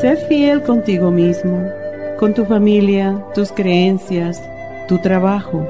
[0.00, 1.62] Sé fiel contigo mismo,
[2.18, 4.42] con tu familia, tus creencias,
[4.88, 5.66] tu trabajo.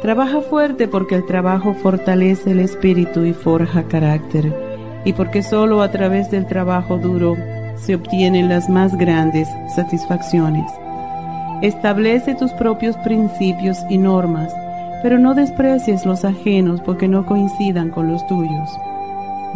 [0.00, 4.50] Trabaja fuerte porque el trabajo fortalece el espíritu y forja carácter,
[5.04, 7.36] y porque solo a través del trabajo duro
[7.76, 10.72] se obtienen las más grandes satisfacciones.
[11.60, 14.54] Establece tus propios principios y normas,
[15.02, 18.70] pero no desprecies los ajenos porque no coincidan con los tuyos.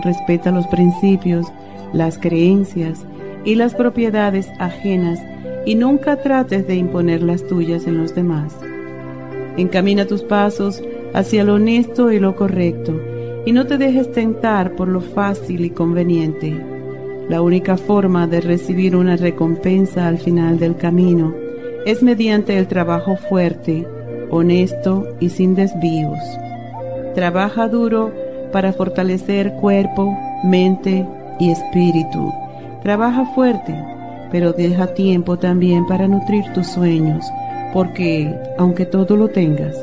[0.04, 1.46] Respeta los principios,
[1.94, 3.06] las creencias,
[3.44, 5.20] y las propiedades ajenas
[5.64, 8.56] y nunca trates de imponer las tuyas en los demás.
[9.56, 12.98] Encamina tus pasos hacia lo honesto y lo correcto
[13.44, 16.58] y no te dejes tentar por lo fácil y conveniente.
[17.28, 21.34] La única forma de recibir una recompensa al final del camino
[21.86, 23.86] es mediante el trabajo fuerte,
[24.30, 26.18] honesto y sin desvíos.
[27.14, 28.12] Trabaja duro
[28.52, 31.06] para fortalecer cuerpo, mente
[31.38, 32.32] y espíritu
[32.82, 33.74] Trabaja fuerte,
[34.30, 37.24] pero deja tiempo también para nutrir tus sueños,
[37.74, 39.76] porque, aunque todo lo tengas,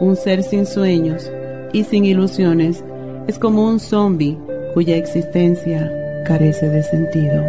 [0.00, 1.30] un ser sin sueños
[1.72, 2.84] y sin ilusiones
[3.26, 4.38] es como un zombie
[4.74, 5.90] cuya existencia
[6.26, 7.42] carece de sentido.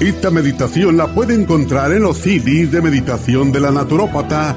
[0.00, 4.56] Esta meditación la puede encontrar en los CDs de meditación de la naturópata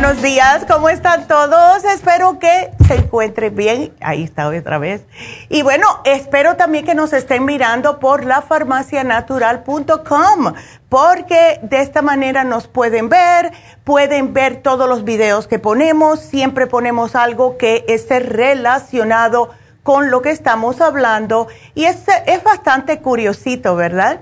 [0.00, 1.84] Buenos días, ¿cómo están todos?
[1.84, 3.94] Espero que se encuentren bien.
[4.00, 5.06] Ahí está otra vez.
[5.48, 10.54] Y bueno, espero también que nos estén mirando por lafarmacianatural.com,
[10.88, 13.52] porque de esta manera nos pueden ver,
[13.84, 19.50] pueden ver todos los videos que ponemos, siempre ponemos algo que esté relacionado
[19.84, 21.46] con lo que estamos hablando
[21.76, 24.18] y es, es bastante curiosito, ¿verdad?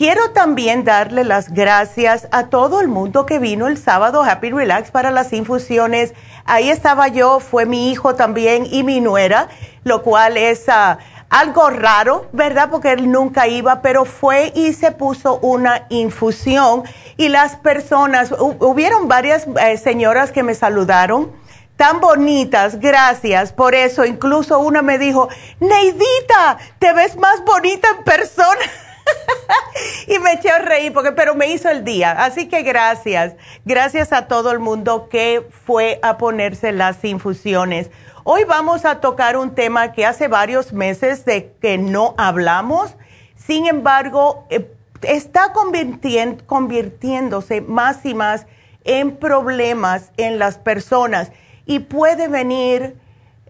[0.00, 4.90] Quiero también darle las gracias a todo el mundo que vino el sábado Happy Relax
[4.90, 6.14] para las infusiones.
[6.46, 9.50] Ahí estaba yo, fue mi hijo también y mi nuera,
[9.84, 10.96] lo cual es ah,
[11.28, 12.70] algo raro, ¿verdad?
[12.70, 16.84] Porque él nunca iba, pero fue y se puso una infusión
[17.18, 21.30] y las personas, hubieron varias eh, señoras que me saludaron
[21.76, 24.06] tan bonitas, gracias por eso.
[24.06, 25.28] Incluso una me dijo,
[25.60, 28.60] Neidita, te ves más bonita en persona.
[30.06, 32.12] y me eché a reír, porque, pero me hizo el día.
[32.12, 33.34] Así que gracias.
[33.64, 37.90] Gracias a todo el mundo que fue a ponerse las infusiones.
[38.24, 42.96] Hoy vamos a tocar un tema que hace varios meses de que no hablamos.
[43.34, 44.70] Sin embargo, eh,
[45.02, 48.46] está convirtiéndose más y más
[48.84, 51.32] en problemas en las personas
[51.66, 52.96] y puede venir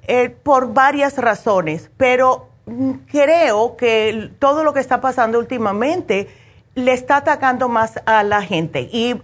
[0.07, 2.50] eh, por varias razones, pero
[3.11, 6.29] creo que todo lo que está pasando últimamente
[6.75, 8.89] le está atacando más a la gente.
[8.93, 9.21] Y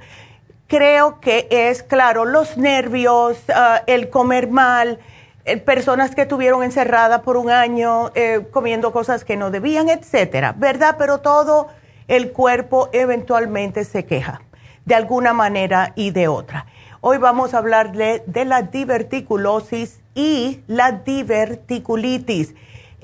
[0.67, 4.99] creo que es, claro, los nervios, ah, el comer mal,
[5.45, 10.55] eh, personas que estuvieron encerradas por un año eh, comiendo cosas que no debían, etcétera,
[10.57, 10.97] ¿verdad?
[10.99, 11.69] Pero todo
[12.09, 14.43] el cuerpo eventualmente se queja
[14.85, 16.67] de alguna manera y de otra.
[17.01, 22.55] Hoy vamos a hablar de, la diverticulosis y la diverticulitis.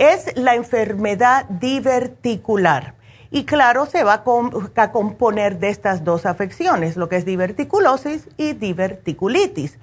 [0.02, 2.94] Es la enfermedad diverticular.
[3.31, 8.54] Y claro, se va a, componer de estas dos afecciones, lo que es diverticulosis y
[8.54, 9.78] diverticulitis.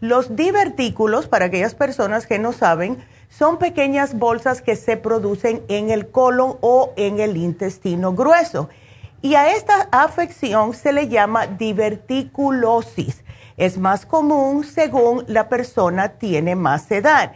[0.00, 5.90] Los divertículos, para aquellas personas que no saben, son pequeñas bolsas que se producen en
[5.90, 8.68] el colon o en el intestino grueso.
[9.22, 13.24] Y a esta afección se le llama diverticulosis.
[13.56, 17.32] Es más común según la persona tiene más edad.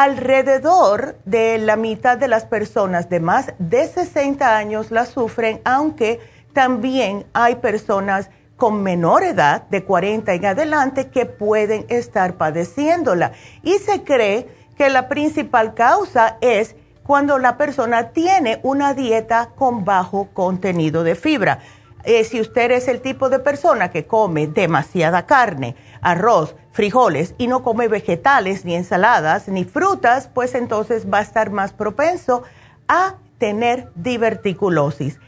[0.00, 6.20] Alrededor de la mitad de las personas de más de 60 años la sufren, aunque
[6.52, 13.32] también hay personas con menor edad, de 40 en adelante, que pueden estar padeciéndola.
[13.64, 14.46] Y se cree
[14.76, 21.16] que la principal causa es cuando la persona tiene una dieta con bajo contenido de
[21.16, 21.58] fibra.
[22.04, 27.48] Eh, si usted es el tipo de persona que come demasiada carne, arroz, frijoles y
[27.48, 32.44] no come vegetales, ni ensaladas, ni frutas, pues entonces va a estar más propenso
[32.86, 35.18] a tener diverticulosis.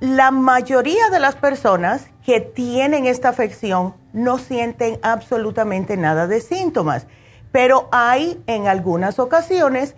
[0.00, 7.06] La mayoría de las personas que tienen esta afección no sienten absolutamente nada de síntomas,
[7.52, 9.94] pero hay en algunas ocasiones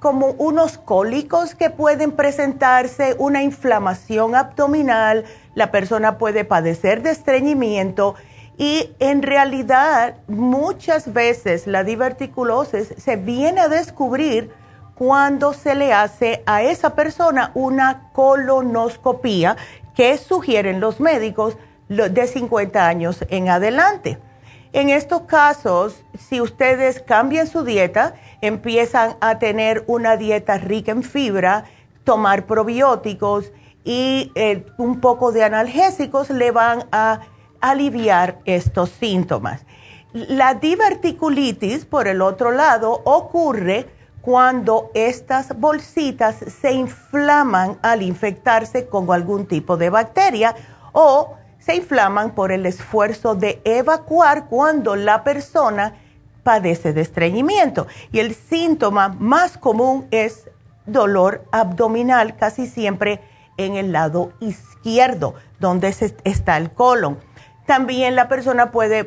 [0.00, 8.14] como unos cólicos que pueden presentarse, una inflamación abdominal, la persona puede padecer de estreñimiento
[8.62, 14.52] y en realidad muchas veces la diverticulosis se viene a descubrir
[14.94, 19.56] cuando se le hace a esa persona una colonoscopía
[19.96, 21.56] que sugieren los médicos
[21.88, 24.20] de 50 años en adelante.
[24.72, 31.02] En estos casos, si ustedes cambian su dieta, empiezan a tener una dieta rica en
[31.02, 31.64] fibra,
[32.04, 33.50] tomar probióticos
[33.82, 37.22] y eh, un poco de analgésicos, le van a
[37.62, 39.64] aliviar estos síntomas.
[40.12, 43.88] La diverticulitis, por el otro lado, ocurre
[44.20, 50.54] cuando estas bolsitas se inflaman al infectarse con algún tipo de bacteria
[50.92, 55.94] o se inflaman por el esfuerzo de evacuar cuando la persona
[56.42, 57.86] padece de estreñimiento.
[58.10, 60.50] Y el síntoma más común es
[60.86, 63.20] dolor abdominal, casi siempre
[63.56, 65.94] en el lado izquierdo, donde
[66.24, 67.18] está el colon.
[67.66, 69.04] También la persona puede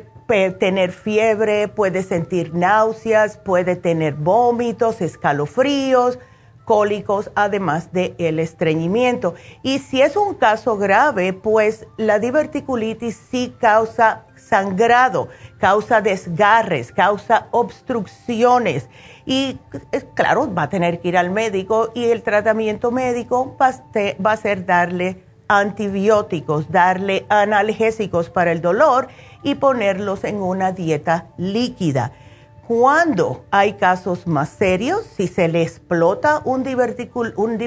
[0.58, 6.18] tener fiebre, puede sentir náuseas, puede tener vómitos, escalofríos,
[6.64, 9.34] cólicos, además del el estreñimiento.
[9.62, 17.46] Y si es un caso grave, pues la diverticulitis sí causa sangrado, causa desgarres, causa
[17.52, 18.88] obstrucciones.
[19.26, 19.58] Y
[20.14, 24.66] claro, va a tener que ir al médico y el tratamiento médico va a ser
[24.66, 29.08] darle antibióticos, darle analgésicos para el dolor
[29.42, 32.12] y ponerlos en una dieta líquida.
[32.66, 37.60] Cuando hay casos más serios, si se le explota un divertículo, un,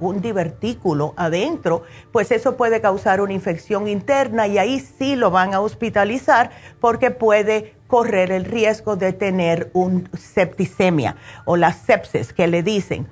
[0.00, 5.54] un divertículo adentro, pues eso puede causar una infección interna y ahí sí lo van
[5.54, 12.48] a hospitalizar porque puede correr el riesgo de tener un septicemia o la sepsis que
[12.48, 13.08] le dicen.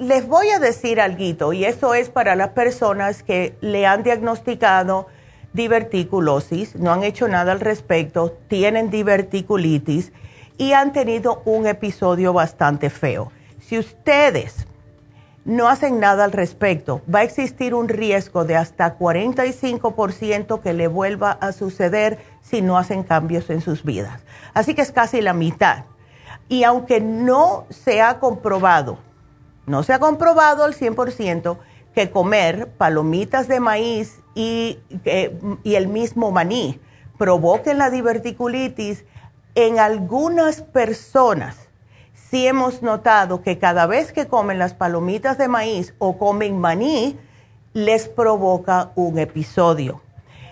[0.00, 5.08] Les voy a decir algo y eso es para las personas que le han diagnosticado
[5.52, 10.12] diverticulosis, no han hecho nada al respecto, tienen diverticulitis
[10.56, 13.30] y han tenido un episodio bastante feo.
[13.60, 14.66] Si ustedes
[15.44, 20.88] no hacen nada al respecto, va a existir un riesgo de hasta 45% que le
[20.88, 24.22] vuelva a suceder si no hacen cambios en sus vidas.
[24.54, 25.84] Así que es casi la mitad.
[26.48, 29.09] Y aunque no se ha comprobado,
[29.66, 31.58] no se ha comprobado al 100%
[31.94, 34.78] que comer palomitas de maíz y,
[35.64, 36.80] el mismo maní
[37.18, 39.04] provoquen la diverticulitis,
[39.54, 41.68] en algunas personas
[42.14, 47.18] sí hemos notado que cada vez que comen las palomitas de maíz o comen maní,
[47.72, 50.00] les provoca un episodio.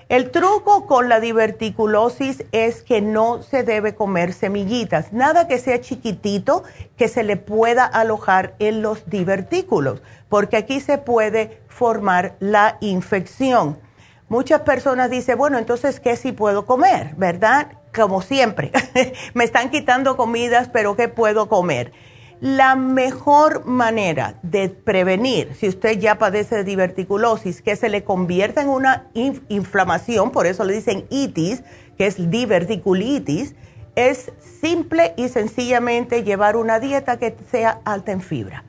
[0.09, 5.83] El truco con la diverticulosis es que no se debe comer semillitas, nada que sea
[5.83, 6.63] chiquitito
[6.97, 10.01] que se le pueda alojar en los divertículos,
[10.31, 13.79] porque aquí se puede formar la infección.
[14.31, 17.15] Muchas personas dicen, bueno, entonces, ¿qué sí puedo comer?
[17.17, 17.79] ¿Verdad?
[17.95, 18.71] como siempre,
[19.35, 21.93] me están quitando comidas, pero ¿qué puedo comer?
[22.41, 28.63] La mejor manera de prevenir, si usted ya padece de diverticulosis, que se le convierta
[28.63, 31.65] en una inflamación, por eso le dicen itis,
[31.97, 33.57] que es diverticulitis,
[33.97, 34.31] es
[34.61, 38.65] simple y sencillamente llevar una dieta que sea alta en fibra.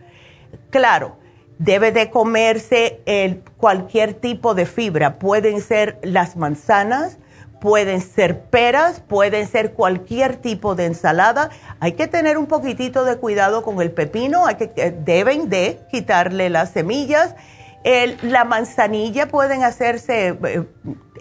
[0.72, 1.18] Claro,
[1.60, 5.20] debe de comerse cualquier tipo de fibra.
[5.20, 7.20] Pueden ser las manzanas,
[7.60, 11.50] pueden ser peras, pueden ser cualquier tipo de ensalada.
[11.80, 15.80] Hay que tener un poquitito de cuidado con el pepino, hay que, eh, deben de
[15.92, 17.36] quitarle las semillas.
[18.22, 20.66] la manzanilla pueden hacerse eh,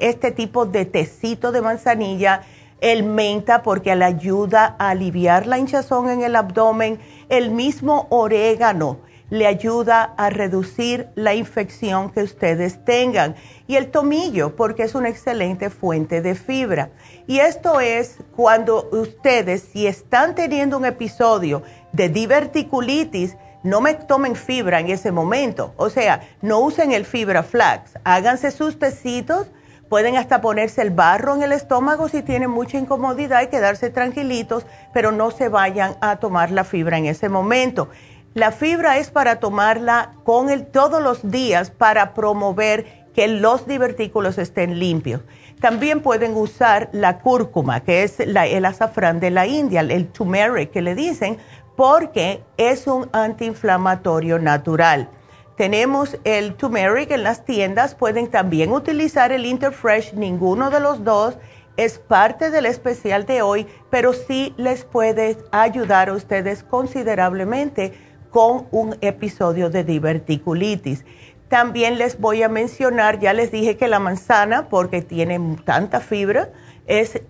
[0.01, 2.43] este tipo de tecito de manzanilla,
[2.81, 9.08] el menta porque le ayuda a aliviar la hinchazón en el abdomen, el mismo orégano
[9.31, 13.35] le ayuda a reducir la infección que ustedes tengan.
[13.67, 16.91] Y el tomillo, porque es una excelente fuente de fibra.
[17.27, 24.37] Y esto es cuando ustedes, si están teniendo un episodio de diverticulitis, no me tomen
[24.37, 25.75] fibra en ese momento.
[25.77, 27.93] O sea, no usen el fibra flax.
[28.05, 29.49] Háganse sus tecitos.
[29.89, 34.67] Pueden hasta ponerse el barro en el estómago si tienen mucha incomodidad y quedarse tranquilitos,
[34.93, 37.89] pero no se vayan a tomar la fibra en ese momento.
[38.35, 44.39] La fibra es para tomarla con el, todos los días para promover que los divertículos
[44.39, 45.23] estén limpios.
[45.61, 50.83] También pueden usar la cúrcuma, que es el azafrán de la India, el turmeric que
[50.83, 51.39] le dicen,
[51.75, 55.09] porque es un antiinflamatorio natural.
[55.57, 61.39] Tenemos el turmeric en las tiendas, pueden también utilizar el Interfresh, ninguno de los dos
[61.77, 67.95] es parte del especial de hoy, pero sí les puede ayudar a ustedes considerablemente
[68.31, 71.05] con un episodio de diverticulitis.
[71.49, 76.51] También les voy a mencionar, ya les dije que la manzana, porque tiene tanta fibra,
[76.87, 77.21] es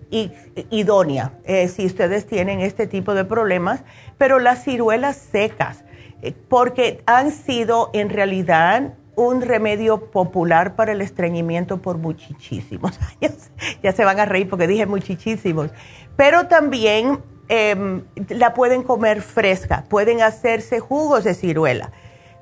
[0.69, 3.83] idónea eh, si ustedes tienen este tipo de problemas,
[4.17, 5.83] pero las ciruelas secas,
[6.21, 13.51] eh, porque han sido en realidad un remedio popular para el estreñimiento por muchísimos años.
[13.83, 15.71] ya se van a reír porque dije muchísimos.
[16.15, 17.19] Pero también
[17.51, 21.91] Em, la pueden comer fresca, pueden hacerse jugos de ciruela.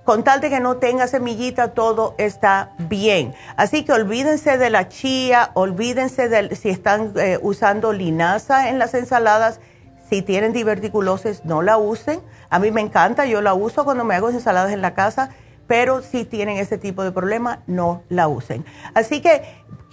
[0.04, 3.34] Con tal de que no tenga semillita, todo está bien.
[3.56, 8.94] Así que olvídense de la chía, olvídense de si están eh, usando linaza en las
[8.94, 9.62] ensaladas.
[10.10, 12.20] Si tienen diverticulosis, no la usen.
[12.50, 15.30] A mí me encanta, yo la uso cuando me hago ensaladas en la casa
[15.68, 18.66] pero si tienen ese tipo de problema, no la usen.
[18.94, 19.44] Así que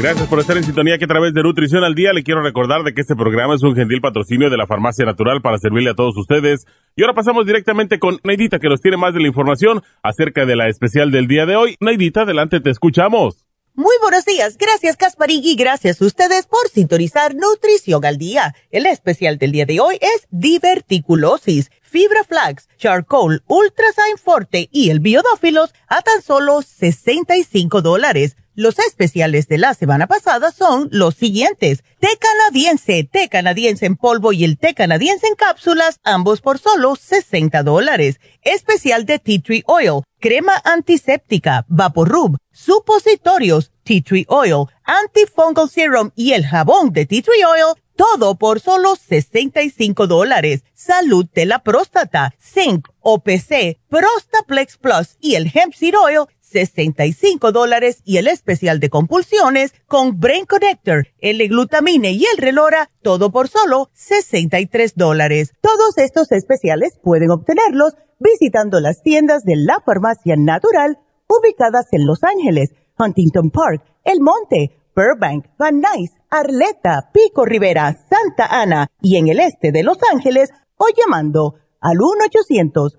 [0.00, 2.84] Gracias por estar en sintonía que a través de Nutrición al Día le quiero recordar
[2.84, 5.94] de que este programa es un gentil patrocinio de la Farmacia Natural para servirle a
[5.94, 6.66] todos ustedes.
[6.94, 10.54] Y ahora pasamos directamente con Neidita que nos tiene más de la información acerca de
[10.54, 11.74] la especial del día de hoy.
[11.80, 13.44] Neidita, adelante, te escuchamos.
[13.74, 18.54] Muy buenos días, gracias Casparigui, gracias a ustedes por sintonizar Nutrición al Día.
[18.70, 25.00] El especial del día de hoy es diverticulosis, fibra flax, charcoal, ultrasign forte y el
[25.00, 31.84] biodófilos a tan solo 65 dólares Los especiales de la semana pasada son los siguientes.
[32.00, 36.96] Té canadiense, té canadiense en polvo y el té canadiense en cápsulas, ambos por solo
[36.96, 38.18] 60 dólares.
[38.42, 46.32] Especial de Tea Tree Oil, crema antiséptica, Vaporub, supositorios, Tea Tree Oil, antifungal serum y
[46.32, 50.64] el jabón de Tea Tree Oil, todo por solo 65 dólares.
[50.74, 58.00] Salud de la próstata, Zinc, OPC, Prostaplex Plus y el Hemp Seed Oil, 65 dólares
[58.04, 63.48] y el especial de compulsiones con Brain Connector, el glutamine y el relora, todo por
[63.48, 65.52] solo 63 dólares.
[65.60, 72.24] Todos estos especiales pueden obtenerlos visitando las tiendas de la farmacia natural ubicadas en Los
[72.24, 79.28] Ángeles, Huntington Park, El Monte, Burbank, Van Nuys, Arleta, Pico Rivera, Santa Ana y en
[79.28, 82.98] el este de Los Ángeles o llamando al 1 800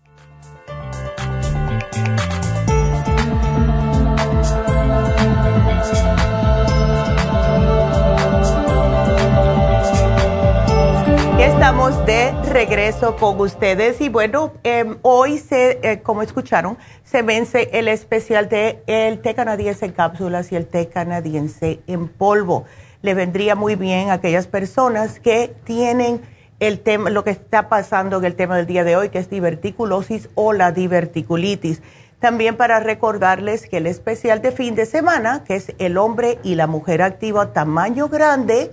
[12.05, 17.87] De regreso con ustedes y bueno, em, hoy se, eh, como escucharon, se vence el
[17.87, 22.65] especial de el té canadiense en cápsulas y el té canadiense en polvo.
[23.01, 26.21] Le vendría muy bien a aquellas personas que tienen
[26.59, 29.29] el tema, lo que está pasando en el tema del día de hoy, que es
[29.29, 31.81] diverticulosis o la diverticulitis.
[32.19, 36.55] También para recordarles que el especial de fin de semana, que es el hombre y
[36.55, 38.71] la mujer activa tamaño grande,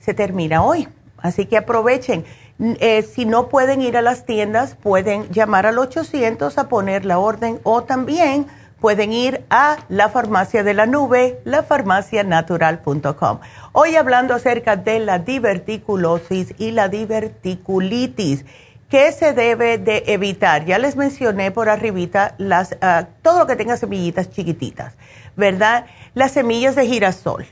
[0.00, 0.88] se termina hoy.
[1.18, 2.24] Así que aprovechen.
[2.60, 7.20] Eh, si no pueden ir a las tiendas, pueden llamar al 800 a poner la
[7.20, 8.46] orden o también
[8.80, 13.38] pueden ir a la farmacia de la nube, lafarmacianatural.com.
[13.72, 18.44] Hoy hablando acerca de la diverticulosis y la diverticulitis.
[18.88, 20.64] ¿Qué se debe de evitar?
[20.64, 24.94] Ya les mencioné por arribita las, ah, todo lo que tenga semillitas chiquititas,
[25.36, 25.86] ¿verdad?
[26.14, 27.46] Las semillas de girasol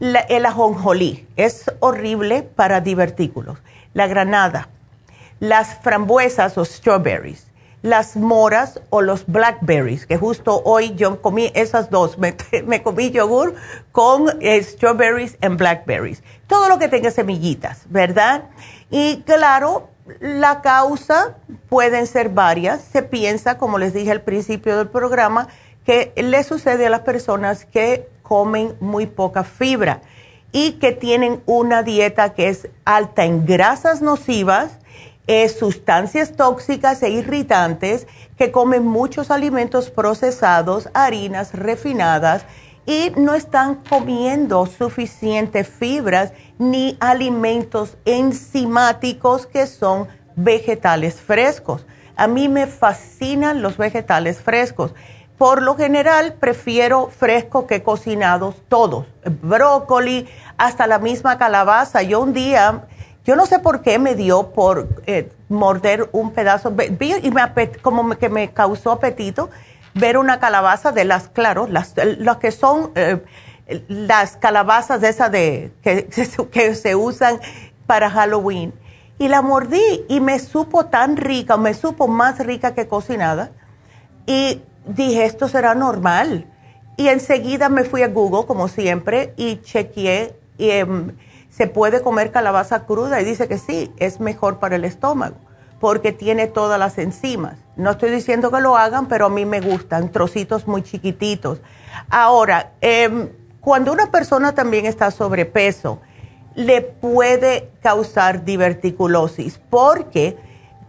[0.00, 3.58] el ajonjolí es horrible para divertículos.
[3.92, 4.68] La granada,
[5.40, 7.46] las frambuesas o strawberries,
[7.82, 12.18] las moras o los blackberries, que justo hoy yo comí esas dos.
[12.66, 13.54] Me, comí yogur
[13.92, 16.22] con eh, strawberries y blackberries.
[16.46, 18.44] Todo lo que tenga semillitas, ¿verdad?
[18.90, 19.88] Y claro,
[20.20, 21.36] la causa
[21.68, 22.82] pueden ser varias.
[22.82, 25.48] Se piensa, como les dije al principio del programa,
[25.84, 30.02] que le sucede a las personas que comen muy poca fibra
[30.52, 34.78] y que tienen una dieta que es alta en grasas nocivas,
[35.58, 42.44] sustancias tóxicas e irritantes, que comen muchos alimentos procesados, harinas refinadas
[42.84, 51.86] y no están comiendo suficientes fibras ni alimentos enzimáticos que son vegetales frescos.
[52.16, 54.94] A mí me fascinan los vegetales frescos
[55.40, 59.06] por lo general prefiero fresco que cocinados todos,
[59.40, 62.02] brócoli, hasta la misma calabaza.
[62.02, 62.82] Yo un día,
[63.24, 68.10] yo no sé por qué me dio por eh, morder un pedazo, y me como
[68.18, 69.48] que me causó apetito
[69.94, 71.94] ver una calabaza de las, claro, las,
[72.38, 73.24] que son eh,
[73.88, 76.06] las calabazas de esas de, que,
[76.52, 77.40] que se usan
[77.86, 78.74] para Halloween.
[79.16, 83.52] Y la mordí y me supo tan rica, me supo más rica que cocinada.
[84.26, 86.46] Y dije, esto será normal.
[86.96, 91.12] Y enseguida me fui a Google, como siempre, y chequeé, y, em,
[91.50, 95.36] se puede comer calabaza cruda y dice que sí, es mejor para el estómago,
[95.80, 97.56] porque tiene todas las enzimas.
[97.76, 101.60] No estoy diciendo que lo hagan, pero a mí me gustan, trocitos muy chiquititos.
[102.08, 106.00] Ahora, em, cuando una persona también está sobrepeso,
[106.54, 110.36] le puede causar diverticulosis, porque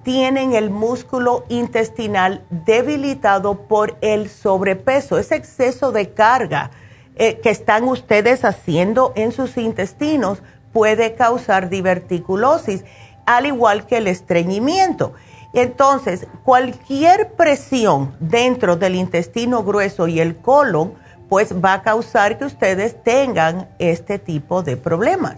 [0.03, 6.71] tienen el músculo intestinal debilitado por el sobrepeso, ese exceso de carga
[7.15, 10.41] eh, que están ustedes haciendo en sus intestinos
[10.73, 12.83] puede causar diverticulosis,
[13.25, 15.13] al igual que el estreñimiento.
[15.53, 20.93] Entonces, cualquier presión dentro del intestino grueso y el colon,
[21.27, 25.37] pues va a causar que ustedes tengan este tipo de problemas.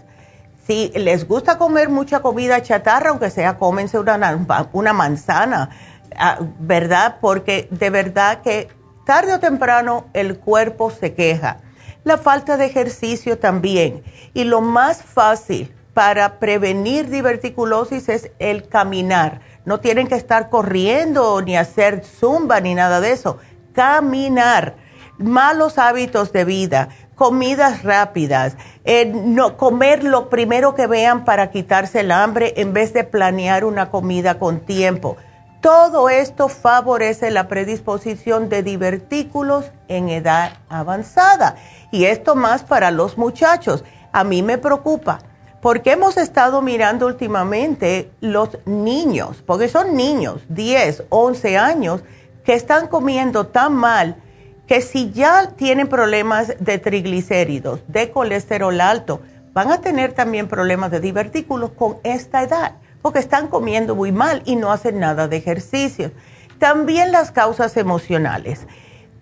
[0.65, 5.69] Si les gusta comer mucha comida chatarra, aunque sea cómense una, una manzana,
[6.17, 7.17] ah, ¿verdad?
[7.19, 8.69] Porque de verdad que
[9.06, 11.58] tarde o temprano el cuerpo se queja.
[12.06, 14.04] La falta de ejercicio también.
[14.34, 19.41] Y lo más fácil para prevenir diverticulosis es el caminar.
[19.65, 23.38] No tienen que estar corriendo ni hacer zumba ni nada de eso.
[23.73, 24.76] Caminar
[25.17, 26.89] malos hábitos de vida,
[27.24, 32.92] comidas rápidas, eh, no, comer lo primero que vean para quitarse el hambre en vez
[32.92, 35.16] de planear una comida con tiempo.
[35.62, 41.56] Todo esto favorece la predisposición de divertículos en edad avanzada.
[41.92, 43.86] Y esto más para los muchachos.
[44.12, 45.20] A mí me preocupa
[45.62, 52.04] porque hemos estado mirando últimamente los niños, porque son niños, 10, 11 años,
[52.44, 54.18] que están comiendo tan mal
[54.67, 59.21] que si ya tienen problemas de triglicéridos, de colesterol alto,
[59.54, 64.41] van a tener también problemas de divertículos con esta edad, porque están comiendo muy mal
[64.45, 66.12] y no hacen nada de ejercicio.
[66.60, 68.65] También las causas emocionales.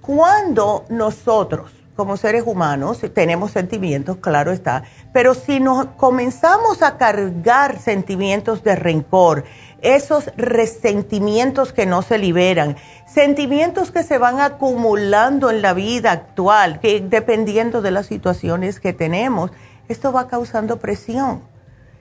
[0.01, 7.79] Cuando nosotros, como seres humanos, tenemos sentimientos, claro está, pero si nos comenzamos a cargar
[7.79, 9.43] sentimientos de rencor,
[9.81, 16.79] esos resentimientos que no se liberan, sentimientos que se van acumulando en la vida actual,
[16.79, 19.51] que dependiendo de las situaciones que tenemos,
[19.87, 21.43] esto va causando presión.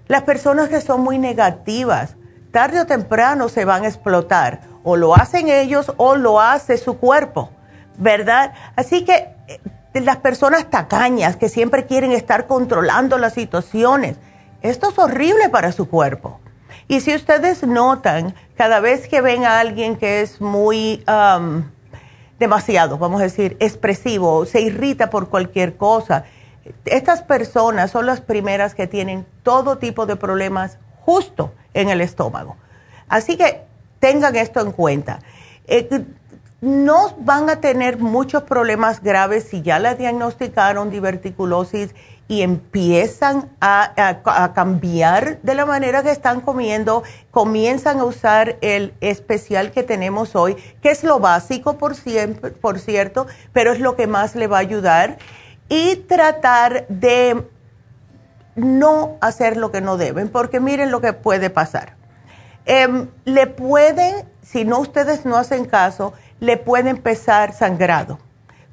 [0.08, 2.16] Las personas que son muy negativas,
[2.52, 6.98] tarde o temprano se van a explotar, o lo hacen ellos o lo hace su
[6.98, 7.50] cuerpo,
[7.96, 8.54] ¿verdad?
[8.76, 9.60] Así que eh,
[9.94, 14.16] las personas tacañas que siempre quieren estar controlando las situaciones,
[14.62, 16.39] esto es horrible para su cuerpo.
[16.90, 21.04] Y si ustedes notan, cada vez que ven a alguien que es muy
[22.36, 26.24] demasiado, vamos a decir, expresivo, se irrita por cualquier cosa,
[26.84, 32.56] estas personas son las primeras que tienen todo tipo de problemas justo en el estómago.
[33.08, 33.62] Así que
[34.00, 35.20] tengan esto en cuenta.
[35.68, 36.04] Eh,
[36.60, 41.94] no van a tener muchos problemas graves si ya la diagnosticaron diverticulosis
[42.30, 49.72] y empiezan a, cambiar de la manera que están comiendo, comienzan a usar el especial
[49.72, 54.06] que tenemos hoy, que es lo básico, por, siempre, por cierto, pero es lo que
[54.06, 55.18] más le va a ayudar,
[55.68, 57.48] y tratar de
[58.54, 61.96] no hacer lo que no deben, porque miren lo que puede pasar.
[62.64, 68.20] Em, le pueden, si no ustedes no hacen caso, le puede empezar sangrado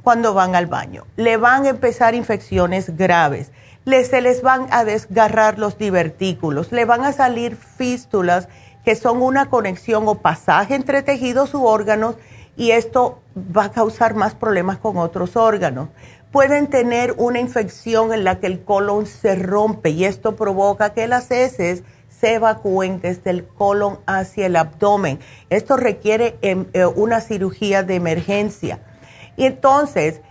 [0.08, 1.04] cuando van al baño.
[1.18, 3.52] Le van a empezar infecciones graves.
[3.84, 6.72] se les van a desgarrar los divertículos.
[6.72, 8.48] Le van a salir fístulas
[8.86, 12.16] que son una conexión o pasaje entre tejidos u órganos
[12.56, 15.90] y esto va a causar más problemas con otros órganos.
[16.32, 21.06] Pueden tener una infección en la que el colon se rompe y esto provoca que
[21.08, 25.20] las heces se evacúen desde el colon hacia el abdomen.
[25.50, 28.80] Esto requiere em, eh, una cirugía de emergencia
[29.38, 30.22] y entonces,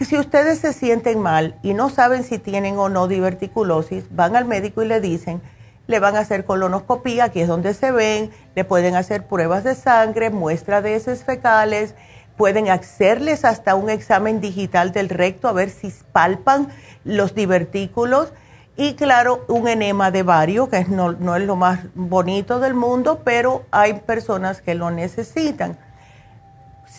[0.00, 4.44] si ustedes se sienten mal y no saben si tienen o no diverticulosis, van al
[4.44, 5.40] médico y le dicen,
[5.86, 9.74] le van a hacer colonoscopía, aquí es donde se ven, le pueden hacer pruebas de
[9.74, 11.94] sangre, muestra de heces fecales,
[12.36, 16.68] pueden hacerles hasta un examen digital del recto a ver si palpan
[17.04, 18.32] los divertículos
[18.76, 23.20] y claro, un enema de vario, que no, no es lo más bonito del mundo,
[23.24, 25.78] pero hay personas que lo necesitan.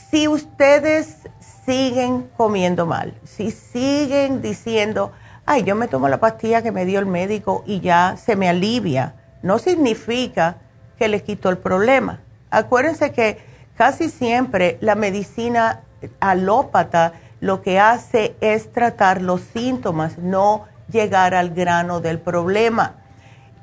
[0.09, 1.17] Si ustedes
[1.65, 5.11] siguen comiendo mal, si siguen diciendo,
[5.45, 8.47] ay, yo me tomo la pastilla que me dio el médico y ya se me
[8.47, 10.57] alivia, no significa
[10.97, 12.19] que les quito el problema.
[12.51, 13.39] Acuérdense que
[13.75, 15.81] casi siempre la medicina
[16.19, 22.95] alópata lo que hace es tratar los síntomas, no llegar al grano del problema.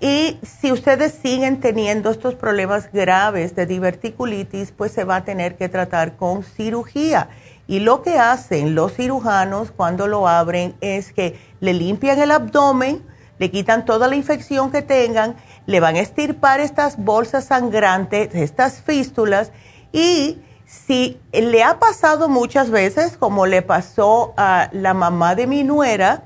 [0.03, 5.57] Y si ustedes siguen teniendo estos problemas graves de diverticulitis, pues se va a tener
[5.57, 7.29] que tratar con cirugía.
[7.69, 13.07] Y lo que hacen los cirujanos cuando lo abren es que le limpian el abdomen,
[13.39, 15.37] le quitan toda la infección que tengan,
[15.67, 19.53] le van a estirpar estas bolsas sangrantes, estas fístulas
[19.93, 25.63] y si le ha pasado muchas veces, como le pasó a la mamá de mi
[25.63, 26.25] nuera,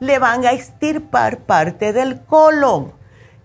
[0.00, 2.96] le van a estirpar parte del colon,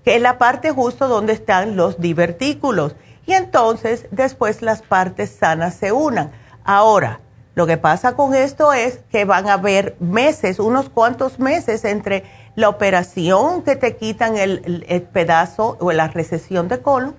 [0.04, 2.96] que es la parte justo donde están los divertículos.
[3.26, 6.32] Y entonces después las partes sanas se unan.
[6.64, 7.20] Ahora,
[7.56, 12.24] lo que pasa con esto es que van a haber meses, unos cuantos meses entre
[12.56, 17.16] la operación que te quitan el, pedazo o la recesión de colon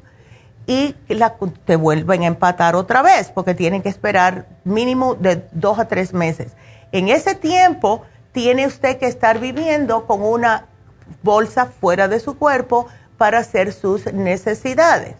[0.66, 0.94] y
[1.64, 6.12] te vuelven a empatar otra vez porque tienen que esperar mínimo de dos a tres
[6.12, 6.52] meses.
[6.90, 10.66] En ese tiempo tiene usted que estar viviendo con una
[11.22, 12.86] bolsa fuera de su cuerpo
[13.16, 15.16] para hacer sus necesidades.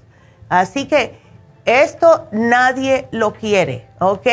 [0.48, 1.18] Así que
[1.64, 4.26] esto nadie lo quiere, ¿ok?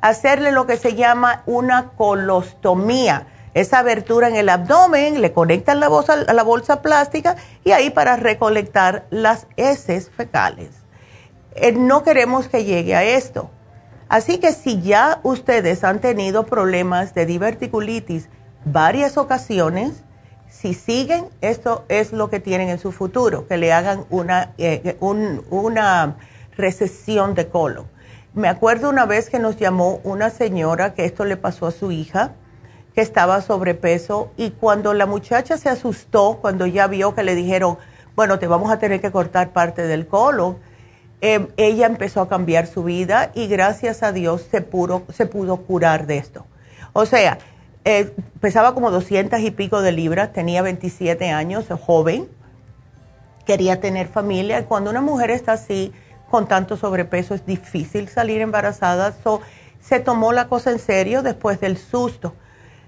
[0.00, 3.26] Hacerle lo que se llama una colostomía.
[3.54, 8.16] Esa abertura en el abdomen, le conectan la bolsa, la bolsa plástica y ahí para
[8.16, 10.70] recolectar las heces fecales.
[11.54, 13.50] Eh, no queremos que llegue a esto.
[14.08, 18.28] Así que si ya ustedes han tenido problemas de diverticulitis
[18.64, 20.04] varias ocasiones,
[20.50, 24.96] si siguen, esto es lo que tienen en su futuro, que le hagan una, eh,
[25.00, 26.16] una
[26.56, 27.86] recesión de colon.
[28.34, 31.92] Me acuerdo una vez que nos llamó una señora que esto le pasó a su
[31.92, 32.32] hija,
[32.94, 37.78] que estaba sobrepeso, y cuando la muchacha se asustó, cuando ya vio que le dijeron,
[38.16, 40.58] bueno, te vamos a tener que cortar parte del colon,
[41.20, 44.66] em, ella empezó a cambiar su vida y gracias a Dios se,
[45.12, 46.46] se pudo curar de esto.
[46.92, 47.38] O sea,
[47.90, 52.28] eh, pesaba como 200 y pico de libras, tenía 27 años, joven,
[53.46, 54.66] quería tener familia.
[54.66, 55.94] Cuando una mujer está así,
[56.30, 59.14] con tanto sobrepeso, es difícil salir embarazada.
[59.80, 62.34] se tomó la cosa en serio después del susto,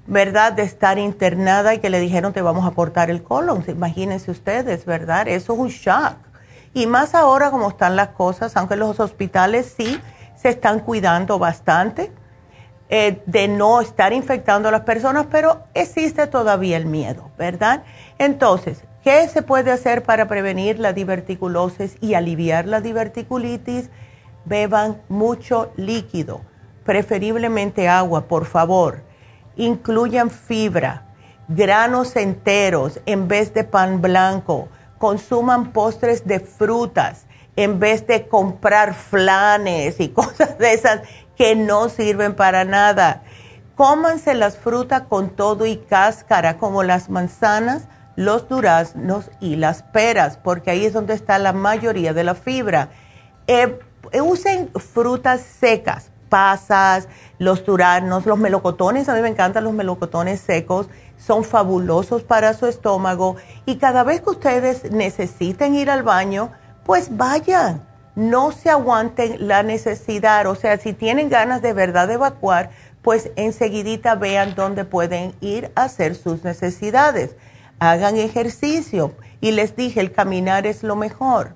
[0.07, 0.53] ¿verdad?
[0.53, 3.65] De estar internada y que le dijeron te vamos a cortar el colon.
[3.69, 5.29] Imagínense ustedes, ¿verdad?
[5.29, 6.17] Eso es un shock.
[6.75, 9.99] Y más ahora como están las cosas, aunque los hospitales sí
[10.37, 12.13] se están cuidando bastante
[12.93, 17.85] eh, de no estar infectando a las personas, pero existe todavía el miedo, ¿verdad?
[18.19, 23.91] Entonces, ¿qué se puede hacer para prevenir la diverticulosis y aliviar la diverticulitis?
[24.45, 26.41] Beban mucho líquido,
[26.85, 29.05] preferiblemente agua, por favor.
[29.55, 31.07] Incluyan fibra,
[31.47, 34.69] granos enteros en vez de pan blanco.
[34.99, 37.27] Consuman postres de frutas
[37.57, 41.03] en vez de comprar flanes y cosas de esas
[41.41, 43.23] que no sirven para nada.
[43.75, 50.37] Cómanse las frutas con todo y cáscara, como las manzanas, los duraznos y las peras,
[50.37, 52.91] porque ahí es donde está la mayoría de la fibra.
[53.47, 53.79] Eh,
[54.21, 60.91] usen frutas secas, pasas, los duraznos, los melocotones, a mí me encantan los melocotones secos,
[61.17, 66.51] son fabulosos para su estómago y cada vez que ustedes necesiten ir al baño,
[66.85, 67.89] pues vayan
[68.21, 72.69] no se aguanten la necesidad, o sea, si tienen ganas de verdad de evacuar,
[73.01, 77.35] pues enseguidita vean dónde pueden ir a hacer sus necesidades.
[77.79, 81.55] Hagan ejercicio y les dije, el caminar es lo mejor,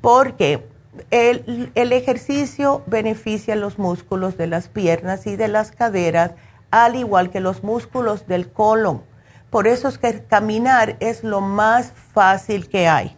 [0.00, 0.64] porque
[1.10, 6.30] el, el ejercicio beneficia los músculos de las piernas y de las caderas,
[6.70, 9.02] al igual que los músculos del colon.
[9.50, 13.16] Por eso es que caminar es lo más fácil que hay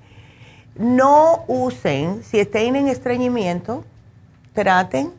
[0.81, 3.85] no usen, si estén en estreñimiento,
[4.55, 5.12] traten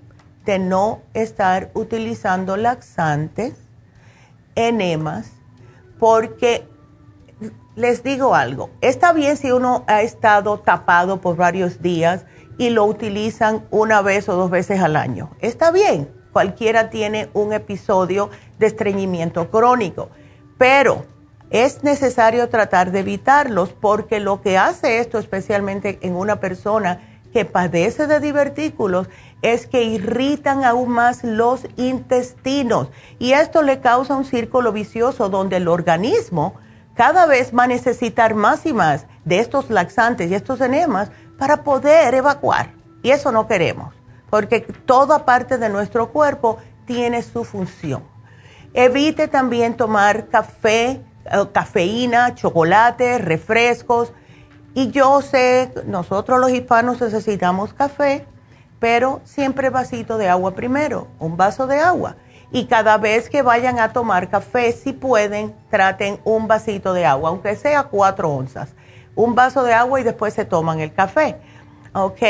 [0.43, 3.53] de no estar utilizando laxantes,
[4.55, 5.31] enemas,
[5.99, 6.67] porque
[7.75, 12.25] les digo algo, está bien si uno ha estado tapado por varios días
[12.57, 15.29] y lo utilizan una vez o dos veces al año.
[15.41, 20.09] Está bien, cualquiera tiene un episodio de estreñimiento crónico,
[20.57, 21.05] pero
[21.51, 27.01] es necesario tratar de evitarlos porque lo que hace esto, especialmente en una persona
[27.33, 29.09] que padece de divertículos,
[29.41, 35.57] es que irritan aún más los intestinos y esto le causa un círculo vicioso donde
[35.57, 36.55] el organismo
[36.95, 41.63] cada vez va a necesitar más y más de estos laxantes y estos enemas para
[41.63, 42.73] poder evacuar.
[43.03, 43.93] Y eso no queremos,
[44.29, 48.03] porque toda parte de nuestro cuerpo tiene su función.
[48.73, 51.01] Evite también tomar café,
[51.51, 54.13] cafeína, chocolate, refrescos.
[54.73, 58.25] Y yo sé, nosotros los hispanos necesitamos café,
[58.79, 62.15] pero siempre vasito de agua primero, un vaso de agua.
[62.53, 67.29] Y cada vez que vayan a tomar café, si pueden, traten un vasito de agua,
[67.29, 68.69] aunque sea cuatro onzas.
[69.15, 71.37] Un vaso de agua y después se toman el café.
[71.93, 72.21] ¿Ok?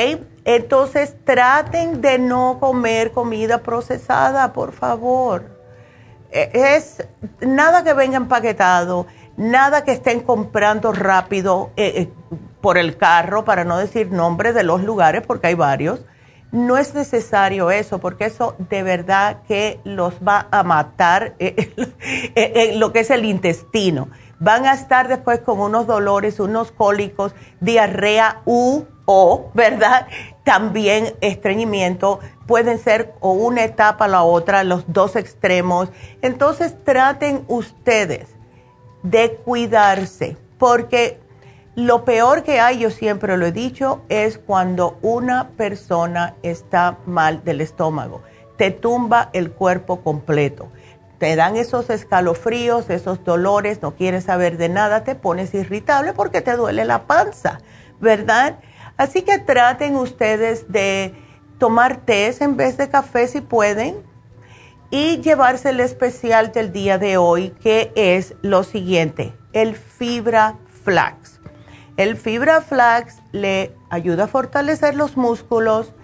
[0.45, 5.60] Entonces traten de no comer comida procesada, por favor eh,
[6.31, 7.03] es
[7.41, 12.09] nada que venga empaquetado, nada que estén comprando rápido eh, eh,
[12.61, 16.05] por el carro, para no decir nombre de los lugares, porque hay varios.
[16.51, 21.35] No es necesario eso, porque eso de verdad que los va a matar
[22.75, 24.09] lo que es el intestino.
[24.39, 30.07] Van a estar después con unos dolores, unos cólicos, diarrea u o, ¿verdad?
[30.43, 35.89] También estreñimiento pueden ser o una etapa a la otra, los dos extremos.
[36.21, 38.27] Entonces traten ustedes
[39.03, 41.19] de cuidarse, porque
[41.75, 47.43] lo peor que hay, yo siempre lo he dicho, es cuando una persona está mal
[47.43, 48.21] del estómago.
[48.57, 50.67] Te tumba el cuerpo completo.
[51.17, 56.41] Te dan esos escalofríos, esos dolores, no quieres saber de nada, te pones irritable porque
[56.41, 57.59] te duele la panza,
[57.99, 58.57] ¿verdad?
[59.01, 61.15] Así que traten ustedes de
[61.57, 63.95] tomar té en vez de café si pueden
[64.91, 71.41] y llevarse el especial del día de hoy que es lo siguiente, el fibra flax.
[71.97, 75.95] El fibra flax le ayuda a fortalecer los músculos,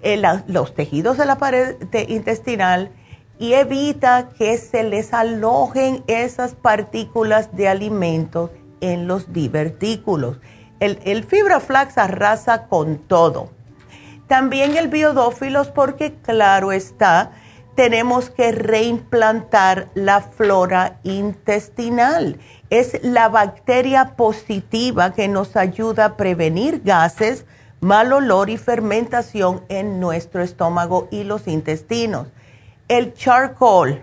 [0.00, 1.76] eh, los tejidos de la pared
[2.08, 2.90] intestinal
[3.38, 10.38] y evita que se les alojen esas partículas de alimentos en los divertículos.
[10.80, 13.50] El, el fibra flax arrasa con todo.
[14.26, 17.32] También el biodófilos porque claro está,
[17.78, 22.40] tenemos que reimplantar la flora intestinal.
[22.70, 27.46] Es la bacteria positiva que nos ayuda a prevenir gases,
[27.80, 32.26] mal olor y fermentación en nuestro estómago y los intestinos.
[32.88, 34.02] El charcoal,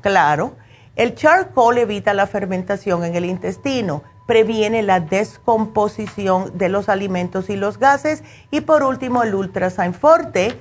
[0.00, 0.54] claro,
[0.94, 7.56] el charcoal evita la fermentación en el intestino, previene la descomposición de los alimentos y
[7.56, 10.54] los gases y por último el Ultrasign Forte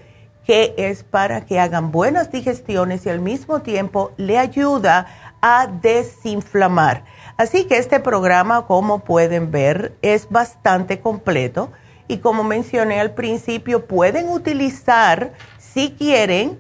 [0.46, 5.08] que es para que hagan buenas digestiones y al mismo tiempo le ayuda
[5.42, 7.04] a desinflamar.
[7.36, 11.74] Así que este programa, como pueden ver, es bastante completo
[12.08, 16.58] y como mencioné al principio, pueden utilizar, si quieren,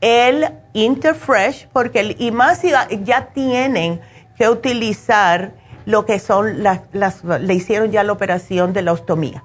[0.00, 4.00] el Interfresh, porque el, y más ya, ya tienen
[4.36, 6.82] que utilizar lo que son las,
[7.24, 9.44] le hicieron ya la operación de la ostomía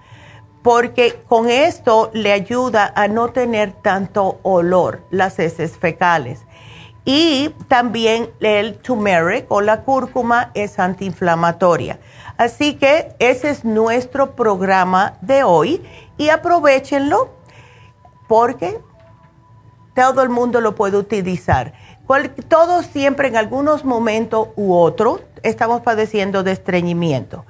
[0.61, 6.45] porque con esto le ayuda a no tener tanto olor las heces fecales.
[7.05, 11.99] Y también el turmeric o la cúrcuma es antiinflamatoria.
[12.37, 15.81] Así que ese es nuestro programa de hoy
[16.17, 17.29] y aprovechenlo
[18.27, 18.79] porque
[19.95, 21.73] todo el mundo lo puede utilizar.
[22.47, 27.45] todos siempre en algunos momentos u otros estamos padeciendo de estreñimiento.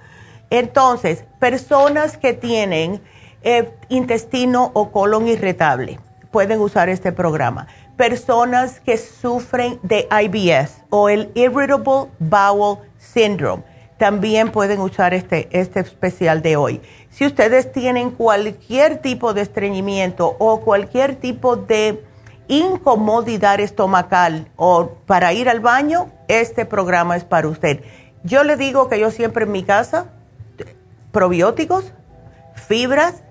[0.49, 3.01] Entonces, personas que tienen
[3.43, 5.99] eh, intestino o colon irritable
[6.31, 7.67] pueden usar este programa.
[7.97, 13.63] Personas que sufren de IBS o el Irritable Bowel Syndrome
[13.97, 16.81] también pueden usar este, este especial de hoy.
[17.09, 22.01] Si ustedes tienen cualquier tipo de estreñimiento o cualquier tipo de
[22.49, 27.81] incomodidad estomacal o para ir al baño, este programa es para usted.
[28.23, 30.07] Yo le digo que yo siempre en mi casa
[31.11, 31.93] probióticos,
[32.55, 33.23] fibras,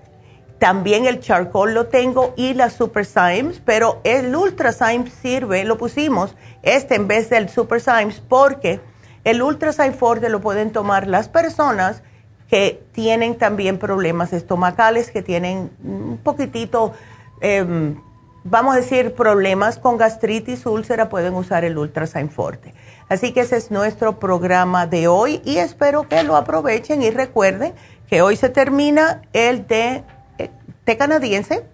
[0.57, 5.77] también el charcoal lo tengo y la Super Symes, pero el Ultra Symes sirve, lo
[5.77, 8.81] pusimos este en vez del Super Symes porque
[9.23, 12.03] el Ultra Symes Forte lo pueden tomar las personas
[12.49, 16.93] que tienen también problemas estomacales, que tienen un poquitito,
[17.41, 18.01] em,
[18.49, 22.73] vamos a decir, problemas con gastritis, úlcera, pueden usar el Ultra Symes Forte.
[23.07, 27.73] Así que ese es nuestro programa de hoy y espero que lo aprovechen y recuerden
[28.07, 30.03] que hoy se termina el de
[30.37, 31.65] eh, canadiense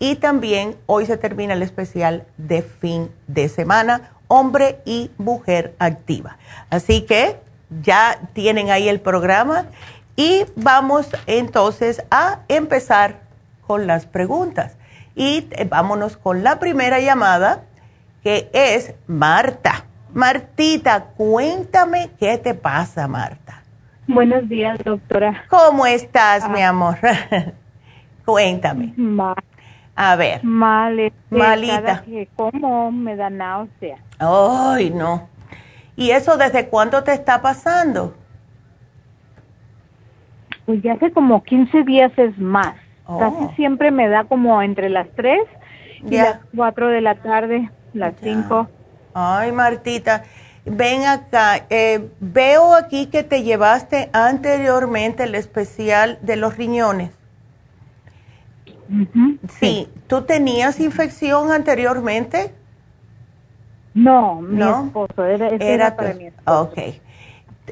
[0.00, 6.38] y también hoy se termina el especial de fin de semana, hombre y mujer activa.
[6.70, 7.36] Así que
[7.82, 9.66] ya tienen ahí el programa
[10.16, 13.20] y vamos entonces a empezar
[13.66, 14.76] con las preguntas.
[15.14, 17.64] Y eh, vámonos con la primera llamada
[18.22, 19.86] que es Marta.
[20.12, 23.62] Martita, cuéntame qué te pasa, Marta.
[24.06, 25.44] Buenos días, doctora.
[25.48, 26.70] ¿Cómo estás, mi ah.
[26.70, 26.98] amor?
[28.24, 28.94] cuéntame.
[29.94, 30.42] A ver.
[30.42, 32.02] Mal, este, malita.
[32.02, 33.98] que como me da náusea.
[34.18, 35.28] Ay, no.
[35.96, 38.14] ¿Y eso desde cuándo te está pasando?
[40.66, 42.74] Pues ya hace como 15 días es más.
[43.18, 43.52] Casi oh.
[43.56, 45.40] siempre me da como entre las 3
[46.08, 48.68] y las 4 de la tarde, las 5.
[49.14, 50.24] Ay, Martita,
[50.64, 51.66] ven acá.
[51.70, 57.10] Eh, veo aquí que te llevaste anteriormente el especial de los riñones.
[59.58, 59.88] sí.
[60.06, 62.52] ¿tú tenías infección anteriormente?
[63.94, 66.62] No, mi esposo, era, era, para mi esposo.
[66.62, 66.78] Ok.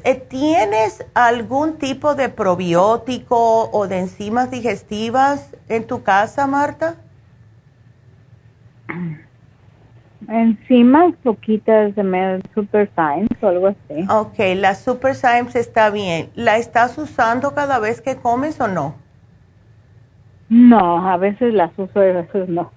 [0.03, 6.95] Eh, ¿Tienes algún tipo de probiótico o de enzimas digestivas en tu casa, Marta?
[10.27, 14.05] Encima poquitas de Super Symes o algo así.
[14.09, 16.29] Ok, la Super Symes está bien.
[16.35, 18.95] ¿La estás usando cada vez que comes o no?
[20.49, 22.71] No, a veces las uso y a veces no.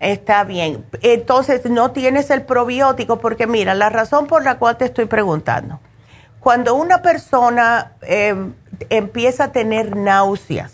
[0.00, 0.84] Está bien.
[1.02, 5.80] Entonces, no tienes el probiótico porque mira, la razón por la cual te estoy preguntando,
[6.42, 8.52] cuando una persona em,
[8.90, 10.72] empieza a tener náuseas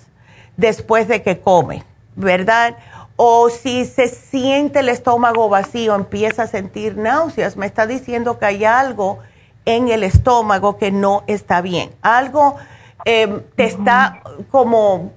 [0.57, 1.85] después de que come,
[2.17, 2.77] ¿verdad?
[3.21, 8.47] o si se siente el estómago vacío, empieza a sentir náuseas, me está diciendo que
[8.47, 9.19] hay algo
[9.65, 11.91] en el estómago que no está bien.
[12.01, 12.57] Algo
[13.05, 15.15] em, te está como,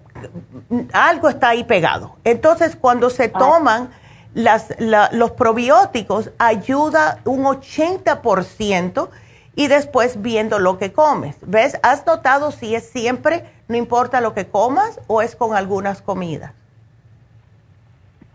[0.93, 2.16] algo está ahí pegado.
[2.24, 3.38] Entonces, cuando se ah.
[3.38, 3.91] toman
[4.34, 9.10] las, los probióticos, ayuda un 80%
[9.56, 11.36] y después viendo lo que comes.
[11.41, 11.78] ¿Ves?
[11.84, 16.54] ¿Has notado si es siempre, no importa lo que comas, o es con algunas comidas?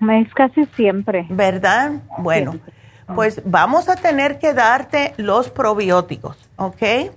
[0.01, 1.27] Es casi siempre.
[1.31, 1.93] ¿Verdad?
[2.19, 2.59] Bueno,
[3.15, 7.13] pues vamos a tener que darte los probióticos, ¿ok?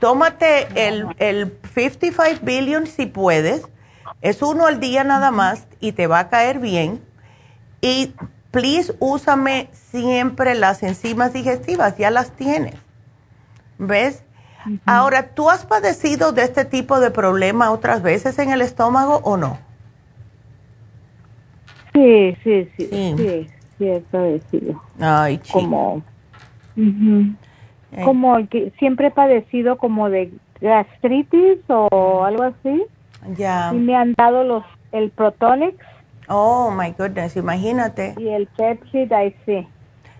[0.00, 3.62] Tómate el, el 55 billion si puedes.
[4.20, 7.00] Es uno al día nada más y te va a caer bien.
[7.80, 8.14] Y
[8.50, 12.74] please úsame siempre las enzimas digestivas, ya las tienes.
[13.82, 14.24] ¿Ves?
[14.86, 19.36] Ahora, ¿tú has padecido de este tipo de problema otras veces en el estómago o
[19.36, 19.58] no?
[21.92, 24.80] Sí, sí, sí, sí, sí, he padecido.
[25.00, 25.58] Ay, chico.
[25.58, 26.02] Como,
[26.76, 28.04] eh.
[28.04, 32.84] como que siempre he padecido como de gastritis o algo así.
[33.36, 33.72] Ya.
[33.74, 35.76] Y me han dado los, el Protonix.
[36.28, 38.14] Oh, my goodness, imagínate.
[38.16, 39.66] Y el Pepsi, ahí sí.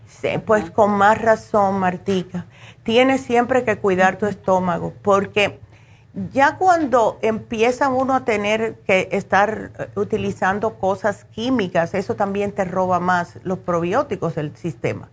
[0.04, 2.44] Sí, pues con más razón, Martica.
[2.82, 5.60] Tienes siempre que cuidar tu estómago, porque
[6.32, 12.64] ya cuando empieza uno a tener que estar eh, utilizando cosas químicas, eso también te
[12.64, 15.08] roba más los probióticos del sistema.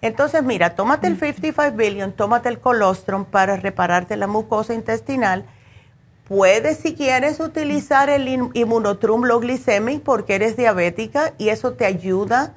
[0.00, 5.46] Entonces, mira, tómate el 55 billion, tómate el colostrum para repararte la mucosa intestinal.
[6.28, 12.54] Puedes, si quieres, utilizar el inmunotrum low glycemic porque eres diabética y eso te ayuda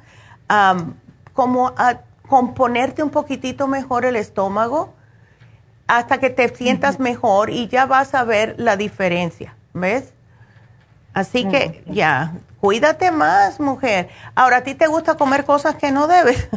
[1.34, 4.93] como a componerte un poquitito mejor el estómago
[5.88, 10.13] hasta que te sientas mejor y ya vas a ver la diferencia, ¿ves?
[11.13, 14.09] Así que ya, cuídate más, mujer.
[14.36, 16.47] Ahora, ¿a ti te gusta comer cosas que no debes?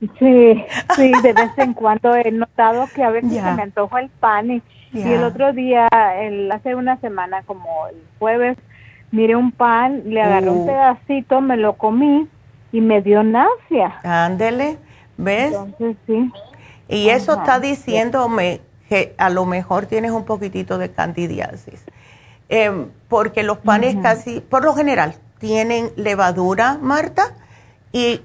[0.18, 0.64] sí,
[0.96, 4.50] sí, de vez en cuando he notado que a veces se me antoja el pan
[4.50, 4.62] y,
[4.94, 5.88] el otro día,
[6.20, 8.56] el, hace una semana, como el jueves,
[9.10, 10.66] miré un pan, le agarré un uh.
[10.66, 12.28] pedacito, me lo comí
[12.74, 14.00] y me dio náusea.
[14.02, 14.78] Ándele,
[15.16, 15.54] ¿ves?
[15.54, 16.32] Entonces sí.
[16.88, 21.84] Y eso está diciéndome que a lo mejor tienes un poquitito de candidiasis.
[22.48, 27.36] Em, porque los panes casi, por lo general, tienen levadura, Marta,
[27.92, 28.22] y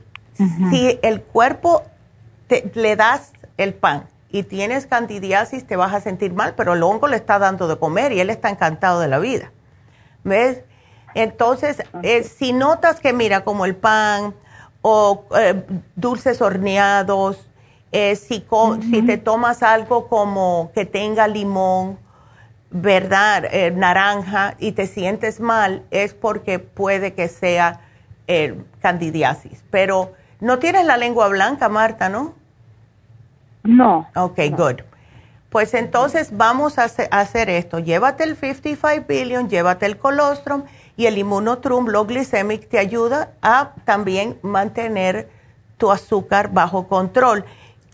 [0.71, 1.83] si el cuerpo
[2.47, 6.81] te, le das el pan y tienes candidiasis, te vas a sentir mal, pero el
[6.81, 9.51] hongo le está dando de comer y él está encantado de la vida.
[10.23, 10.63] ¿Ves?
[11.15, 14.33] Entonces, eh, si notas que, mira, como el pan
[14.81, 15.63] o eh,
[15.95, 17.49] dulces horneados,
[17.91, 18.45] eh, si,
[18.91, 21.97] si te tomas algo como que tenga limón,
[22.69, 23.45] ¿verdad?
[23.51, 27.81] Eh, naranja y te sientes mal, es porque puede que sea
[28.27, 29.63] eh, candidiasis.
[29.71, 32.35] Pero no tienes la lengua blanca, Marta, ¿no?
[33.63, 34.07] No.
[34.15, 34.81] Ok, good.
[35.49, 37.79] Pues entonces vamos a hacer, esto.
[37.79, 40.63] Llévate el 55 billion, llévate el colostrum
[40.99, 45.29] y el inmunotrum low te ayuda a también mantener
[45.77, 47.45] tu azúcar bajo control.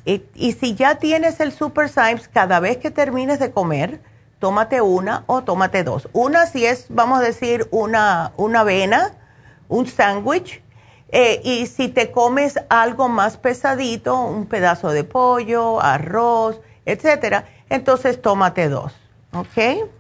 [0.05, 4.01] Y, si ya tienes el Super Symes, cada vez que termines de comer,
[4.39, 6.09] tómate una o tómate dos.
[6.13, 9.11] Una si es, vamos a decir, una, una avena,
[9.67, 10.63] un sándwich.
[11.09, 18.19] Eh, y si te comes algo más pesadito, un pedazo de pollo, arroz, etcétera, entonces
[18.19, 18.93] tómate dos.
[19.31, 19.91] ¿Ok?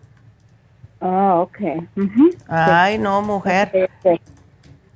[1.01, 1.57] Ah, ok.
[2.47, 3.89] Ay, no, mujer.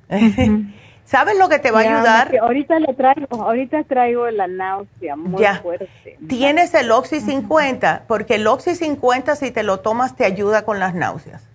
[1.04, 2.36] ¿Sabes lo que te va a ayudar?
[2.40, 6.16] ahorita le traigo, ahorita traigo la náusea muy fuerte.
[6.28, 10.78] Tienes el Oxy 50, porque el Oxy 50 si te lo tomas te ayuda con
[10.78, 11.50] las náuseas.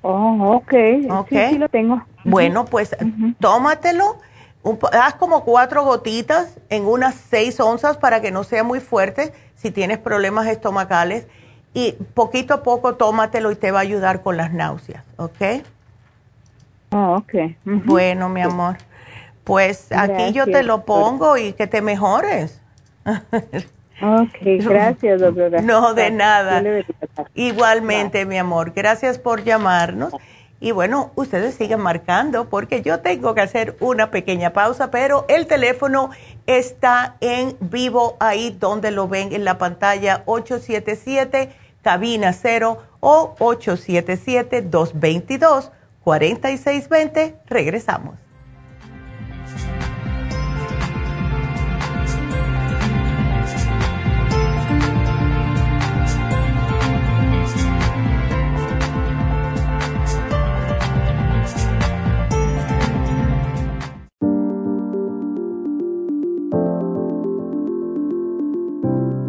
[0.00, 0.72] Oh, ok.
[1.10, 1.50] okay.
[1.50, 2.02] Sí, lo tengo.
[2.24, 2.96] Bueno, pues
[3.40, 4.20] tómatelo.
[4.92, 9.70] haz como cuatro gotitas en unas seis onzas para que no sea muy fuerte si
[9.70, 11.26] tienes problemas estomacales.
[11.76, 15.62] Y poquito a poco tómatelo y te va a ayudar con las náuseas, ¿ok?
[16.90, 17.34] Oh, ok.
[17.64, 18.78] Bueno, mi amor.
[19.44, 22.62] Pues aquí yo te lo pongo y que te mejores.
[23.04, 25.60] ok, gracias, doctora.
[25.60, 26.62] No, de nada.
[27.34, 28.72] Igualmente, mi amor.
[28.74, 30.14] Gracias por llamarnos.
[30.58, 35.46] Y bueno, ustedes siguen marcando porque yo tengo que hacer una pequeña pausa, pero el
[35.46, 36.08] teléfono
[36.46, 44.60] está en vivo ahí donde lo ven en la pantalla 877 cabina 0 o 877
[44.62, 45.70] 222
[46.02, 47.36] 4620.
[47.46, 48.25] Regresamos.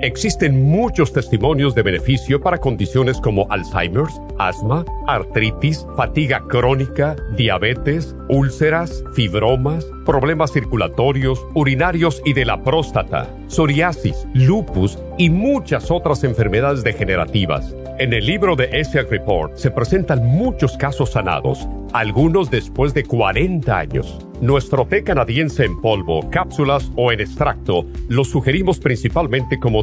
[0.00, 9.02] existen muchos testimonios de beneficio para condiciones como Alzheimer's, asma, artritis, fatiga crónica, diabetes, úlceras,
[9.14, 17.74] fibromas, problemas circulatorios, urinarios y de la próstata, psoriasis, lupus y muchas otras enfermedades degenerativas.
[17.98, 23.74] En el libro de ESIAC Report se presentan muchos casos sanados, algunos después de 40
[23.74, 24.18] años.
[24.42, 29.82] Nuestro té canadiense en polvo, cápsulas o en extracto lo sugerimos principalmente como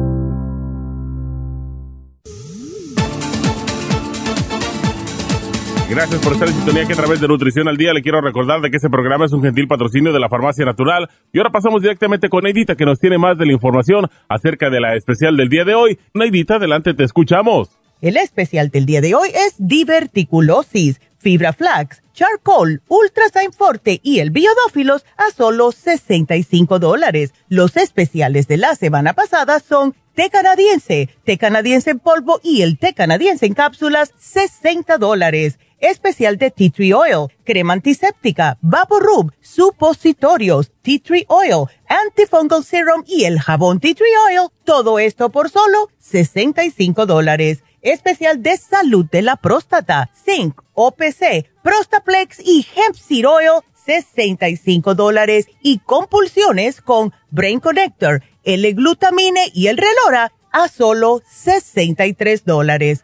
[5.91, 8.61] Gracias por estar en sintonía que a través de Nutrición al Día le quiero recordar
[8.61, 11.09] de que este programa es un gentil patrocinio de la Farmacia Natural.
[11.33, 14.79] Y ahora pasamos directamente con Neidita que nos tiene más de la información acerca de
[14.79, 15.99] la especial del día de hoy.
[16.13, 17.77] Neidita, adelante, te escuchamos.
[17.99, 24.31] El especial del día de hoy es diverticulosis, fibra flax, charcoal, ultrasign forte y el
[24.31, 27.33] biodófilos a solo 65 dólares.
[27.49, 32.77] Los especiales de la semana pasada son té canadiense, té canadiense en polvo y el
[32.77, 35.59] té canadiense en cápsulas, 60 dólares.
[35.81, 43.25] Especial de tea tree oil, crema antiséptica, rub, supositorios, tea tree oil, antifungal serum y
[43.25, 44.47] el jabón tea tree oil.
[44.63, 52.39] Todo esto por solo 65 dólares especial de salud de la próstata, zinc, OPC, Prostaplex
[52.39, 60.31] y Hemp Seed Oil, 65 dólares y compulsiones con Brain Connector, L-glutamine y el Relora
[60.51, 63.03] a solo 63 dólares.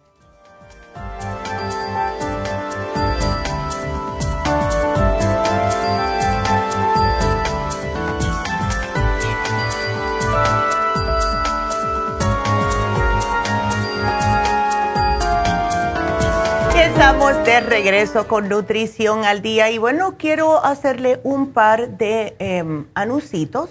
[17.01, 22.63] Estamos de regreso con Nutrición al Día y bueno, quiero hacerle un par de eh,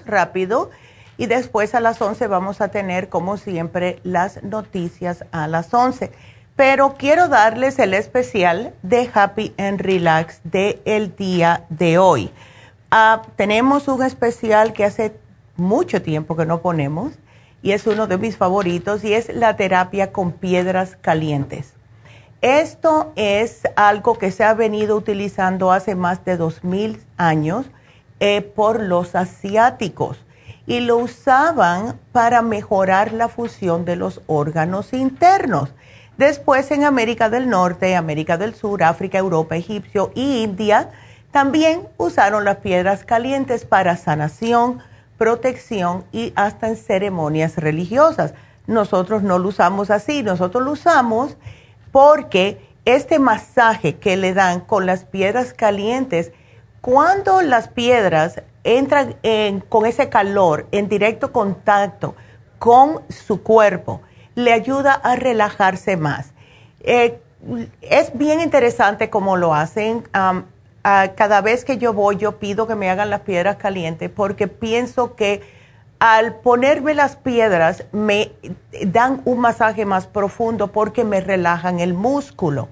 [0.05, 0.71] rápido
[1.17, 6.11] y después a las 11 vamos a tener como siempre las noticias a las 11.
[6.57, 12.33] Pero quiero darles el especial de Happy and Relax de el día de hoy.
[12.91, 15.15] Ah, tenemos un especial que hace
[15.55, 17.13] mucho tiempo que no ponemos
[17.63, 21.75] y es uno de mis favoritos y es la terapia con piedras calientes.
[22.43, 27.67] Esto es algo que se ha venido utilizando hace más de 2.000 años
[28.19, 30.17] eh, por los asiáticos
[30.67, 35.75] y lo usaban para mejorar la fusión de los órganos internos.
[36.17, 40.91] Después en América del Norte, América del Sur, África, Europa, Egipcio y India
[41.33, 44.81] también usaron las piedras calientes para sanación,
[45.19, 48.33] protección y hasta en ceremonias religiosas.
[48.67, 51.37] Nosotros no lo usamos así, nosotros lo usamos
[51.93, 56.33] porque este masaje que le dan con las piedras calientes,
[56.81, 59.17] cuando las piedras entran
[59.69, 62.15] con ese calor en directo contacto
[62.59, 64.01] con su cuerpo,
[64.35, 66.33] le ayuda a relajarse más.
[66.81, 67.21] Eh,
[67.81, 70.05] es bien interesante cómo lo hacen.
[70.83, 75.15] cada vez que yo voy, yo pido que me hagan las piedras calientes porque pienso
[75.15, 75.43] que
[76.01, 78.33] al ponerme las piedras me
[78.87, 82.69] dan un masaje más profundo porque me relajan el músculo.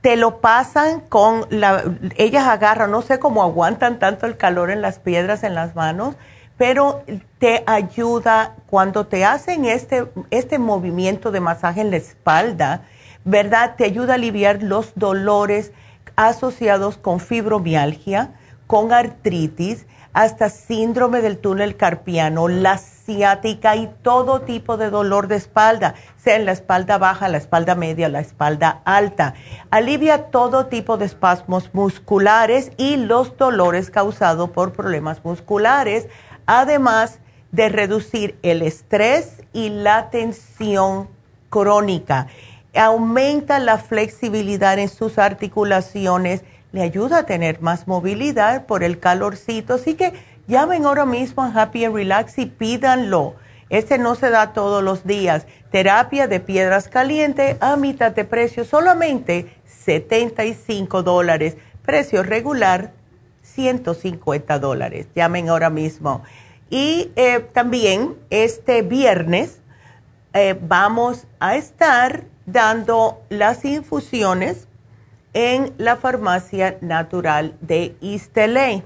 [0.00, 1.82] Te lo pasan con la,
[2.16, 6.14] ellas agarran, no sé cómo aguantan tanto el calor en las piedras en las manos,
[6.56, 7.02] pero
[7.38, 12.82] te ayuda cuando te hacen este, este movimiento de masaje en la espalda,
[13.24, 13.74] ¿verdad?
[13.76, 15.72] Te ayuda a aliviar los dolores
[16.14, 18.30] asociados con fibromialgia,
[18.68, 25.36] con artritis hasta síndrome del túnel carpiano, la ciática y todo tipo de dolor de
[25.36, 29.34] espalda, sea en la espalda baja, la espalda media, la espalda alta.
[29.70, 36.08] Alivia todo tipo de espasmos musculares y los dolores causados por problemas musculares.
[36.46, 37.20] Además,
[37.52, 41.08] de reducir el estrés y la tensión
[41.48, 42.28] crónica.
[42.74, 49.74] Aumenta la flexibilidad en sus articulaciones, le ayuda a tener más movilidad por el calorcito.
[49.74, 50.12] Así que
[50.46, 53.34] llamen ahora mismo a Happy and Relax y pídanlo.
[53.68, 55.46] Este no se da todos los días.
[55.70, 61.56] Terapia de piedras calientes a mitad de precio, solamente 75 dólares.
[61.84, 62.92] Precio regular,
[63.42, 65.06] 150 dólares.
[65.14, 66.22] Llamen ahora mismo.
[66.68, 69.60] Y eh, también este viernes
[70.32, 74.68] eh, vamos a estar dando las infusiones
[75.32, 78.82] en la farmacia natural de Isteley.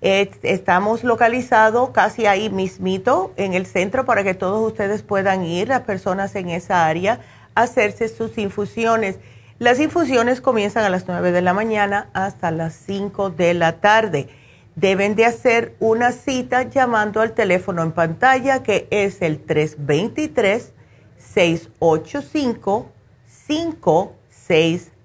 [0.00, 5.82] estamos localizados casi ahí mismito en el centro para que todos ustedes puedan ir, las
[5.82, 7.20] personas en esa área,
[7.54, 9.18] a hacerse sus infusiones.
[9.58, 14.28] Las infusiones comienzan a las 9 de la mañana hasta las 5 de la tarde.
[14.74, 19.40] Deben de hacer una cita llamando al teléfono en pantalla que es el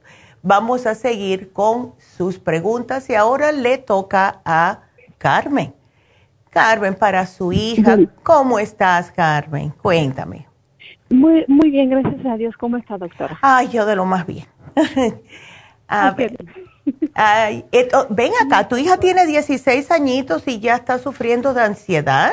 [0.43, 4.81] Vamos a seguir con sus preguntas y ahora le toca a
[5.19, 5.73] Carmen.
[6.51, 9.73] Carmen, para su hija, ¿cómo estás, Carmen?
[9.83, 10.47] Cuéntame.
[11.11, 12.57] Muy, muy bien, gracias a Dios.
[12.57, 13.39] ¿Cómo está, doctora?
[13.41, 14.47] Ay, yo de lo más bien.
[15.89, 16.37] a ver.
[18.11, 22.33] ven acá, tu hija tiene 16 añitos y ya está sufriendo de ansiedad.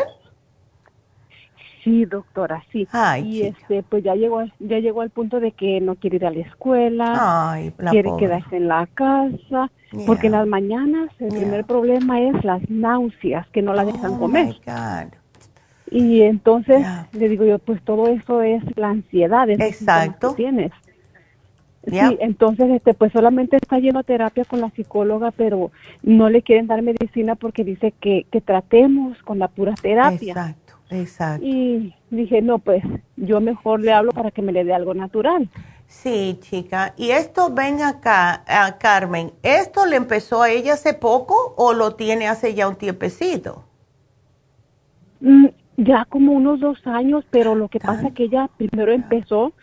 [1.83, 2.87] Sí, doctora, sí.
[3.23, 6.31] y este, pues ya llegó, ya llegó al punto de que no quiere ir a
[6.31, 9.69] la escuela, quiere quedarse en la casa,
[10.05, 14.19] porque en las mañanas el primer problema es las náuseas que no la dejan oh,
[14.19, 14.55] comer.
[15.91, 20.29] Y entonces le digo yo, pues todo eso es la ansiedad, Exacto.
[20.29, 20.71] que tienes.
[21.85, 25.71] Sí, entonces este pues solamente está yendo a terapia con la psicóloga, pero
[26.01, 30.31] no le quieren dar medicina porque dice que, que tratemos con la pura terapia.
[30.31, 30.63] Exacto.
[30.89, 31.45] Exacto.
[31.45, 32.83] Y dije, no, pues
[33.17, 35.49] yo mejor le hablo para que me le dé algo natural.
[35.87, 36.93] Sí, chica.
[36.97, 41.95] Y esto, ven acá, a Carmen, ¿esto le empezó a ella hace poco o lo
[41.95, 43.63] tiene hace ya un tiempecito?
[45.19, 49.53] Mm, ya como unos dos años, pero lo que pasa es que ella primero empezó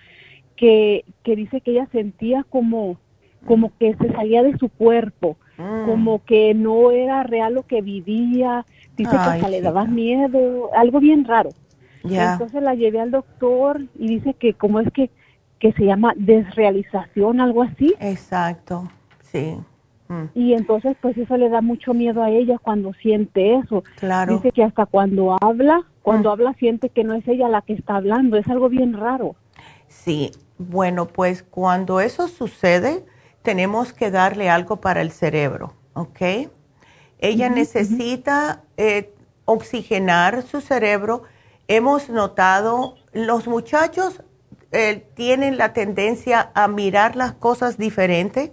[0.60, 2.98] que, que dice que ella sentía como,
[3.46, 5.86] como que se salía de su cuerpo, mm.
[5.86, 11.24] como que no era real lo que vivía, dice que le daba miedo, algo bien
[11.24, 11.48] raro.
[12.04, 15.10] Entonces la llevé al doctor y dice que como es que,
[15.58, 17.94] que se llama desrealización, algo así.
[17.98, 18.90] Exacto,
[19.22, 19.56] sí.
[20.08, 20.24] Mm.
[20.34, 23.82] Y entonces pues eso le da mucho miedo a ella cuando siente eso.
[23.98, 24.34] Claro.
[24.34, 26.32] Dice que hasta cuando habla, cuando mm.
[26.32, 29.36] habla siente que no es ella la que está hablando, es algo bien raro.
[29.88, 30.30] Sí,
[30.60, 33.06] bueno, pues cuando eso sucede,
[33.40, 36.50] tenemos que darle algo para el cerebro, ¿ok?
[37.18, 39.14] Ella necesita eh,
[39.46, 41.22] oxigenar su cerebro.
[41.66, 44.22] Hemos notado, los muchachos
[44.72, 48.50] eh, tienen la tendencia a mirar las cosas diferentes,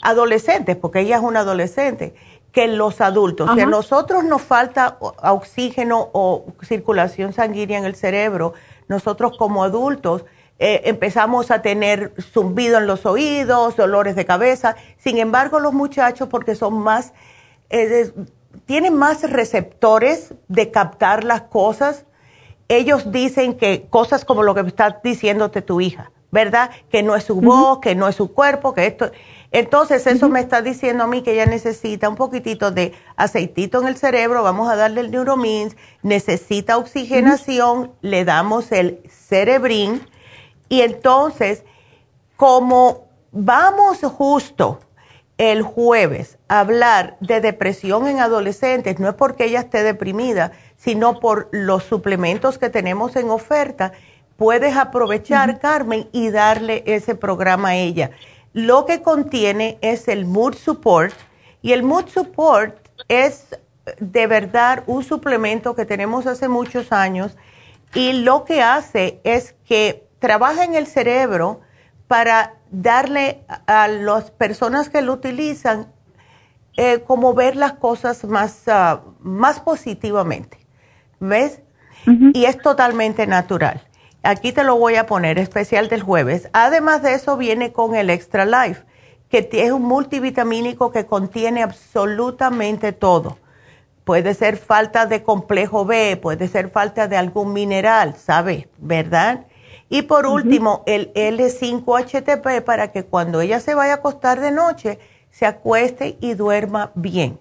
[0.00, 2.14] adolescentes, porque ella es una adolescente,
[2.52, 3.50] que los adultos.
[3.54, 8.54] Si a nosotros nos falta oxígeno o circulación sanguínea en el cerebro,
[8.88, 10.24] nosotros como adultos
[10.58, 14.76] eh, empezamos a tener zumbido en los oídos, dolores de cabeza.
[14.96, 17.12] Sin embargo, los muchachos, porque son más
[18.66, 22.04] tienen más receptores de captar las cosas.
[22.68, 26.70] Ellos dicen que cosas como lo que está diciéndote tu hija, ¿verdad?
[26.90, 29.10] Que no es su voz, que no es su cuerpo, que esto...
[29.50, 33.88] Entonces eso me está diciendo a mí que ella necesita un poquitito de aceitito en
[33.88, 40.02] el cerebro, vamos a darle el Neuromins, necesita oxigenación, le damos el Cerebrin
[40.68, 41.64] y entonces
[42.36, 44.78] como vamos justo
[45.38, 51.48] el jueves hablar de depresión en adolescentes, no es porque ella esté deprimida, sino por
[51.52, 53.92] los suplementos que tenemos en oferta,
[54.36, 58.10] puedes aprovechar, Carmen, y darle ese programa a ella.
[58.52, 61.14] Lo que contiene es el Mood Support
[61.62, 62.76] y el Mood Support
[63.08, 63.56] es
[64.00, 67.36] de verdad un suplemento que tenemos hace muchos años
[67.94, 71.60] y lo que hace es que trabaja en el cerebro
[72.06, 75.92] para darle a, las personas que lo utilizan
[76.76, 80.58] eh, como ver las cosas más, ah, más positivamente.
[81.20, 81.60] ¿Ves?
[82.32, 83.82] Y es totalmente natural.
[84.22, 86.48] Aquí te lo voy a poner, especial del jueves.
[86.52, 88.82] Además de eso, viene con el Extra Life,
[89.28, 93.38] que es un multivitamínico que contiene absolutamente todo.
[94.04, 98.68] Puede ser falta de complejo B, puede ser falta de algún mineral, ¿sabe?
[98.78, 99.46] ¿Verdad?
[99.90, 104.98] Y por último, el L5-HTP para que cuando ella se vaya a acostar de noche,
[105.30, 107.38] se acueste y duerma bien.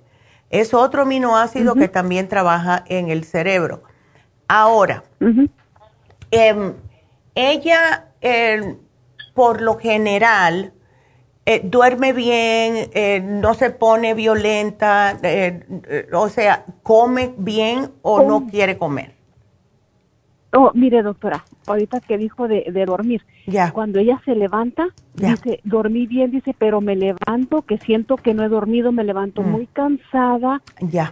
[0.50, 3.84] Es otro aminoácido que también trabaja en el cerebro.
[4.48, 5.04] Ahora,
[6.32, 6.74] em,
[7.36, 8.78] ella, em,
[9.34, 10.72] por lo general,
[11.46, 18.48] eh, duerme bien, eh, no se pone violenta, eh, o sea, come bien o no
[18.48, 19.17] quiere comer.
[20.54, 23.22] Oh, mire, doctora, ahorita que dijo de, dormir,
[23.74, 28.44] cuando ella se levanta, dice, dormí bien, dice, pero me levanto, que siento que no
[28.44, 29.52] he dormido, me levanto mm.
[29.52, 30.62] muy cansada,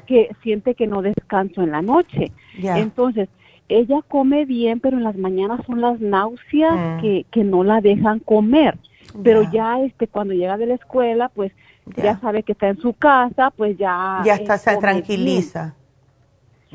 [0.07, 2.31] que siente que no descanso en la noche.
[2.57, 3.27] Entonces,
[3.67, 7.01] ella come bien, pero en las mañanas son las náuseas mm.
[7.01, 8.77] que, que no la dejan comer.
[9.23, 11.51] Pero ya este cuando llega de la escuela, pues
[11.95, 15.75] ya, sabe que está en su casa, pues ya ya está se tranquiliza.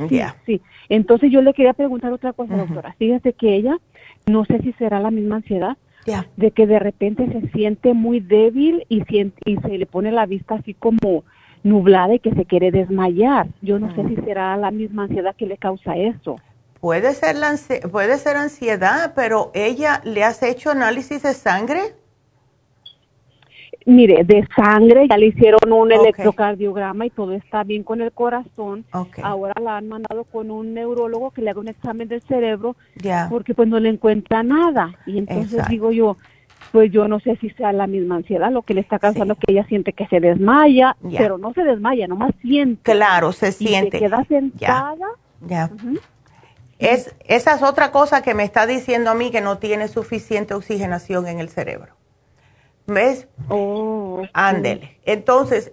[0.09, 0.61] Sí, sí.
[0.89, 2.95] Entonces yo le quería preguntar otra cosa, doctora.
[2.99, 3.79] Fíjate que ella,
[4.27, 5.77] no sé si será la misma ansiedad,
[6.37, 9.03] de que de repente se siente muy débil y,
[9.45, 11.25] y se le pone la vista así como
[11.63, 13.49] nublada y que se quiere desmayar.
[13.61, 16.37] Yo no sé si será la misma ansiedad que le causa eso.
[16.81, 17.55] Puede ser, la
[17.93, 21.81] puede ser ansiedad, pero ella le has hecho análisis de sangre.
[23.91, 28.85] Mire, de sangre, ya le hicieron un electrocardiograma y todo está bien con el corazón.
[29.21, 32.77] Ahora la han mandado con un neurólogo que le haga un examen del cerebro
[33.29, 34.95] porque pues no le encuentra nada.
[35.07, 36.17] Y entonces digo yo,
[36.71, 39.51] pues yo no sé si sea la misma ansiedad lo que le está causando que
[39.53, 42.93] ella siente que se desmaya, pero no se desmaya, nomás siente.
[42.93, 43.97] Claro, se siente.
[43.97, 45.09] Y se queda sentada.
[45.49, 45.69] Ya.
[46.79, 50.55] es, esa es otra cosa que me está diciendo a mí que no tiene suficiente
[50.55, 52.00] oxigenación en el cerebro.
[52.91, 53.29] ¿Ves?
[53.49, 54.99] Oh, Ándele.
[55.05, 55.73] Entonces,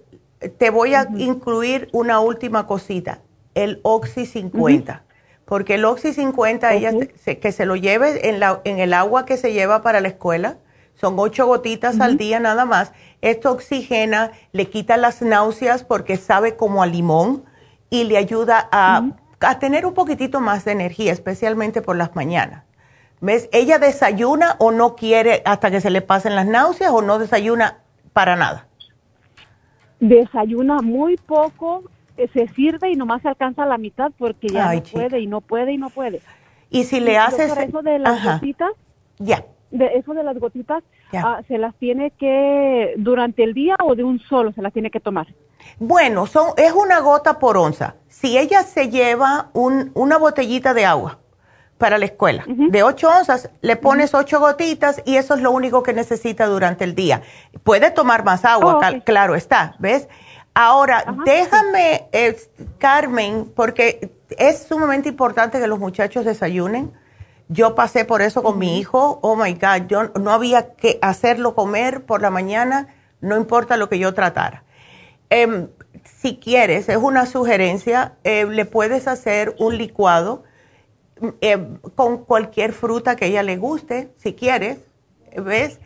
[0.59, 3.21] te voy a incluir una última cosita,
[3.55, 5.03] el Oxy 50.
[5.45, 6.91] Porque el Oxy 50, ella
[7.41, 10.57] que se lo lleve en, la, en el agua que se lleva para la escuela,
[10.93, 12.91] son ocho gotitas al día nada más.
[13.21, 17.45] Esto oxigena, le quita las náuseas porque sabe como a limón
[17.89, 19.09] y le ayuda a,
[19.39, 22.66] a tener un poquitito más de energía, especialmente por las mañanas.
[23.19, 23.49] ¿Ves?
[23.51, 27.79] Ella desayuna o no quiere hasta que se le pasen las náuseas o no desayuna
[28.13, 28.67] para nada.
[29.99, 31.83] Desayuna muy poco,
[32.17, 35.41] eh, se sirve y nomás se alcanza la mitad porque ya no puede y no
[35.41, 36.21] puede y no puede.
[36.69, 38.71] Y si le haces eso de las gotitas,
[39.17, 39.45] ya.
[39.71, 44.03] De eso de las gotitas, ah, se las tiene que durante el día o de
[44.03, 45.27] un solo se las tiene que tomar.
[45.79, 47.95] Bueno, son es una gota por onza.
[48.07, 51.19] Si ella se lleva un, una botellita de agua
[51.77, 52.43] para la escuela.
[52.47, 56.83] De 8 onzas le pones 8 gotitas y eso es lo único que necesita durante
[56.83, 57.21] el día.
[57.63, 60.07] Puede tomar más agua, oh, claro está, ¿ves?
[60.53, 62.35] Ahora, déjame, eh,
[62.79, 66.91] Carmen, porque es sumamente importante que los muchachos desayunen.
[67.47, 69.19] Yo pasé por eso con mi hijo.
[69.21, 72.87] Oh my God, yo no había que hacerlo comer por la mañana,
[73.21, 74.63] no importa lo que yo tratara.
[75.29, 75.67] Em,
[76.03, 80.43] si quieres, es una sugerencia, eh, le puedes hacer un licuado
[81.41, 81.57] eh,
[81.95, 84.79] con cualquier fruta que ella le guste, si quieres,
[85.35, 85.79] ¿ves?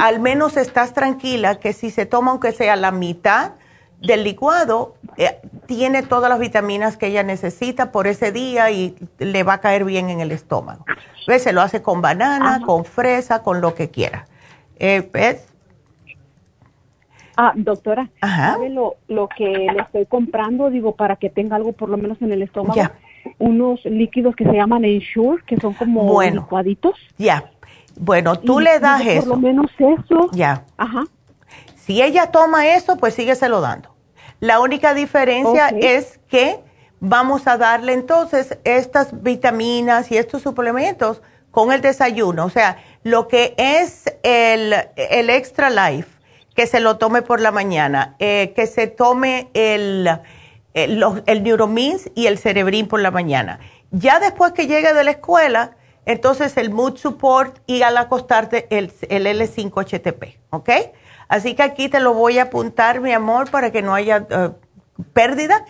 [0.00, 3.52] Al menos estás tranquila que si se toma aunque sea la mitad
[4.00, 9.42] del licuado, eh, tiene todas las vitaminas que ella necesita por ese día y le
[9.42, 10.84] va a caer bien en el estómago.
[11.26, 11.42] ¿Ves?
[11.42, 14.26] Se lo hace con banana, con fresa, con lo que quiera.
[14.78, 15.48] Eh, ¿Ves?
[17.36, 20.70] Ah, doctora, ¿sabe lo, lo que le estoy comprando?
[20.70, 22.80] Digo, para que tenga algo por lo menos en el estómago
[23.38, 26.98] unos líquidos que se llaman Ensure, que son como bueno, licuaditos.
[27.18, 27.50] Ya.
[27.96, 29.20] Bueno, tú le das eso.
[29.20, 30.30] Por lo menos eso.
[30.32, 30.64] Ya.
[30.76, 31.04] Ajá.
[31.76, 33.94] Si ella toma eso, pues sígueselo dando.
[34.40, 36.60] La única diferencia es que
[37.00, 42.44] vamos a darle entonces estas vitaminas y estos suplementos con el desayuno.
[42.46, 46.08] O sea, lo que es el, el Extra Life,
[46.54, 50.08] que se lo tome por la mañana, eh, que se tome el
[50.74, 53.60] el, el Neuromins y el Cerebrin por la mañana.
[53.90, 58.92] Ya después que llegue de la escuela, entonces el Mood Support y al acostarte el,
[59.08, 60.70] el L5-HTP, ¿ok?
[61.28, 64.50] Así que aquí te lo voy a apuntar, mi amor, para que no haya eh,
[65.12, 65.64] pérdida.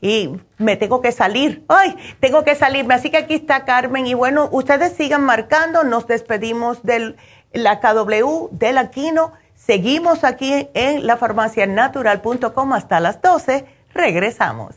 [0.00, 1.64] Y me tengo que salir.
[1.66, 1.96] ¡Ay!
[2.20, 2.94] Tengo que salirme.
[2.94, 4.06] Así que aquí está Carmen.
[4.06, 5.82] Y bueno, ustedes sigan marcando.
[5.82, 7.16] Nos despedimos del
[7.52, 9.32] la KW de la Quino.
[9.56, 13.66] Seguimos aquí en lafarmacianatural.com hasta las 12.
[13.98, 14.76] Regresamos.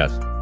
[0.01, 0.40] Yes.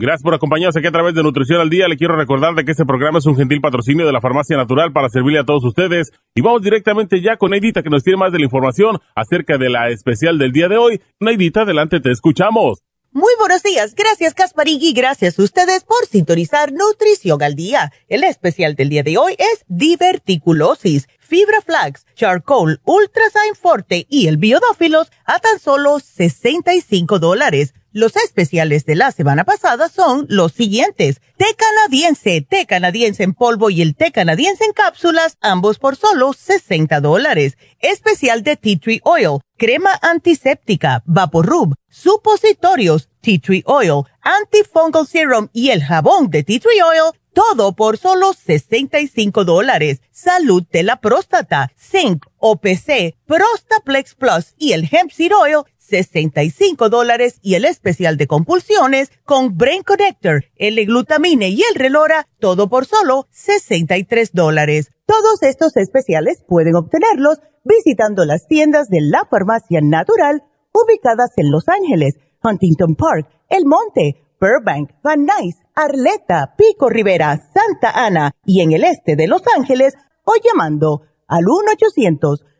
[0.00, 1.86] Gracias por acompañarnos aquí a través de Nutrición al Día.
[1.86, 4.94] Le quiero recordar de que este programa es un gentil patrocinio de la Farmacia Natural
[4.94, 6.10] para servirle a todos ustedes.
[6.34, 9.68] Y vamos directamente ya con Neidita que nos tiene más de la información acerca de
[9.68, 11.02] la especial del día de hoy.
[11.20, 12.78] Neidita, adelante, te escuchamos.
[13.12, 17.92] Muy buenos días, gracias Casparigui, gracias a ustedes por sintonizar Nutrición al Día.
[18.08, 24.38] El especial del día de hoy es diverticulosis, fibra flax, charcoal, ultrasign forte y el
[24.38, 27.74] biodófilos a tan solo 65 dólares.
[27.92, 31.20] Los especiales de la semana pasada son los siguientes.
[31.36, 36.32] Té canadiense, té canadiense en polvo y el té canadiense en cápsulas, ambos por solo
[36.32, 37.58] 60 dólares.
[37.80, 45.70] Especial de tea tree oil, crema antiséptica, vaporub, supositorios, tea tree oil, antifungal serum y
[45.70, 50.00] el jabón de tea tree oil, todo por solo 65 dólares.
[50.12, 57.38] Salud de la próstata, zinc, OPC, Prostaplex Plus y el hemp seed oil, 65 dólares
[57.42, 62.86] y el especial de compulsiones con Brain Connector, el glutamine y el relora, todo por
[62.86, 64.90] solo 63 dólares.
[65.04, 71.68] Todos estos especiales pueden obtenerlos visitando las tiendas de la farmacia natural ubicadas en Los
[71.68, 78.72] Ángeles, Huntington Park, El Monte, Burbank, Van Nuys, Arleta, Pico Rivera, Santa Ana y en
[78.72, 82.44] el este de Los Ángeles o llamando al 1 800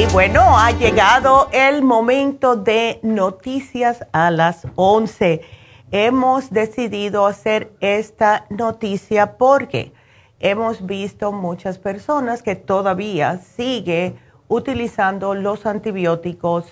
[0.00, 5.42] Y bueno, ha llegado el momento de noticias a las 11.
[5.90, 9.92] Hemos decidido hacer esta noticia porque
[10.38, 14.14] hemos visto muchas personas que todavía sigue
[14.48, 16.64] utilizando los antibióticos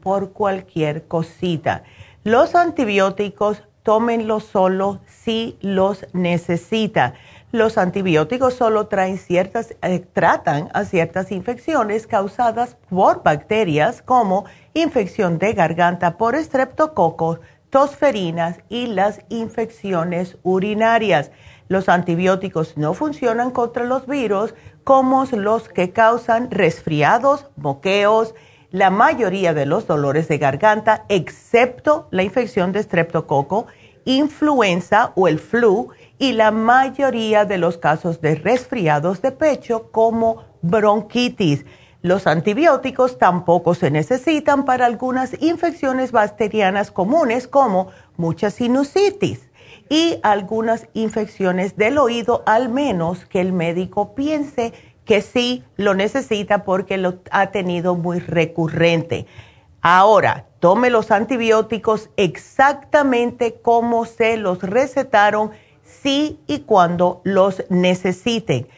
[0.00, 1.84] por cualquier cosita.
[2.24, 7.12] Los antibióticos tómenlos solo si los necesita
[7.52, 15.38] los antibióticos solo traen ciertas, eh, tratan a ciertas infecciones causadas por bacterias como infección
[15.38, 21.30] de garganta por estreptococos, tosferinas y las infecciones urinarias.
[21.68, 28.34] Los antibióticos no funcionan contra los virus como los que causan resfriados, moqueos,
[28.70, 33.66] la mayoría de los dolores de garganta, excepto la infección de estreptococo,
[34.06, 35.90] influenza o el flu
[36.22, 41.66] y la mayoría de los casos de resfriados de pecho como bronquitis.
[42.00, 49.50] Los antibióticos tampoco se necesitan para algunas infecciones bacterianas comunes como mucha sinusitis
[49.88, 54.72] y algunas infecciones del oído, al menos que el médico piense
[55.04, 59.26] que sí lo necesita porque lo ha tenido muy recurrente.
[59.80, 65.50] Ahora, tome los antibióticos exactamente como se los recetaron,
[66.02, 68.68] si y cuando los necesiten.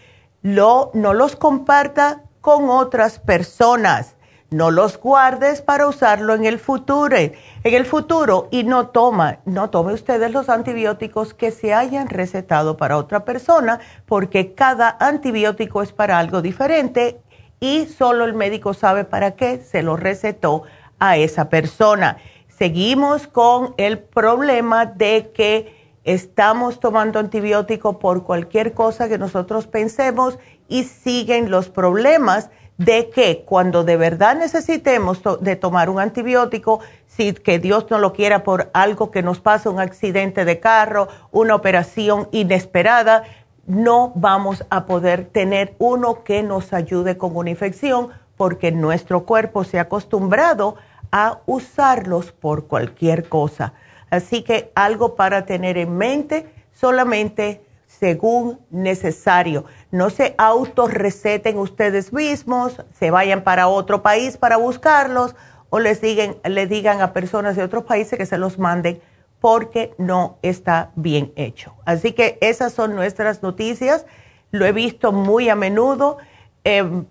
[0.43, 4.17] no los comparta con otras personas.
[4.51, 7.35] No los guardes para usarlo en el futuro, en
[7.65, 12.97] el futuro y no toma, no tome ustedes los antibióticos que se hayan recetado para
[12.97, 17.21] otra persona, porque cada antibiótico es para algo diferente
[17.59, 20.62] y solo el médico sabe para qué se lo recetó
[21.01, 22.19] a esa persona.
[22.47, 30.39] Seguimos con el problema de que estamos tomando antibiótico por cualquier cosa que nosotros pensemos
[30.69, 37.33] y siguen los problemas de que cuando de verdad necesitemos de tomar un antibiótico, si
[37.33, 41.55] que Dios no lo quiera por algo que nos pasa, un accidente de carro, una
[41.55, 43.23] operación inesperada,
[43.67, 49.65] no vamos a poder tener uno que nos ayude con una infección porque nuestro cuerpo
[49.65, 50.77] se ha acostumbrado
[51.13, 53.75] a usarlos por cualquier cosa.
[54.15, 59.65] Así que algo para tener en mente, solamente según necesario.
[59.91, 65.35] No se autorreceten ustedes mismos, se vayan para otro país para buscarlos
[65.69, 69.01] o les digan, le digan a personas de otros países que se los manden
[69.41, 71.75] porque no está bien hecho.
[71.85, 74.07] Así que esas son nuestras noticias.
[74.53, 76.19] Lo he visto muy a menudo.
[76.62, 77.05] Em,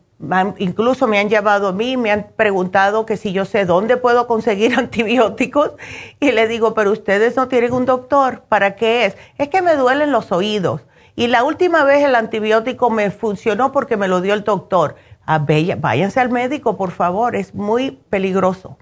[0.58, 4.28] incluso me han llamado a mí, me han preguntado que si yo sé dónde puedo
[4.28, 5.72] conseguir antibióticos
[6.20, 9.18] y le digo, pero ustedes no tienen un doctor, ¿para qué es?
[9.38, 10.82] Es que me duelen los oídos
[11.16, 14.96] y la última vez el antibiótico me funcionó porque me lo dio el doctor.
[15.26, 15.46] A ah,
[15.78, 18.78] váyanse al médico, por favor, es muy peligroso.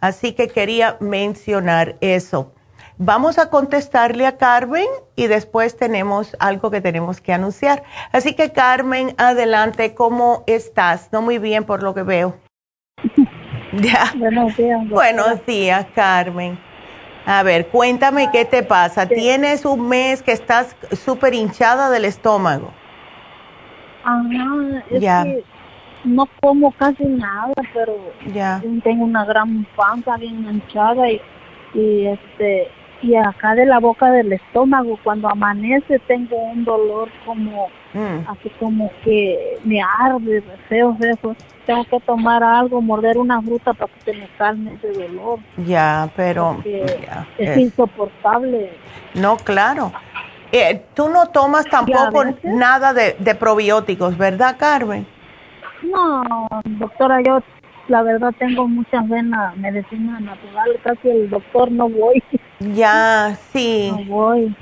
[0.00, 2.52] Así que quería mencionar eso.
[2.98, 4.86] Vamos a contestarle a Carmen
[5.16, 7.82] y después tenemos algo que tenemos que anunciar.
[8.12, 11.08] Así que Carmen, adelante, ¿cómo estás?
[11.12, 12.36] No muy bien por lo que veo.
[13.72, 14.12] ya.
[14.16, 14.88] Buenos días.
[14.88, 16.56] Buenos días, Carmen.
[17.26, 19.08] A ver, cuéntame qué te pasa.
[19.08, 22.70] ¿Tienes un mes que estás súper hinchada del estómago?
[24.04, 25.44] Ajá, es que
[26.04, 27.96] no como casi nada, pero
[28.32, 28.62] ya.
[28.84, 31.20] tengo una gran panza bien hinchada y,
[31.72, 32.70] y este
[33.04, 38.28] y acá de la boca del estómago cuando amanece tengo un dolor como mm.
[38.28, 41.36] así como que me arde feo feo.
[41.66, 45.38] Tengo que tomar algo morder una fruta para que se me calme ese dolor.
[45.66, 46.62] Ya pero
[47.38, 48.70] es, insoportable.
[49.14, 49.92] No claro.
[50.52, 55.06] Eh, tú no tomas tampoco nada de, de probióticos verdad Carmen
[55.84, 57.40] no doctora yo
[57.88, 62.22] la verdad tengo muchas venas medicina natural, casi el doctor no voy.
[62.60, 63.90] Ya, sí.
[63.90, 64.56] No voy.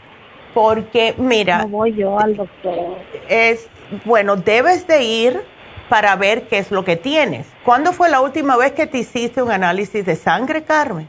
[0.55, 1.59] Porque, mira.
[1.59, 2.97] No voy yo al doctor.
[3.29, 3.68] Es,
[4.05, 5.41] bueno, debes de ir
[5.89, 7.47] para ver qué es lo que tienes.
[7.64, 11.07] ¿Cuándo fue la última vez que te hiciste un análisis de sangre, Carmen?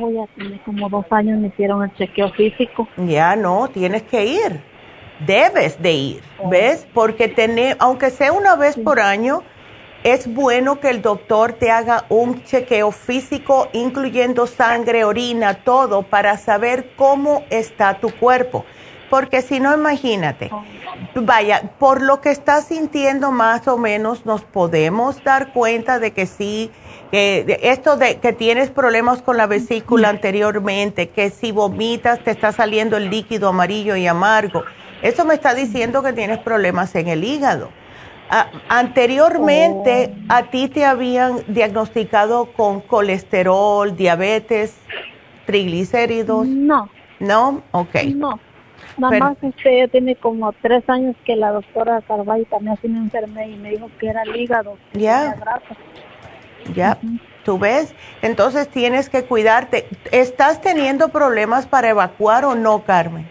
[0.00, 2.88] Oh, ya tiene como dos años me hicieron el chequeo físico.
[2.96, 4.60] Ya no, tienes que ir.
[5.20, 6.48] Debes de ir, oh.
[6.48, 6.86] ¿ves?
[6.92, 9.42] Porque tener, aunque sea una vez por año,
[10.04, 16.36] es bueno que el doctor te haga un chequeo físico, incluyendo sangre, orina, todo, para
[16.38, 18.64] saber cómo está tu cuerpo.
[19.10, 20.50] Porque si no, imagínate,
[21.14, 26.26] vaya, por lo que estás sintiendo más o menos, nos podemos dar cuenta de que
[26.26, 26.70] sí,
[27.12, 32.96] esto de que tienes problemas con la vesícula anteriormente, que si vomitas te está saliendo
[32.96, 34.64] el líquido amarillo y amargo.
[35.02, 37.68] Eso me está diciendo que tienes problemas en el hígado
[38.68, 40.32] anteriormente, oh.
[40.32, 44.78] ¿a ti te habían diagnosticado con colesterol, diabetes,
[45.46, 46.46] triglicéridos?
[46.46, 46.88] No.
[47.20, 47.62] ¿No?
[47.72, 47.94] Ok.
[48.14, 48.38] No.
[48.98, 53.56] Nada más usted tiene como tres años que la doctora Carvalho también me enfermé y
[53.56, 54.76] me dijo que era el hígado.
[54.92, 55.36] Ya.
[56.74, 56.98] Ya.
[57.44, 57.94] ¿Tú ves?
[58.22, 59.86] Entonces tienes que cuidarte.
[60.10, 63.26] ¿Estás teniendo problemas para evacuar o no, Carmen?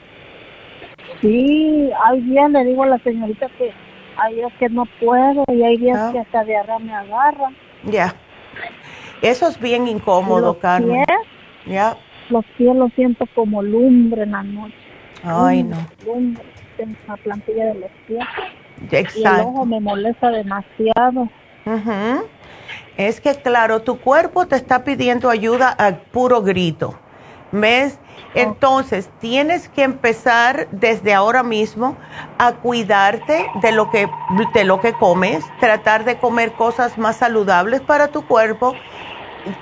[1.22, 3.72] Sí, hay días le digo a la señorita que
[4.22, 6.09] hay días que no puedo y hay días ah.
[6.11, 7.49] que hasta diarrea me agarra.
[7.84, 8.15] Ya.
[9.22, 11.03] Eso es bien incómodo, Carmen.
[11.65, 11.97] ya.
[12.30, 14.76] Los pies los siento como lumbre en la noche.
[15.24, 15.78] Ay, no.
[16.05, 16.43] Lumbre
[16.78, 18.26] en la plantilla de los pies.
[18.91, 19.19] Exacto.
[19.19, 21.30] Y el ojo me molesta demasiado.
[22.97, 26.95] Es que, claro, tu cuerpo te está pidiendo ayuda a puro grito.
[27.51, 27.99] ¿Ves?
[28.34, 31.97] Entonces, tienes que empezar desde ahora mismo
[32.38, 34.09] a cuidarte de lo que
[34.53, 38.73] de lo que comes, tratar de comer cosas más saludables para tu cuerpo.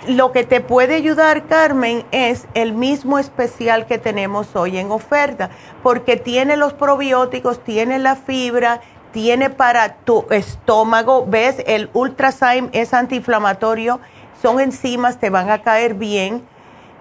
[0.07, 5.49] Lo que te puede ayudar, Carmen, es el mismo especial que tenemos hoy en oferta,
[5.81, 8.81] porque tiene los probióticos, tiene la fibra,
[9.13, 11.63] tiene para tu estómago, ¿ves?
[11.65, 13.99] El Ultrazyme es antiinflamatorio,
[14.41, 16.43] son enzimas, te van a caer bien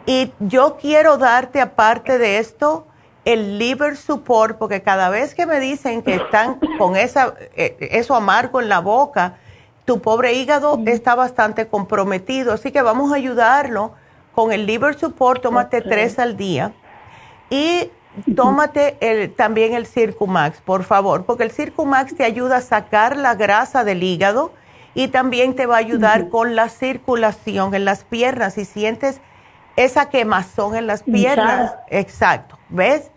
[0.09, 2.87] y yo quiero darte, aparte de esto,
[3.27, 8.15] el liver support, porque cada vez que me dicen que están con esa, eh, eso
[8.15, 9.37] amargo en la boca,
[9.85, 12.55] tu pobre hígado está bastante comprometido.
[12.55, 13.93] Así que vamos a ayudarlo
[14.35, 16.73] con el liver support, tómate tres al día.
[17.51, 17.91] Y
[18.35, 23.35] tómate el, también el Circumax, por favor, porque el Circumax te ayuda a sacar la
[23.35, 24.53] grasa del hígado
[24.95, 28.55] y también te va a ayudar con la circulación en las piernas.
[28.55, 29.21] Si sientes
[29.79, 31.75] esa quemazón en las piernas.
[31.89, 33.13] Exacto, ¿ves?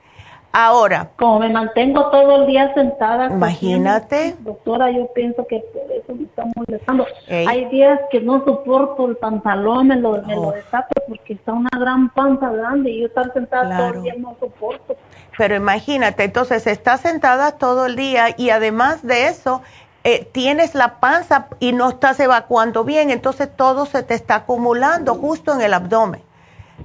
[0.53, 1.09] Ahora.
[1.18, 3.28] Como me mantengo todo el día sentada.
[3.28, 4.36] Imagínate.
[4.39, 7.07] doctora, yo pienso que por eso me está molestando.
[7.30, 10.53] Hay días que no soporto el pantalón, me lo, me lo
[11.07, 14.97] porque está una gran panza grande y yo estar sentada todo el día no soporto.
[15.38, 19.62] Pero imagínate, entonces estás sentada todo el día y además de eso,
[20.03, 25.16] eh, tienes la panza y no estás evacuando bien, entonces todo se te está acumulando
[25.16, 26.22] justo en el abdomen.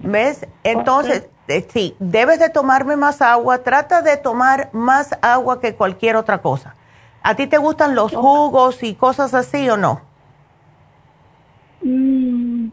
[0.02, 0.46] ¿Ves?
[0.64, 3.58] Entonces, eh, sí, debes de tomarme más agua.
[3.58, 6.74] Trata de tomar más agua que cualquier otra cosa.
[7.22, 10.00] ¿A ti te gustan los jugos y cosas así o no?
[11.82, 12.68] Mm,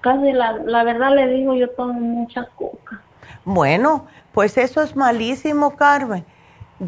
[0.00, 3.02] casi la, la verdad le digo, yo tomo mucha coca.
[3.44, 6.24] Bueno, pues eso es malísimo, Carmen.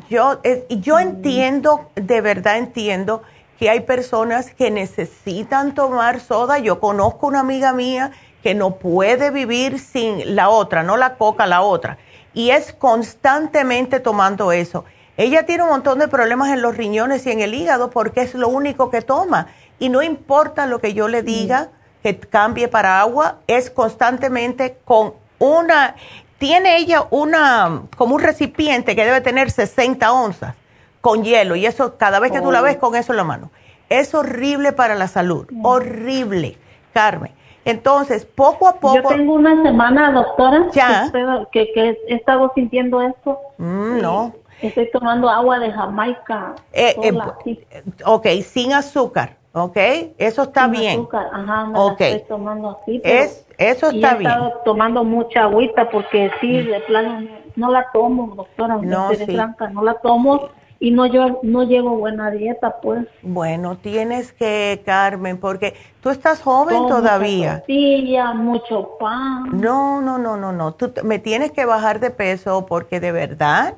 [0.09, 1.01] Yo, eh, yo mm.
[1.01, 3.22] entiendo, de verdad entiendo
[3.59, 6.59] que hay personas que necesitan tomar soda.
[6.59, 8.12] Yo conozco una amiga mía
[8.43, 11.99] que no puede vivir sin la otra, no la coca, la otra.
[12.32, 14.84] Y es constantemente tomando eso.
[15.16, 18.34] Ella tiene un montón de problemas en los riñones y en el hígado porque es
[18.34, 19.49] lo único que toma.
[19.78, 21.68] Y no importa lo que yo le diga,
[22.03, 25.97] que cambie para agua, es constantemente con una,
[26.38, 30.55] tiene ella una, como un recipiente que debe tener 60 onzas
[31.01, 32.80] con hielo y eso cada vez que tú la ves oh.
[32.80, 33.51] con eso en la mano.
[33.88, 36.57] Es horrible para la salud, horrible,
[36.93, 37.32] Carmen.
[37.64, 38.96] Entonces, poco a poco.
[38.96, 41.11] Yo tengo una semana, doctora, ya.
[41.52, 43.38] Que, que, he estado sintiendo esto.
[43.58, 44.32] Mm, no.
[44.62, 46.54] Estoy tomando agua de Jamaica.
[46.72, 47.64] Eh, eh,
[48.04, 49.76] ok, sin azúcar, ok.
[50.18, 51.00] Eso está sin bien.
[51.00, 53.00] Azúcar, ajá, me estoy tomando así.
[53.04, 54.30] es, eso está bien.
[54.30, 58.78] He estado tomando mucha agüita porque sí, de plano no, la tomo, doctora.
[58.82, 59.38] No, sí.
[59.72, 60.50] no la tomo
[60.83, 63.07] y no yo no llevo buena dieta, pues.
[63.20, 67.62] Bueno, tienes que, Carmen, porque tú estás joven todavía.
[67.66, 69.61] Sí, mucho pan.
[69.61, 70.72] No, no, no, no, no.
[70.72, 73.74] Tú me tienes que bajar de peso porque de verdad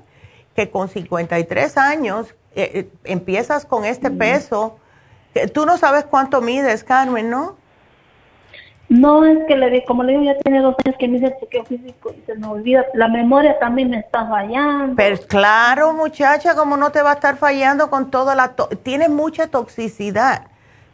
[0.54, 4.76] que con 53 años eh, eh, empiezas con este peso.
[5.52, 7.56] Tú no sabes cuánto mides, Carmen, ¿no?
[8.92, 11.64] No, es que le como le digo, ya tiene dos años que me dice chequeo
[11.64, 12.84] físico y se me olvida.
[12.92, 14.96] La memoria también me está fallando.
[14.96, 18.54] Pero claro, muchacha, como no te va a estar fallando con toda la...
[18.82, 20.48] Tienes mucha toxicidad,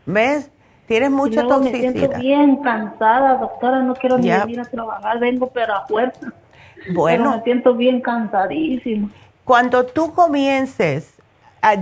[0.07, 0.49] ¿ves?
[0.87, 1.93] Tienes mucha toxicidad.
[1.93, 6.33] Me siento bien cansada, doctora, no quiero ni venir a trabajar, vengo pero a fuerza.
[6.95, 7.37] Bueno.
[7.37, 9.09] me siento bien cansadísima.
[9.43, 11.15] Cuando tú comiences,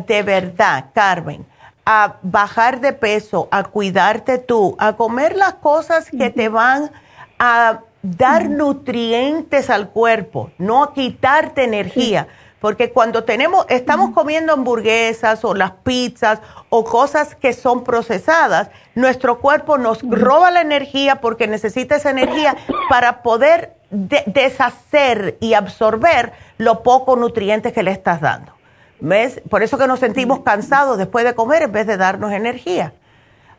[0.06, 1.44] de verdad, Carmen,
[1.86, 6.90] a bajar de peso, a cuidarte tú, a comer las cosas que te van
[7.38, 12.26] a dar nutrientes al cuerpo, no a quitarte energía.
[12.60, 16.40] Porque cuando tenemos, estamos comiendo hamburguesas o las pizzas
[16.70, 22.56] o cosas que son procesadas, nuestro cuerpo nos roba la energía porque necesita esa energía
[22.88, 28.55] para poder deshacer y absorber lo poco nutrientes que le estás dando.
[29.00, 29.42] ¿Ves?
[29.48, 32.92] Por eso que nos sentimos cansados después de comer en vez de darnos energía.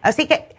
[0.02, 0.56] Así que.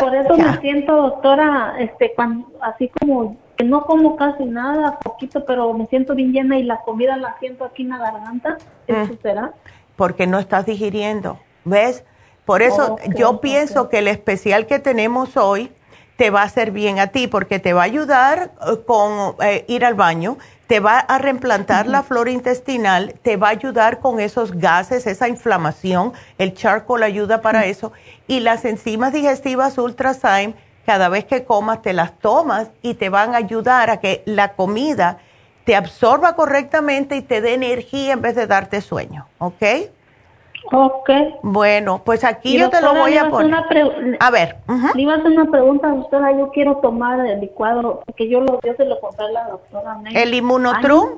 [0.00, 5.44] Por eso me siento, doctora, este, cuando, así como que no como casi nada, poquito,
[5.44, 8.58] pero me siento bien llena y la comida la siento aquí en la garganta.
[8.86, 9.18] ¿Eso mm.
[9.22, 9.52] será?
[9.96, 11.38] Porque no estás digiriendo.
[11.64, 12.04] ¿Ves?
[12.44, 15.72] Por eso yo pienso que el especial que tenemos hoy
[16.16, 19.64] te va a hacer bien a ti porque te va a ayudar eh, con eh,
[19.68, 24.20] ir al baño, te va a reimplantar la flora intestinal, te va a ayudar con
[24.20, 27.92] esos gases, esa inflamación, el charcoal ayuda para eso
[28.26, 30.54] y las enzimas digestivas Ultrazyme,
[30.86, 34.52] cada vez que comas te las tomas y te van a ayudar a que la
[34.52, 35.18] comida
[35.64, 39.62] te absorba correctamente y te dé energía en vez de darte sueño, ¿ok?
[40.72, 41.10] Ok.
[41.42, 43.54] Bueno, pues aquí yo te lo voy a poner.
[44.20, 44.56] A, ver.
[44.94, 46.32] Le iba a hacer una pregunta, doctora.
[46.32, 49.98] Yo quiero tomar el licuado, porque yo, lo, yo se lo compré a la doctora.
[50.12, 51.10] ¿El inmunotrum?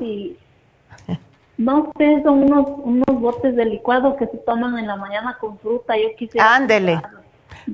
[1.59, 5.59] No sé, son unos, unos botes de licuado que se toman en la mañana con
[5.59, 5.97] fruta.
[5.97, 6.55] Yo quisiera.
[6.55, 7.01] Ándele.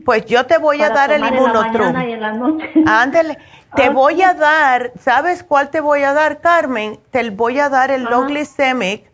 [0.05, 1.95] Pues yo te voy a dar el inmunotrum.
[2.87, 3.39] Ándele.
[3.75, 6.99] Te voy a dar, ¿sabes cuál te voy a dar, Carmen?
[7.11, 9.11] Te voy a dar el low glycemic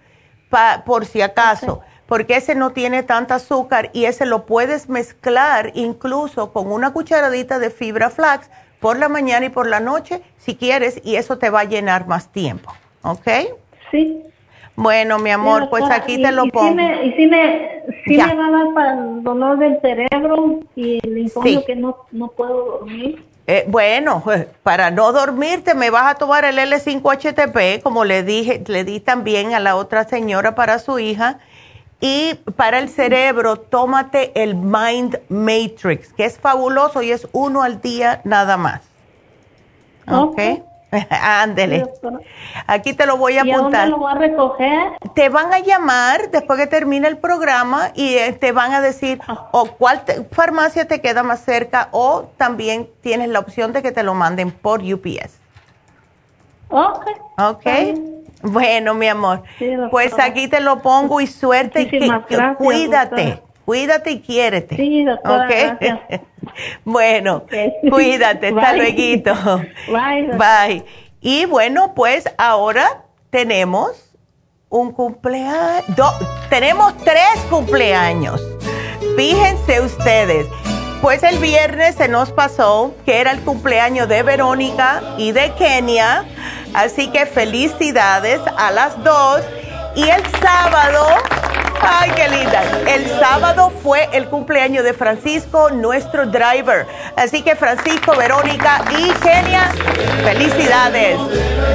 [0.85, 6.53] por si acaso porque ese no tiene tanta azúcar y ese lo puedes mezclar incluso
[6.53, 11.01] con una cucharadita de fibra flax por la mañana y por la noche si quieres
[11.05, 12.73] y eso te va a llenar más tiempo,
[13.03, 13.29] ¿ok?
[13.91, 14.23] Sí.
[14.75, 16.81] Bueno, mi amor, pues aquí te lo pongo.
[16.81, 21.19] y si me, si me va a dar para el dolor del cerebro y el
[21.19, 23.23] insomnio que no, no puedo dormir.
[23.49, 24.23] Eh, bueno,
[24.63, 29.53] para no dormirte me vas a tomar el L5-HTP, como le dije, le di también
[29.53, 31.41] a la otra señora para su hija
[32.01, 37.81] y para el cerebro, tómate el Mind Matrix, que es fabuloso y es uno al
[37.81, 38.83] día nada más.
[40.11, 40.41] ¿Ok?
[41.11, 41.87] Ándele.
[42.67, 43.89] Aquí te lo voy a apuntar.
[43.89, 44.93] ¿Y lo voy a recoger?
[45.15, 49.21] Te van a llamar después que termine el programa y eh, te van a decir
[49.27, 49.49] ah.
[49.51, 54.03] o cuál farmacia te queda más cerca o también tienes la opción de que te
[54.03, 55.37] lo manden por UPS.
[56.71, 57.07] Ok.
[57.39, 57.67] Ok.
[58.43, 59.43] Bueno, mi amor,
[59.91, 62.11] pues aquí te lo pongo y suerte y
[62.57, 64.77] cuídate, cuídate y quiérete.
[64.77, 65.79] Sí, doctora,
[66.85, 67.45] bueno,
[67.91, 69.63] cuídate, hasta luego.
[69.89, 70.31] Bye.
[70.39, 70.85] Bye.
[71.21, 74.17] Y bueno, pues ahora tenemos
[74.69, 76.15] un cumpleaños,
[76.49, 78.41] tenemos tres cumpleaños.
[79.17, 80.47] Fíjense ustedes.
[81.01, 86.25] Pues el viernes se nos pasó que era el cumpleaños de Verónica y de Kenia.
[86.75, 89.43] Así que felicidades a las dos.
[89.95, 91.07] Y el sábado,
[91.81, 92.63] ay, qué linda.
[92.89, 96.87] El sábado fue el cumpleaños de Francisco, nuestro driver.
[97.17, 99.71] Así que Francisco, Verónica y Kenia,
[100.25, 101.19] felicidades.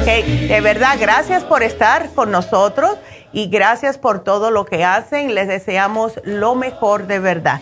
[0.04, 2.98] de verdad, gracias por estar con nosotros
[3.32, 5.34] y gracias por todo lo que hacen.
[5.34, 7.60] Les deseamos lo mejor de verdad.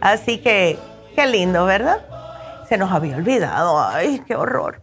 [0.00, 0.78] Así que,
[1.18, 2.06] qué lindo, ¿verdad?
[2.68, 3.80] Se nos había olvidado.
[3.80, 4.82] Ay, qué horror.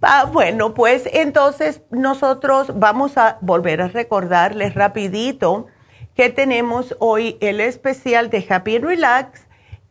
[0.00, 5.66] Ah, bueno, pues entonces nosotros vamos a volver a recordarles rapidito
[6.14, 9.46] que tenemos hoy el especial de Happy Relax,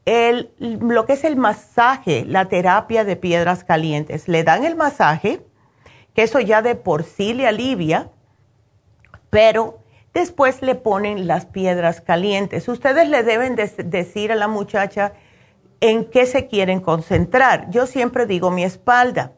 [0.05, 4.27] el, lo que es el masaje, la terapia de piedras calientes.
[4.27, 5.45] Le dan el masaje,
[6.15, 8.09] que eso ya de por sí le alivia,
[9.29, 9.77] pero
[10.15, 12.67] después le ponen las piedras calientes.
[12.69, 15.13] Ustedes le deben decir a la muchacha
[15.81, 17.69] en qué se quieren concentrar.
[17.69, 19.34] Yo siempre digo mi espalda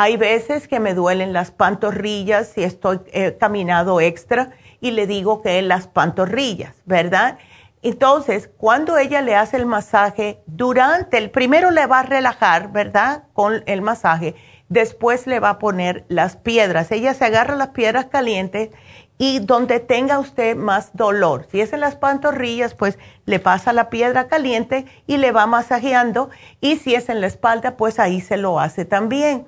[0.00, 4.50] hay veces que me duelen las pantorrillas si estoy eh, caminado extra
[4.80, 7.36] y le digo que las pantorrillas, ¿verdad?
[7.82, 13.24] Entonces, cuando ella le hace el masaje, durante el primero le va a relajar, ¿verdad?
[13.32, 14.36] Con el masaje,
[14.68, 16.92] después le va a poner las piedras.
[16.92, 18.70] Ella se agarra las piedras calientes
[19.18, 21.46] y donde tenga usted más dolor.
[21.50, 26.30] Si es en las pantorrillas, pues le pasa la piedra caliente y le va masajeando.
[26.60, 29.46] Y si es en la espalda, pues ahí se lo hace también.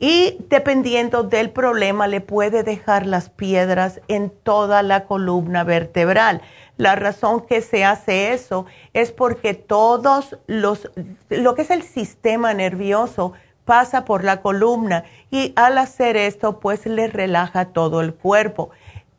[0.00, 6.42] Y dependiendo del problema, le puede dejar las piedras en toda la columna vertebral.
[6.76, 10.90] La razón que se hace eso es porque todos los,
[11.28, 13.32] lo que es el sistema nervioso
[13.64, 18.70] pasa por la columna y al hacer esto, pues le relaja todo el cuerpo.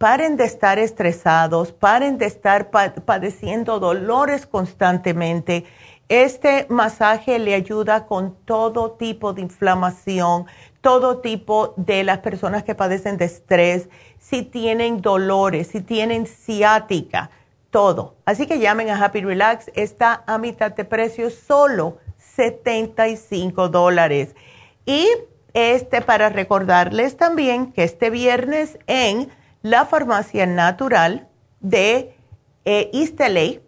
[0.06, 5.66] Paren de estar estresados, paren de estar padeciendo dolores constantemente.
[6.10, 10.46] Este masaje le ayuda con todo tipo de inflamación,
[10.82, 17.32] todo tipo de las personas que padecen de estrés, si tienen dolores, si tienen ciática,
[17.72, 18.14] todo.
[18.26, 24.36] Así que llamen a Happy Relax, está a mitad de precio, solo 75 dólares.
[24.86, 25.08] Y
[25.56, 29.32] este para recordarles también que este viernes en
[29.66, 31.28] la farmacia natural
[31.60, 32.16] de
[32.66, 33.62] eh,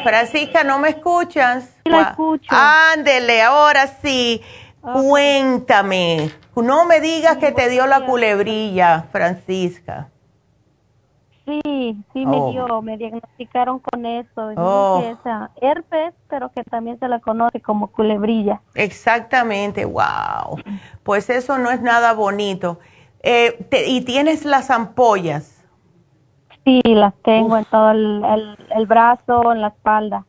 [0.05, 1.71] Francisca, ¿no me escuchas?
[1.87, 2.55] la escucho.
[2.55, 4.41] Ándele, ahora sí.
[4.81, 10.11] Cuéntame, no me digas que te dio la culebrilla, Francisca.
[11.47, 12.51] Sí, sí me oh.
[12.51, 14.53] dio, me diagnosticaron con eso.
[14.57, 15.01] Oh.
[15.01, 15.19] Que es
[15.61, 18.61] herpes, pero que también se la conoce como culebrilla.
[18.75, 20.59] Exactamente, wow.
[21.05, 22.81] Pues eso no es nada bonito.
[23.23, 25.65] Eh, ¿Y tienes las ampollas?
[26.65, 30.27] Sí, las tengo en todo el, el brazo, en la espalda.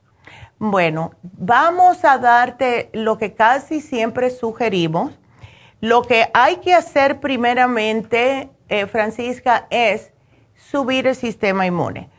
[0.60, 5.18] Bueno, vamos a darte lo que casi siempre sugerimos.
[5.82, 10.14] Lo que hay que hacer primeramente, eh, Francisca, es
[10.72, 12.10] subir el sistema inmune.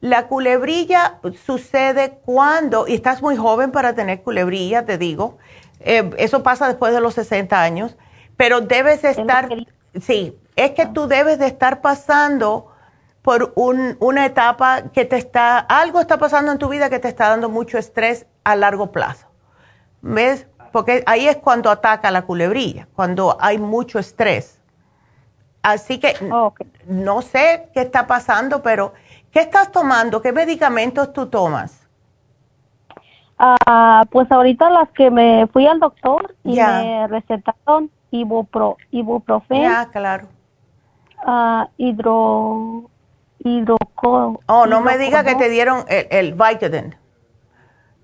[0.00, 5.38] La culebrilla sucede cuando, y estás muy joven para tener culebrilla, te digo,
[5.80, 7.96] eh, eso pasa después de los 60 años,
[8.36, 9.48] pero debes estar,
[10.00, 12.72] sí, es que tú debes de estar pasando
[13.22, 17.28] por una etapa que te está, algo está pasando en tu vida que te está
[17.28, 19.26] dando mucho estrés a largo plazo.
[20.00, 20.46] ¿Ves?
[20.72, 24.57] Porque ahí es cuando ataca la culebrilla, cuando hay mucho estrés.
[25.68, 26.14] Así que
[26.86, 28.94] no sé qué está pasando, pero
[29.30, 30.22] ¿qué estás tomando?
[30.22, 31.86] ¿Qué medicamentos tú tomas?
[33.38, 39.62] Ah, pues ahorita las que me fui al doctor y me recetaron ibupro, ibuprofen.
[39.62, 40.28] Ya, claro.
[41.26, 42.88] Uh, hidro,
[43.40, 46.96] hidroco, Oh, no me diga que te dieron el, el Vicodin.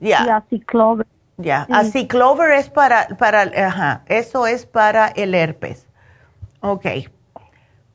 [0.01, 0.24] Ya.
[0.24, 0.45] Yeah.
[0.66, 1.07] Clover.
[1.36, 5.89] Ya, así Clover es para, para, ajá, eso es para el herpes.
[6.61, 6.86] Ok.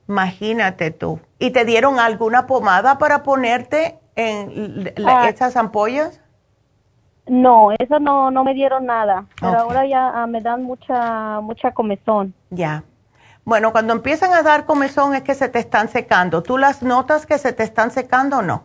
[0.10, 1.20] Imagínate tú.
[1.38, 5.30] ¿Y te dieron alguna pomada para ponerte en ah.
[5.30, 6.20] estas ampollas?
[7.28, 9.28] No, eso no, no me dieron nada.
[9.40, 12.34] Pero ahora ya ah, me dan mucha, mucha comezón.
[12.50, 12.84] Ya.
[13.46, 16.42] Bueno, cuando empiezan a dar comezón es que se te están secando.
[16.42, 18.64] ¿Tú las notas que se te están secando o no?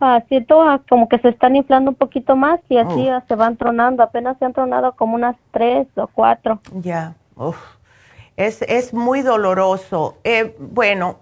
[0.00, 3.20] Ah, siento como que se están inflando un poquito más y así oh.
[3.28, 4.02] se van tronando.
[4.02, 6.58] Apenas se han tronado como unas tres o cuatro.
[6.72, 7.16] Ya.
[7.36, 7.79] Uf.
[8.40, 10.16] Es, muy doloroso.
[10.24, 11.18] Eh, bueno,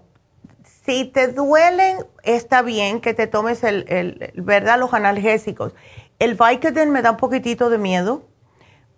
[0.63, 4.79] si te duelen, está bien que te tomes el, el, ¿verdad?
[4.79, 5.75] Los analgésicos.
[6.17, 8.23] El Vicodin me da un poquitito de miedo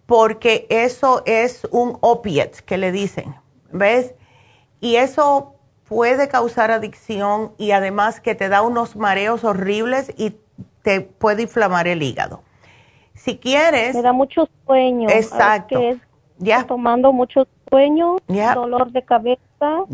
[0.05, 3.33] porque eso es un opiate que le dicen,
[3.71, 4.13] ¿ves?
[4.81, 10.35] Y eso puede causar adicción y además que te da unos mareos horribles y
[10.83, 12.43] te puede inflamar el hígado.
[13.15, 13.95] Si quieres...
[13.95, 15.09] Me da mucho sueño.
[15.09, 15.79] Exacto.
[16.37, 16.67] ya.
[16.67, 19.85] Tomando mucho sueño, dolor de cabeza.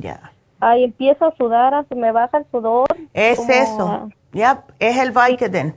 [0.59, 2.87] Ahí empiezo a sudar, se me baja el sudor.
[3.13, 4.09] Es eso,
[4.79, 5.75] es el Vicodin.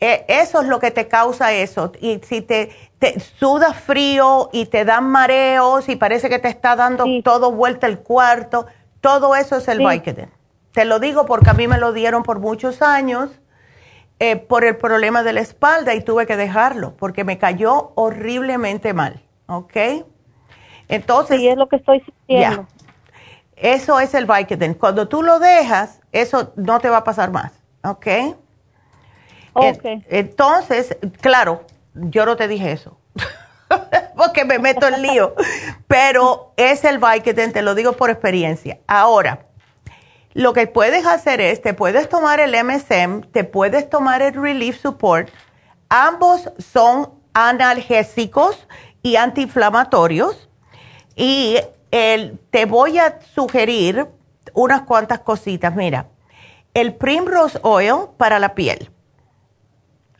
[0.00, 1.90] E, eso es lo que te causa eso.
[2.00, 6.76] Y si te, te sudas frío y te dan mareos y parece que te está
[6.76, 8.66] dando todo vuelta el cuarto,
[9.00, 10.30] todo eso es el Vicodin.
[10.72, 13.40] Te lo digo porque a mí me lo dieron por muchos años
[14.20, 18.92] eh, por el problema de la espalda y tuve que dejarlo porque me cayó horriblemente
[18.92, 19.22] mal.
[19.46, 19.76] ¿Ok?
[20.88, 21.38] Entonces.
[21.38, 22.66] Sí, es lo que estoy sintiendo.
[23.56, 24.74] Eso es el Vicodin.
[24.74, 27.52] Cuando tú lo dejas, eso no te va a pasar más.
[27.84, 28.06] ¿Ok?
[29.52, 29.84] Ok.
[30.08, 32.98] Entonces, claro, yo no te dije eso.
[34.16, 35.34] porque me meto en lío.
[35.86, 38.78] Pero es el Vicodin, te lo digo por experiencia.
[38.86, 39.46] Ahora,
[40.34, 44.80] lo que puedes hacer es, te puedes tomar el MSM, te puedes tomar el Relief
[44.80, 45.30] Support.
[45.88, 48.66] Ambos son analgésicos
[49.02, 50.47] y antiinflamatorios
[51.18, 51.58] y
[51.90, 54.06] el, te voy a sugerir
[54.54, 55.74] unas cuantas cositas.
[55.74, 56.06] Mira,
[56.72, 58.90] el Primrose Oil para la piel.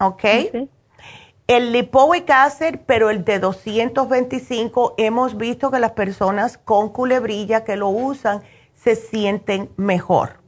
[0.01, 0.25] ¿Ok?
[1.47, 7.77] El lipoic acid, pero el de 225, hemos visto que las personas con culebrilla que
[7.77, 8.43] lo usan
[8.75, 10.41] se sienten mejor.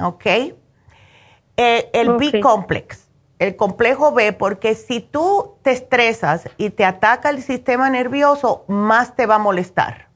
[0.00, 0.26] ¿Ok?
[0.26, 3.09] Eh, el B-complex,
[3.40, 9.16] el complejo B, porque si tú te estresas y te ataca el sistema nervioso, más
[9.16, 10.08] te va a molestar.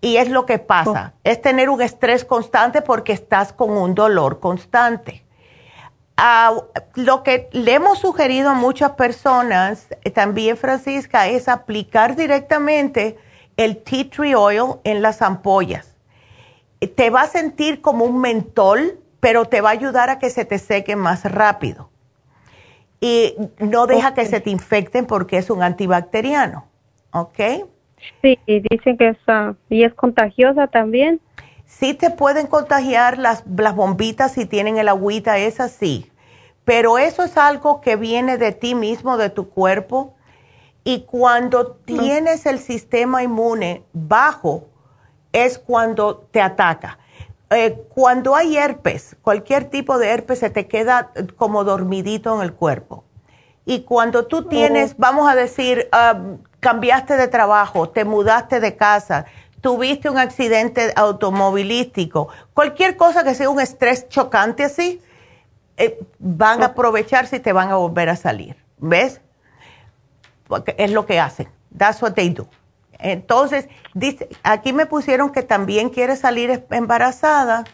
[0.00, 1.20] Y es lo que pasa, oh.
[1.24, 5.26] es tener un estrés constante porque estás con un dolor constante.
[6.16, 6.54] Ah,
[6.94, 13.18] lo que le hemos sugerido a muchas personas, eh, también Francisca, es aplicar directamente
[13.58, 15.96] el tea tree oil en las ampollas.
[16.96, 20.46] Te va a sentir como un mentol, pero te va a ayudar a que se
[20.46, 21.87] te seque más rápido
[23.00, 26.66] y no deja que se te infecten porque es un antibacteriano,
[27.12, 27.38] ¿ok?
[28.22, 31.20] Sí, dicen que es, ah, y es contagiosa también.
[31.64, 36.10] Sí te pueden contagiar las, las bombitas si tienen el agüita, es así,
[36.64, 40.14] pero eso es algo que viene de ti mismo, de tu cuerpo,
[40.84, 44.68] y cuando tienes el sistema inmune bajo
[45.32, 46.98] es cuando te ataca.
[47.50, 52.52] Eh, cuando hay herpes, cualquier tipo de herpes se te queda como dormidito en el
[52.52, 53.04] cuerpo.
[53.64, 55.88] Y cuando tú tienes, vamos a decir,
[56.60, 59.26] cambiaste de trabajo, te mudaste de casa,
[59.60, 65.02] tuviste un accidente automovilístico, cualquier cosa que sea un estrés chocante así,
[65.76, 68.56] eh, van a aprovecharse y te van a volver a salir.
[68.78, 69.20] ¿Ves?
[70.46, 71.48] Porque es lo que hacen.
[71.76, 72.48] That's what they do.
[72.98, 77.64] Entonces, dice, aquí me pusieron que también quiere salir embarazada.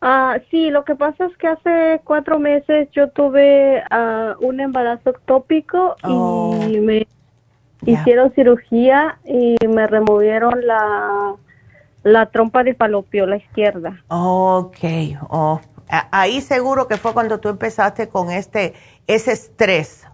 [0.00, 5.10] Ah, sí, lo que pasa es que hace cuatro meses yo tuve uh, un embarazo
[5.10, 6.56] ectópico y oh.
[6.82, 7.06] me
[7.84, 11.34] hicieron cirugía y me removieron la,
[12.04, 14.00] la trompa de falopio, la izquierda.
[14.06, 14.78] Ok,
[15.30, 15.60] oh.
[16.12, 18.74] ahí seguro que fue cuando tú empezaste con este
[19.08, 20.06] ese estrés.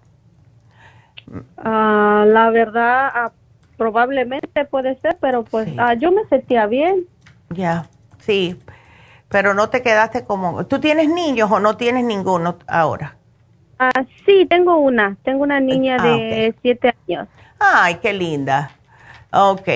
[1.59, 3.33] Ah, la verdad,
[3.77, 5.69] probablemente puede ser, pero pues
[5.99, 7.07] yo me sentía bien.
[7.51, 7.87] Ya,
[8.19, 8.59] sí
[9.35, 10.65] pero no te quedaste como...
[10.67, 13.17] ¿Tú tienes niños o no tienes ninguno ahora?
[13.81, 15.17] Ah, sí, tengo una.
[15.25, 17.27] Tengo una niña ah, de siete años.
[17.59, 18.71] Ay, qué linda.
[19.33, 19.69] Ok.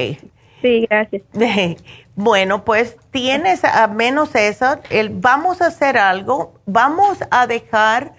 [0.62, 1.22] Sí, gracias.
[2.14, 4.80] Bueno, pues tienes a menos eso.
[4.90, 6.54] El, vamos a hacer algo.
[6.66, 8.12] Vamos a dejar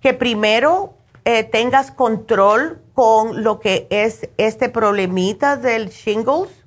[0.00, 0.94] que primero
[1.28, 6.64] eh, tengas control con lo que es este problemita del shingles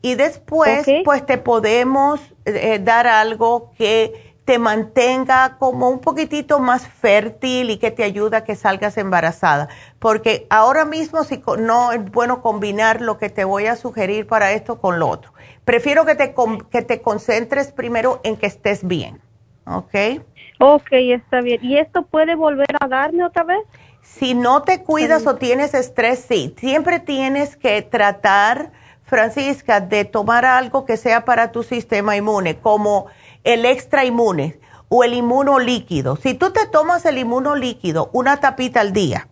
[0.00, 6.86] y después pues te podemos eh, dar algo que te mantenga como un poquitito más
[6.86, 9.68] fértil y que te ayuda a que salgas embarazada.
[9.98, 14.52] Porque ahora mismo si no es bueno combinar lo que te voy a sugerir para
[14.52, 15.32] esto con lo otro.
[15.64, 16.36] Prefiero que te,
[16.70, 19.20] que te concentres primero en que estés bien.
[19.66, 20.22] ¿Ok?
[20.58, 21.64] Ok, está bien.
[21.64, 23.62] ¿Y esto puede volver a darme otra vez?
[24.02, 26.54] Si no te cuidas o tienes estrés, sí.
[26.58, 28.72] Siempre tienes que tratar
[29.06, 33.06] Francisca, de tomar algo que sea para tu sistema inmune, como
[33.44, 34.58] el extra inmune
[34.88, 36.16] o el inmuno líquido.
[36.16, 39.28] Si tú te tomas el inmuno líquido, una tapita al día,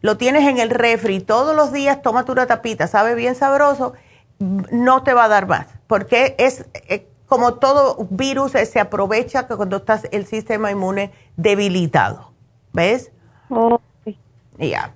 [0.00, 3.94] lo tienes en el refri, todos los días tómate una tapita, sabe bien sabroso,
[4.40, 9.78] no te va a dar más, porque es eh, como todo virus, se aprovecha cuando
[9.78, 12.30] estás el sistema inmune debilitado.
[12.74, 13.10] ¿Ves?
[13.48, 13.80] Oh.
[14.58, 14.92] Ya.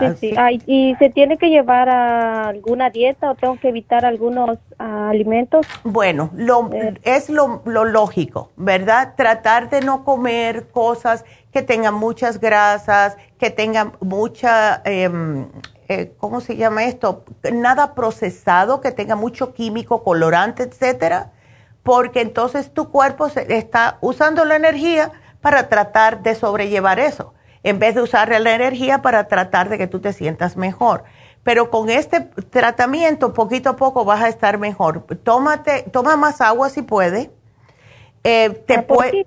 [0.00, 0.34] Sí, sí.
[0.66, 5.64] ¿Y se tiene que llevar a alguna dieta o tengo que evitar algunos ah, alimentos?
[5.84, 6.98] Bueno, lo, eh.
[7.04, 9.14] es lo, lógico, ¿verdad?
[9.16, 15.46] Tratar de no comer cosas que tengan muchas grasas, que tengan mucha, em,
[15.86, 17.22] eh, ¿cómo se llama esto?
[17.52, 21.30] Nada procesado, que tenga mucho químico, colorante, etcétera,
[21.84, 27.78] porque entonces tu cuerpo se, está usando la energía para tratar de sobrellevar eso en
[27.78, 31.04] vez de usar la energía para tratar de que tú te sientas mejor.
[31.42, 35.02] Pero con este tratamiento, poquito a poco vas a estar mejor.
[35.22, 37.30] Tómate, toma más agua si puede.
[38.22, 39.26] Eh, te ah, pues sí,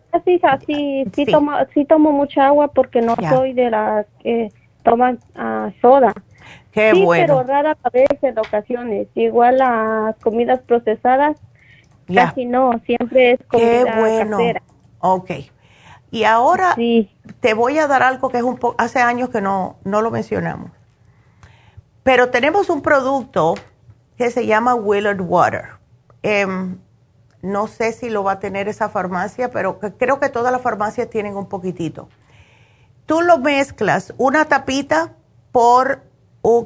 [0.65, 4.51] sí, sí, Tomo, sí tomo mucha agua porque no soy de las que
[4.83, 6.13] toman uh, soda.
[6.71, 7.37] Qué sí, bueno.
[7.37, 9.07] pero rara vez en ocasiones.
[9.13, 11.37] Igual las comidas procesadas,
[12.13, 14.37] casi no, siempre es comida Qué bueno.
[14.37, 14.61] casera.
[14.99, 15.31] Ok.
[16.09, 16.75] Y ahora
[17.39, 20.09] te voy a dar algo que es un poco, hace años que no, no lo
[20.11, 20.71] mencionamos.
[22.03, 23.55] Pero tenemos un producto
[24.17, 25.71] que se llama Willard Water.
[26.23, 26.79] Em,
[27.41, 31.09] no sé si lo va a tener esa farmacia, pero creo que todas las farmacias
[31.09, 32.09] tienen un poquitito.
[33.05, 35.13] Tú lo mezclas una tapita
[35.51, 36.01] por,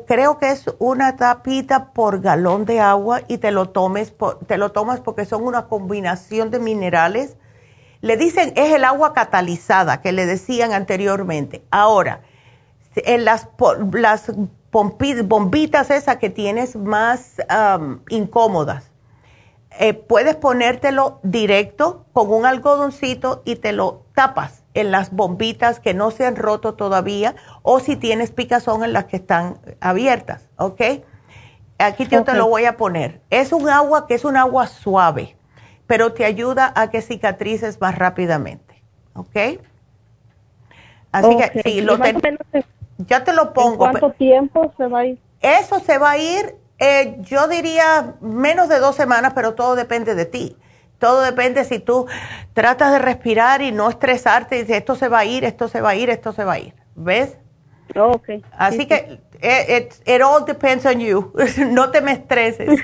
[0.08, 4.14] creo que es una tapita por galón de agua y te lo, tomes
[4.48, 7.36] te lo tomas porque son una combinación de minerales
[8.02, 11.64] le dicen, es el agua catalizada que le decían anteriormente.
[11.70, 12.22] Ahora,
[12.96, 13.48] en las,
[13.94, 14.32] las
[14.72, 17.36] bombitas esas que tienes más
[18.10, 18.91] incómodas,
[19.80, 25.94] eh, puedes ponértelo directo con un algodoncito y te lo tapas en las bombitas que
[25.94, 30.82] no se han roto todavía o si tienes picazón en las que están abiertas, ¿ok?
[31.78, 33.22] Aquí yo te lo voy a poner.
[33.32, 35.36] Es un agua que es un agua suave
[35.92, 38.82] pero te ayuda a que cicatrices más rápidamente,
[39.14, 39.60] ¿ok?
[41.12, 41.98] Así que sí, lo
[43.00, 43.80] ya te lo pongo.
[43.80, 45.20] ¿Cuánto tiempo se va a ir?
[45.42, 50.16] Eso se va a ir, eh, yo diría menos de dos semanas, pero todo depende
[50.16, 50.58] de ti.
[50.98, 52.08] Todo depende si tú
[52.54, 55.80] tratas de respirar y no estresarte y dices, esto se va a ir, esto se
[55.80, 56.74] va a ir, esto se va a ir.
[56.96, 57.38] ¿Ves?
[57.96, 58.44] Okay.
[58.58, 61.32] Así que eh, it, all depends on you.
[61.70, 62.68] no te me estreses.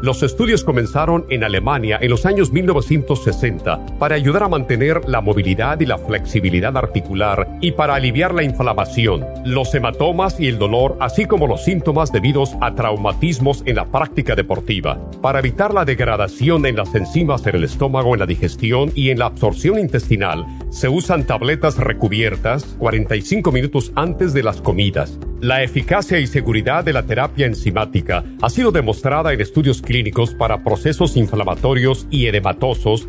[0.00, 5.80] Los estudios comenzaron en Alemania en los años 1960 para ayudar a mantener la movilidad
[5.80, 11.26] y la flexibilidad articular y para aliviar la inflamación, los hematomas y el dolor, así
[11.26, 15.00] como los síntomas debidos a traumatismos en la práctica deportiva.
[15.20, 19.18] Para evitar la degradación en las enzimas en el estómago, en la digestión y en
[19.18, 25.18] la absorción intestinal, se usan tabletas recubiertas 45 minutos antes de las comidas.
[25.40, 30.64] La eficacia y seguridad de la terapia enzimática ha sido demostrada en estudios clínicos para
[30.64, 33.08] procesos inflamatorios y edematosos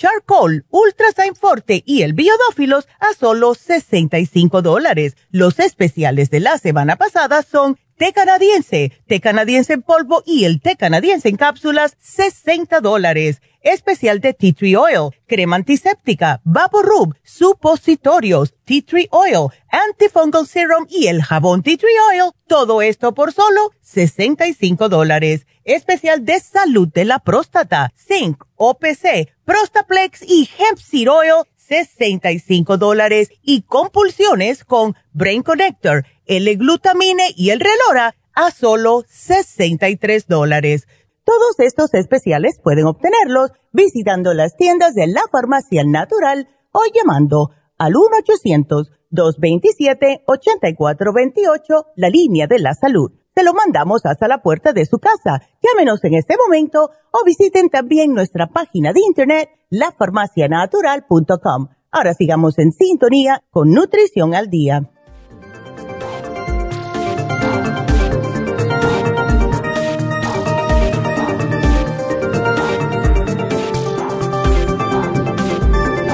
[0.00, 5.14] charcoal, ultrasign forte y el biodófilos a solo 65 dólares.
[5.30, 10.62] Los especiales de la semana pasada son té canadiense, té canadiense en polvo y el
[10.62, 13.42] té canadiense en cápsulas, 60 dólares.
[13.60, 21.08] Especial de tea tree oil, crema antiséptica, rub, supositorios, tea tree oil, antifungal serum y
[21.08, 22.30] el jabón tea tree oil.
[22.46, 25.46] Todo esto por solo 65 dólares.
[25.64, 33.30] Especial de salud de la próstata, zinc, OPC, Prostaplex y hemp seed oil, 65 dólares.
[33.42, 40.86] Y compulsiones con Brain Connector, L-glutamine y el Relora a solo 63 dólares.
[41.24, 47.94] Todos estos especiales pueden obtenerlos visitando las tiendas de la farmacia natural o llamando al
[49.10, 53.19] 1-800-227-8428, la línea de la salud.
[53.34, 55.42] Se lo mandamos hasta la puerta de su casa.
[55.62, 61.68] Llámenos en este momento o visiten también nuestra página de internet, lafarmacianatural.com.
[61.92, 64.90] Ahora sigamos en sintonía con Nutrición al Día.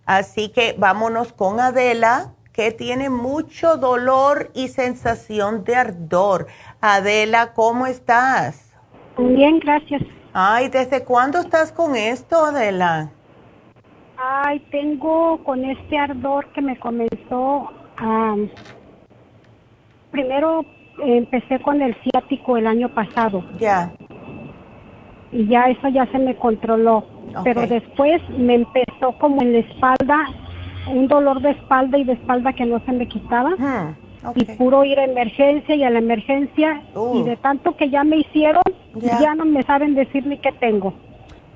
[0.06, 6.46] Así que vámonos con Adela, que tiene mucho dolor y sensación de ardor.
[6.80, 8.74] Adela, ¿cómo estás?
[9.18, 10.02] Bien, gracias.
[10.32, 13.10] Ay, ¿desde cuándo estás con esto, Adela?
[14.16, 17.70] Ay, tengo con este ardor que me comenzó.
[20.10, 20.64] primero
[21.02, 23.44] empecé con el ciático el año pasado.
[23.58, 23.92] Ya.
[25.32, 27.04] y ya eso ya se me controló.
[27.42, 30.28] Pero después me empezó como en la espalda,
[30.86, 33.50] un dolor de espalda y de espalda que no se me quitaba.
[33.56, 33.96] Hmm,
[34.36, 36.82] y puro ir a emergencia y a la emergencia.
[37.14, 38.62] Y de tanto que ya me hicieron,
[38.94, 40.94] ya no me saben decir ni qué tengo.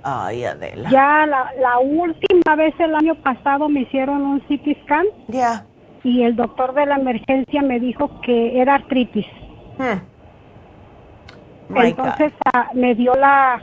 [0.03, 0.89] Ay, Adela.
[0.91, 5.07] Ya la, la, última vez el año pasado me hicieron un CT scan.
[5.29, 5.65] Ya.
[6.05, 9.27] Y el doctor de la emergencia me dijo que era artritis.
[9.79, 10.01] Hmm.
[11.77, 13.63] Entonces ah, me dio la,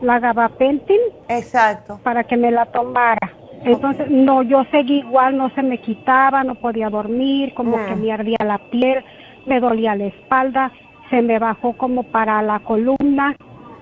[0.00, 1.00] la gabapentin.
[1.28, 2.00] Exacto.
[2.02, 3.32] Para que me la tomara.
[3.64, 8.00] Entonces, no, yo seguí igual, no se me quitaba, no podía dormir, como que hmm.
[8.00, 9.02] me ardía la piel,
[9.46, 10.70] me dolía la espalda,
[11.08, 13.34] se me bajó como para la columna,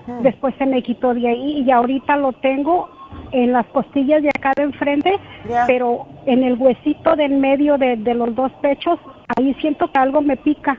[0.07, 0.21] hmm.
[0.21, 2.89] después se me quitó de ahí y ahorita lo tengo
[3.31, 5.19] en las costillas de acá de enfrente,
[5.67, 8.99] pero en el huesito del medio de, los dos pechos,
[9.35, 10.77] ahí siento que algo me pica.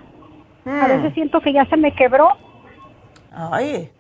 [0.66, 1.14] A veces hmm.
[1.14, 2.30] siento que ya se me quebró
[3.36, 3.90] Ay,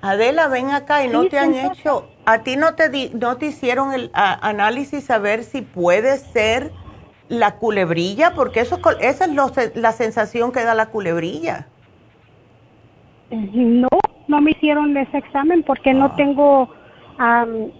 [0.00, 3.46] Adela, ven acá y no te han hecho, a ti no te, di, no te
[3.46, 6.72] hicieron el análisis a ver si puede ser
[7.28, 11.68] la culebrilla, porque eso, esa es la sensación que da la culebrilla.
[13.30, 13.88] No,
[14.26, 16.14] no me hicieron ese examen porque no
[17.16, 17.72] tengo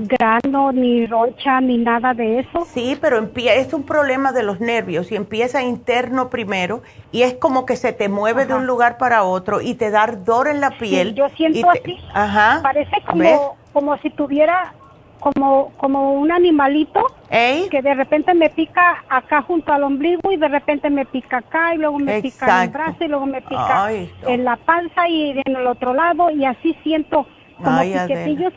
[0.00, 2.66] grano, ni roncha, ni nada de eso.
[2.66, 6.82] Sí, pero es un problema de los nervios y empieza interno primero
[7.12, 10.04] y es como que se te mueve de un lugar para otro y te da
[10.04, 11.14] ardor en la piel.
[11.14, 11.98] yo siento así.
[12.14, 12.60] Ajá.
[12.62, 14.74] Parece como, como si tuviera
[15.20, 20.48] como, como un animalito que de repente me pica acá junto al ombligo y de
[20.48, 23.90] repente me pica acá y luego me pica en el brazo y luego me pica
[23.92, 27.26] en la panza y en el otro lado y así siento
[27.62, 28.52] como piquetillos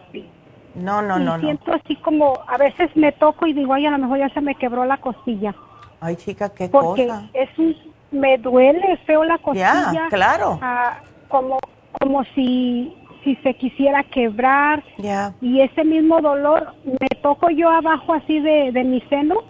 [0.76, 1.44] no, no, no, no.
[1.44, 4.42] Siento así como, a veces me toco y digo, ay, a lo mejor ya se
[4.42, 5.54] me quebró la costilla.
[6.00, 7.30] Ay, chica, qué Porque cosa.
[7.34, 7.76] es un,
[8.12, 9.92] me duele feo la costilla.
[9.94, 10.60] Ya, claro.
[10.62, 11.60] Ah, como,
[12.00, 14.84] como si, si se quisiera quebrar.
[14.98, 15.34] Ya.
[15.42, 19.44] Y ese mismo dolor, me toco yo abajo así de, de mi seno.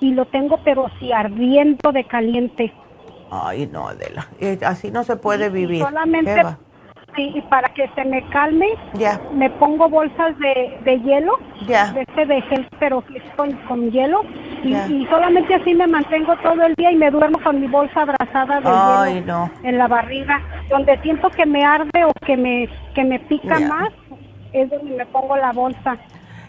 [0.00, 2.72] Y lo tengo, pero si ardiendo de caliente.
[3.30, 4.28] Ay, no, Adela.
[4.40, 5.82] Eh, así no se puede vivir.
[5.82, 6.42] Solamente
[7.16, 9.20] y para que se me calme, ya.
[9.32, 11.92] me pongo bolsas de, de hielo, ya.
[11.92, 13.02] de este de gel, pero
[13.36, 14.22] con, con hielo,
[14.62, 18.60] y, solamente así me mantengo todo el día y me duermo con mi bolsa abrazada
[18.60, 23.18] de hielo en la barriga, donde siento que me arde o que me, que me
[23.20, 23.90] pica más,
[24.52, 25.96] es donde me pongo la bolsa.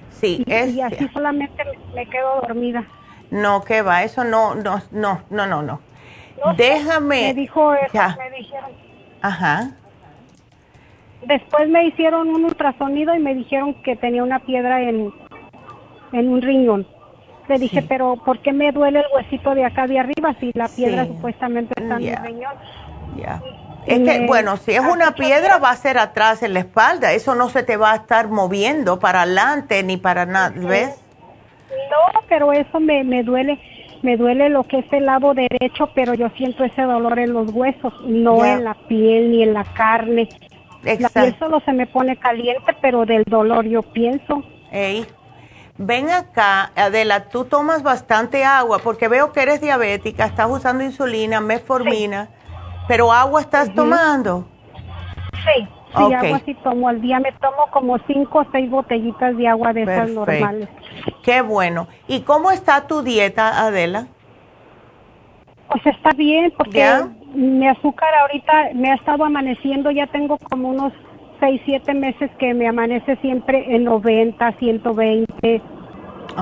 [0.09, 1.63] Sí, y, y así solamente
[1.93, 2.85] me, quedo dormida.
[3.31, 5.81] No, que va, eso no, no, no, no, no, no.
[6.55, 7.21] Déjame.
[7.21, 8.71] Me dijo me dijeron.
[9.21, 9.71] Ajá.
[11.25, 15.11] Después me hicieron un ultrasonido y me dijeron que tenía una piedra en,
[16.11, 16.87] en un riñón.
[17.47, 20.67] Le dije, pero ¿por qué me duele el huesito de acá de arriba si la
[20.67, 22.53] piedra supuestamente está en el riñón?
[23.85, 27.35] Es que, bueno, si es una piedra va a ser atrás en la espalda, eso
[27.35, 30.99] no se te va a estar moviendo para adelante ni para nada, ¿ves?
[31.69, 33.59] No, pero eso me, me duele,
[34.01, 37.51] me duele lo que es el lado derecho, pero yo siento ese dolor en los
[37.51, 40.29] huesos, no en la piel ni en la carne.
[40.85, 41.19] Exacto.
[41.19, 44.43] La piel solo se me pone caliente, pero del dolor yo pienso.
[44.71, 45.05] Ey,
[45.77, 51.41] ven acá, Adela, tú tomas bastante agua porque veo que eres diabética, estás usando insulina,
[51.41, 52.29] metformina,
[52.87, 54.47] pero agua estás tomando.
[55.33, 59.47] Sí, sí, agua sí tomo al día, me tomo como cinco o seis botellitas de
[59.47, 60.69] agua de esas normales.
[61.23, 61.87] Qué bueno.
[62.07, 64.07] ¿Y cómo está tu dieta, Adela?
[65.67, 66.85] Pues está bien, porque
[67.35, 70.93] mi azúcar ahorita me ha estado amaneciendo, ya tengo como unos
[71.39, 75.61] 6, 7 meses que me amanece siempre en 90, 120.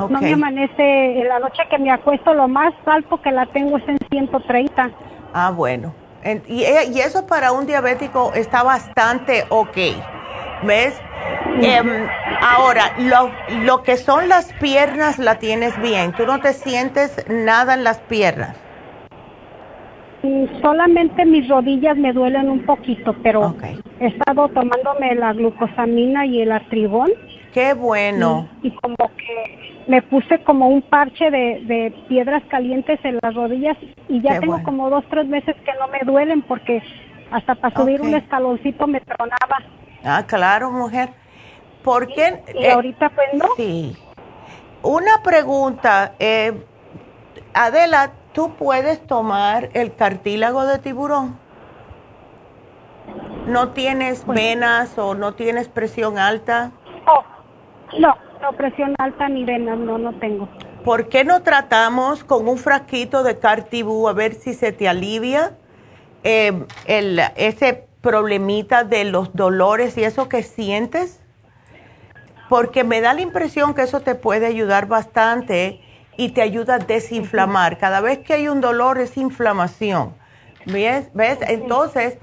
[0.10, 3.78] No me amanece, en la noche que me acuesto, lo más alto que la tengo
[3.78, 4.90] es en 130.
[5.34, 5.94] Ah, bueno.
[6.48, 9.78] Y, y eso para un diabético está bastante ok.
[10.64, 11.00] ¿Ves?
[11.62, 12.08] Em,
[12.42, 13.30] ahora, lo,
[13.64, 16.14] lo que son las piernas la tienes bien.
[16.14, 18.56] ¿Tú no te sientes nada en las piernas?
[20.62, 23.54] Solamente mis rodillas me duelen un poquito, pero
[24.00, 27.12] he estado tomándome la glucosamina y el artribón.
[27.54, 28.48] Qué bueno.
[28.62, 33.76] Y, como que me puse como un parche de, piedras calientes en las rodillas
[34.08, 36.82] y ya tengo como dos, tres meses que no me duelen porque
[37.30, 39.58] hasta para subir un escaloncito me tronaba.
[40.06, 41.10] Ah, claro, mujer.
[41.84, 42.44] ¿Por qué?
[42.58, 43.48] Y, ahorita pues no.
[43.58, 43.94] Sí.
[44.84, 46.54] Una pregunta, eh,
[47.54, 51.38] Adela, ¿Tú puedes tomar el cartílago de tiburón?
[53.48, 56.72] ¿No tienes pues venas o no tienes presión alta?
[57.06, 57.24] Oh,
[58.00, 60.50] no, no presión alta ni venas, no, no tengo.
[60.84, 65.56] ¿Por qué no tratamos con un frasquito de cartibú a ver si se te alivia
[66.24, 71.22] eh, el, ese problemita de los dolores y eso que sientes?
[72.50, 75.83] Porque me da la impresión que eso te puede ayudar bastante
[76.18, 77.78] y te ayuda a desinflamar.
[77.78, 80.16] Cada vez que hay un dolor es inflamación.
[80.66, 81.10] ¿Ves?
[81.14, 81.40] ¿Ves?
[81.48, 82.18] Entonces,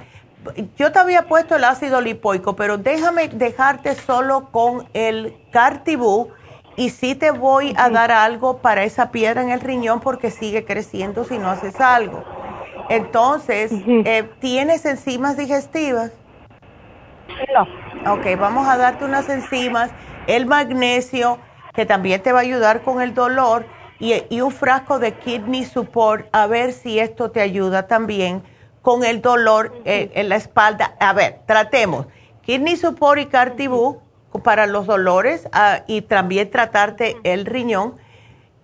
[0.76, 6.30] yo te había puesto el ácido lipoico, pero déjame dejarte solo con el cartibú
[6.76, 10.64] y sí te voy a dar algo para esa piedra en el riñón porque sigue
[10.64, 12.24] creciendo si no haces algo.
[12.88, 16.12] Entonces, eh, ¿tienes enzimas digestivas?
[17.54, 18.14] No.
[18.14, 19.90] Ok, vamos a darte unas enzimas,
[20.26, 21.38] el magnesio,
[21.74, 23.66] que también te va a ayudar con el dolor,
[24.00, 28.42] y, un frasco de Kidney Support, a ver si esto te ayuda también
[28.82, 30.96] con el dolor eh, en la espalda.
[30.98, 32.06] A ver, tratemos
[32.42, 34.00] Kidney Support y Cartibú
[34.42, 37.96] para los dolores ah, y también tratarte el riñón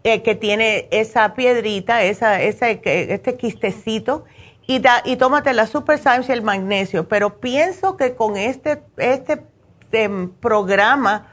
[0.05, 4.25] eh, que tiene esa piedrita, esa, ese, este quistecito
[4.67, 7.09] y, da, y tómate la Super Science y el magnesio.
[7.09, 9.45] Pero pienso que con este, este
[9.93, 11.27] em, programa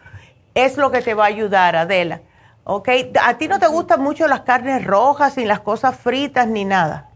[0.56, 2.22] es lo que te va a ayudar, Adela.
[2.66, 2.90] ¿Ok?
[3.22, 7.10] ¿A ti no te gustan mucho las carnes rojas ni las cosas fritas ni nada?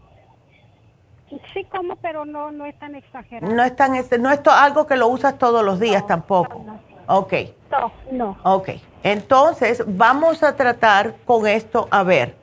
[1.52, 3.54] Sí, como, pero no, no es tan exagerado.
[3.54, 6.64] No es, tan, no es algo que lo usas todos los días tampoco.
[7.06, 7.32] Ok.
[7.70, 8.38] No, no.
[8.44, 8.70] Ok.
[9.02, 12.36] Entonces, vamos a tratar con esto, a ver.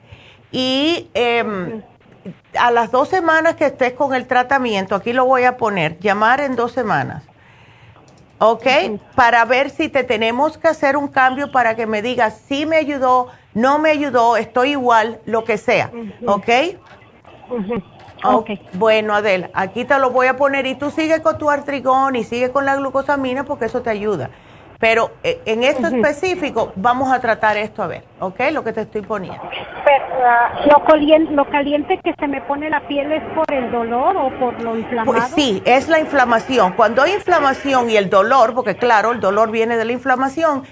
[0.52, 1.82] Y em,
[2.58, 6.40] a las dos semanas que estés con el tratamiento, aquí lo voy a poner, llamar
[6.40, 7.24] en dos semanas.
[8.38, 8.66] ¿Ok?
[9.14, 12.76] Para ver si te tenemos que hacer un cambio para que me digas si me
[12.76, 15.90] ayudó, no me ayudó, estoy igual, lo que sea.
[16.26, 16.48] ¿Ok?
[18.24, 18.50] Ok.
[18.74, 22.24] Bueno, Adela, aquí te lo voy a poner y tú sigue con tu artrigón y
[22.24, 24.30] sigue con la glucosamina porque eso te ayuda.
[24.78, 28.40] Pero eh, en esto específico vamos a tratar esto a ver, ¿ok?
[28.52, 29.40] Lo que te estoy poniendo.
[29.84, 33.70] Pero, ah, lo, caliente, lo caliente que se me pone la piel es por el
[33.70, 35.12] dolor o por lo inflamado.
[35.12, 36.72] Pues sí, es la inflamación.
[36.72, 40.64] Cuando hay inflamación y el dolor, porque claro, el dolor viene de la inflamación,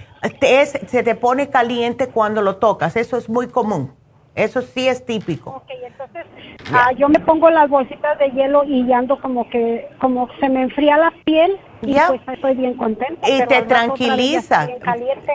[0.86, 2.96] se te pone caliente cuando lo tocas.
[2.96, 4.03] Eso es muy común.
[4.34, 5.50] Eso sí es típico.
[5.50, 6.26] Ok, entonces
[6.72, 10.62] ah, yo me pongo las bolsitas de hielo y ando como que como se me
[10.62, 13.28] enfría la piel y pues estoy bien contenta.
[13.30, 14.68] Y te tranquiliza.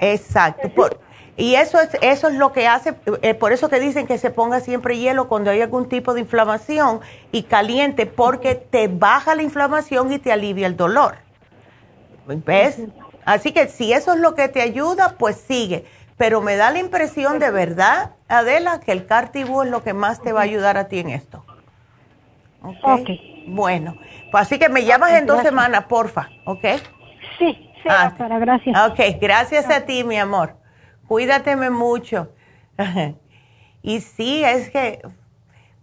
[0.01, 0.89] Exacto.
[1.37, 4.31] y eso es, eso es lo que hace, eh, por eso que dicen que se
[4.31, 6.99] ponga siempre hielo cuando hay algún tipo de inflamación
[7.31, 11.15] y caliente, porque te baja la inflamación y te alivia el dolor.
[12.25, 12.81] ¿Ves?
[13.23, 15.85] Así que si eso es lo que te ayuda, pues sigue
[16.19, 20.21] pero me da la impresión de verdad, Adela, que el Cartibú es lo que más
[20.21, 21.45] te va a ayudar a ti en esto.
[22.61, 23.09] Ok.
[23.47, 23.95] Bueno,
[24.29, 26.61] pues así que me llamas en dos semanas, porfa, ¿ok?
[27.37, 28.89] Sí, sí, ah, gracias.
[28.89, 30.57] Ok, gracias a ti, mi amor.
[31.07, 32.33] Cuídateme mucho.
[33.81, 35.01] y sí, es que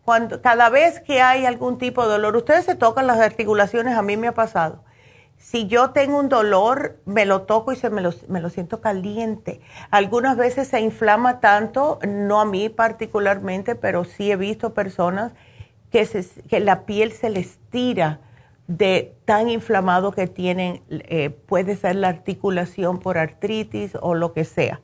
[0.04, 4.02] cuando cada vez que hay algún tipo de dolor, ustedes se tocan las articulaciones, a
[4.02, 4.84] mí me ha pasado
[5.48, 9.60] si yo tengo un dolor, me lo toco y se me lo, siento caliente.
[9.92, 15.34] Algunas veces se inflama tanto, no a mí particularmente, pero sí he visto personas
[15.92, 16.04] que,
[16.48, 18.18] que la piel se les tira
[18.66, 24.44] de tan inflamado que tienen, eh, puede ser la articulación por artritis o lo que
[24.44, 24.80] sea.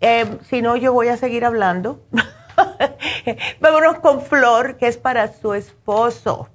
[0.00, 2.00] Eh, si no, yo voy a seguir hablando.
[3.60, 6.48] Vámonos con Flor, que es para su esposo.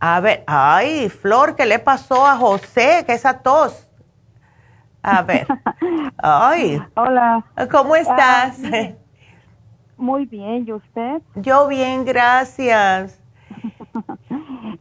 [0.00, 3.04] A ver, ay, Flor, ¿qué le pasó a José?
[3.06, 3.86] ¿Qué esa tos?
[5.02, 5.46] A ver.
[6.18, 6.82] Ay.
[6.94, 7.44] Hola.
[7.70, 8.58] ¿Cómo estás?
[9.96, 11.22] muy bien, ¿y usted?
[11.36, 13.20] Yo bien, gracias.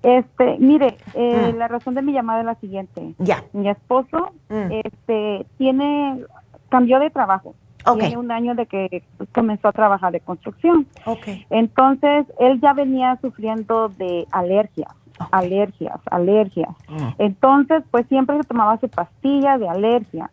[0.03, 1.57] Este, mire, eh, mm.
[1.57, 3.13] la razón de mi llamada es la siguiente.
[3.17, 3.43] Ya.
[3.53, 4.71] Mi esposo, mm.
[4.83, 6.23] este, tiene,
[6.69, 7.55] cambió de trabajo.
[7.97, 9.03] Tiene un año de que
[9.33, 10.85] comenzó a trabajar de construcción.
[11.05, 11.45] Okay.
[11.49, 14.93] Entonces, él ya venía sufriendo de alergias
[15.31, 16.69] alergias, alergias.
[16.87, 17.07] Mm.
[17.17, 20.29] Entonces, pues siempre se tomaba su pastilla de alergia,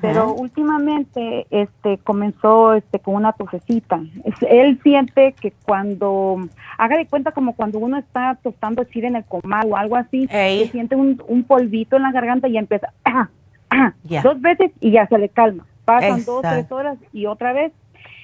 [0.00, 4.00] pero últimamente este comenzó este con una tosecita.
[4.48, 6.36] Él siente que cuando
[6.76, 10.26] haga de cuenta como cuando uno está tostando decir en el comal o algo así,
[10.28, 12.92] que siente un, polvito en la garganta y empieza
[14.22, 15.66] dos veces y ya se le calma.
[15.84, 17.72] Pasan dos, tres horas y otra vez.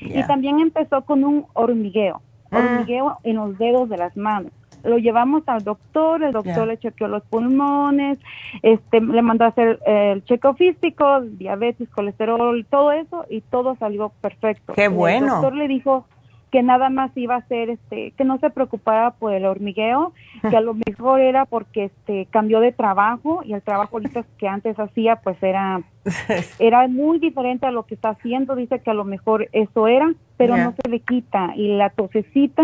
[0.00, 2.20] Y también empezó con un hormigueo,
[2.50, 2.58] ah.
[2.58, 4.52] hormigueo en los dedos de las manos
[4.86, 8.18] lo llevamos al doctor, el doctor le chequeó los pulmones,
[8.62, 14.12] este, le mandó a hacer el chequeo físico, diabetes, colesterol, todo eso, y todo salió
[14.20, 14.72] perfecto.
[14.74, 15.26] Qué bueno.
[15.26, 16.06] El doctor le dijo,
[16.50, 20.12] que nada más iba a ser este que no se preocupara por el hormigueo
[20.48, 23.98] que a lo mejor era porque este cambió de trabajo y el trabajo
[24.38, 25.82] que antes hacía pues era
[26.58, 30.14] era muy diferente a lo que está haciendo dice que a lo mejor eso era
[30.36, 31.52] pero no se le quita.
[31.56, 32.62] Y la tosecita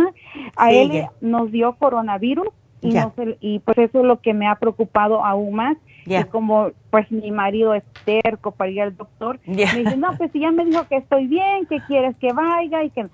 [0.56, 2.48] a él nos dio coronavirus
[2.80, 5.76] y, no y pues eso es lo que me ha preocupado aún más.
[6.04, 10.32] Y como pues mi marido es terco para ir al doctor me dice no pues
[10.32, 13.06] si ya me dijo que estoy bien que quieres que vaya y que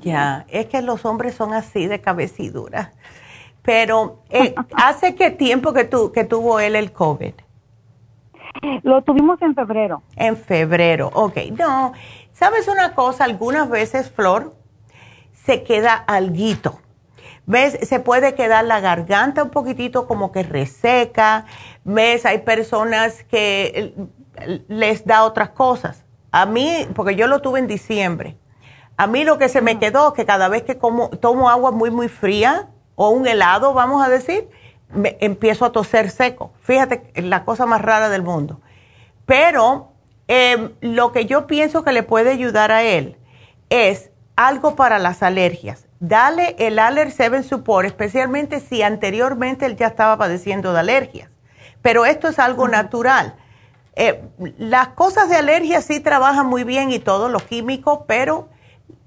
[0.00, 2.92] ya, es que los hombres son así de cabecidura.
[3.62, 7.32] Pero, eh, ¿hace qué tiempo que, tu, que tuvo él el COVID?
[8.82, 10.02] Lo tuvimos en febrero.
[10.16, 11.36] En febrero, ok.
[11.58, 11.92] No,
[12.32, 13.24] ¿sabes una cosa?
[13.24, 14.54] Algunas veces, Flor,
[15.32, 16.80] se queda alguito.
[17.44, 17.78] ¿Ves?
[17.82, 21.46] Se puede quedar la garganta un poquitito como que reseca.
[21.84, 22.26] ¿Ves?
[22.26, 23.94] Hay personas que
[24.36, 26.04] eh, les da otras cosas.
[26.32, 28.36] A mí, porque yo lo tuve en diciembre
[28.96, 31.90] a mí lo que se me quedó que cada vez que como, tomo agua muy,
[31.90, 34.48] muy fría o un helado, vamos a decir,
[34.90, 36.52] me, empiezo a toser seco.
[36.62, 38.60] Fíjate, la cosa más rara del mundo.
[39.26, 39.92] Pero
[40.28, 43.16] em, lo que yo pienso que le puede ayudar a él
[43.68, 45.86] es algo para las alergias.
[45.98, 51.30] Dale el Aller 7 Support, especialmente si anteriormente él ya estaba padeciendo de alergias.
[51.82, 53.34] Pero esto es algo natural.
[53.94, 54.22] Eh,
[54.58, 58.48] las cosas de alergia sí trabajan muy bien y todo, lo químico, pero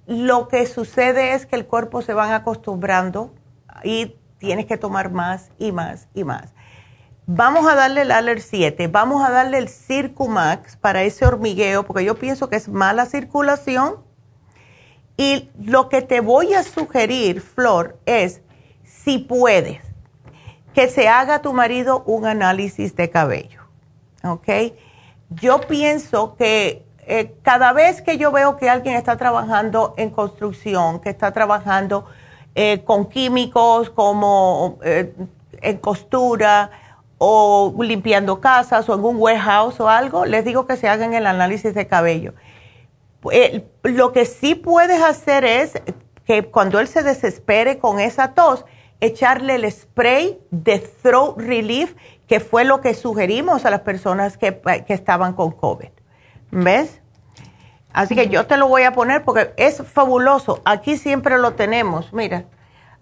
[0.10, 3.32] lo que sucede es que el cuerpo se van acostumbrando
[3.84, 6.52] y tienes que tomar más y más y más.
[7.28, 12.04] Vamos a darle el Aller 7, vamos a darle el Circumax para ese hormigueo, porque
[12.04, 13.98] yo pienso que es mala circulación.
[15.16, 18.42] Y lo que te voy a sugerir, Flor, es,
[18.84, 19.84] si puedes,
[20.74, 23.62] que se haga tu marido un análisis de cabello.
[24.24, 24.48] ¿Ok?
[25.30, 31.00] Yo pienso que eh, cada vez que yo veo que alguien está trabajando en construcción,
[31.00, 32.06] que está trabajando
[32.54, 35.12] eh, con químicos como eh,
[35.60, 36.70] en costura
[37.18, 41.26] o limpiando casas o en un warehouse o algo, les digo que se hagan el
[41.26, 42.36] análisis de cabello.
[43.82, 45.82] lo que sí puedes hacer es
[46.26, 48.66] que cuando él se desespere con esa tos,
[49.02, 51.96] echarle el spray de throat relief,
[52.28, 55.90] que fue lo que sugerimos a las personas que, que estaban con COVID.
[56.52, 57.02] ¿Ves?
[57.92, 60.62] Así que yo te lo voy a poner porque es fabuloso.
[60.66, 62.14] Aquí siempre lo tenemos.
[62.14, 62.46] Mira,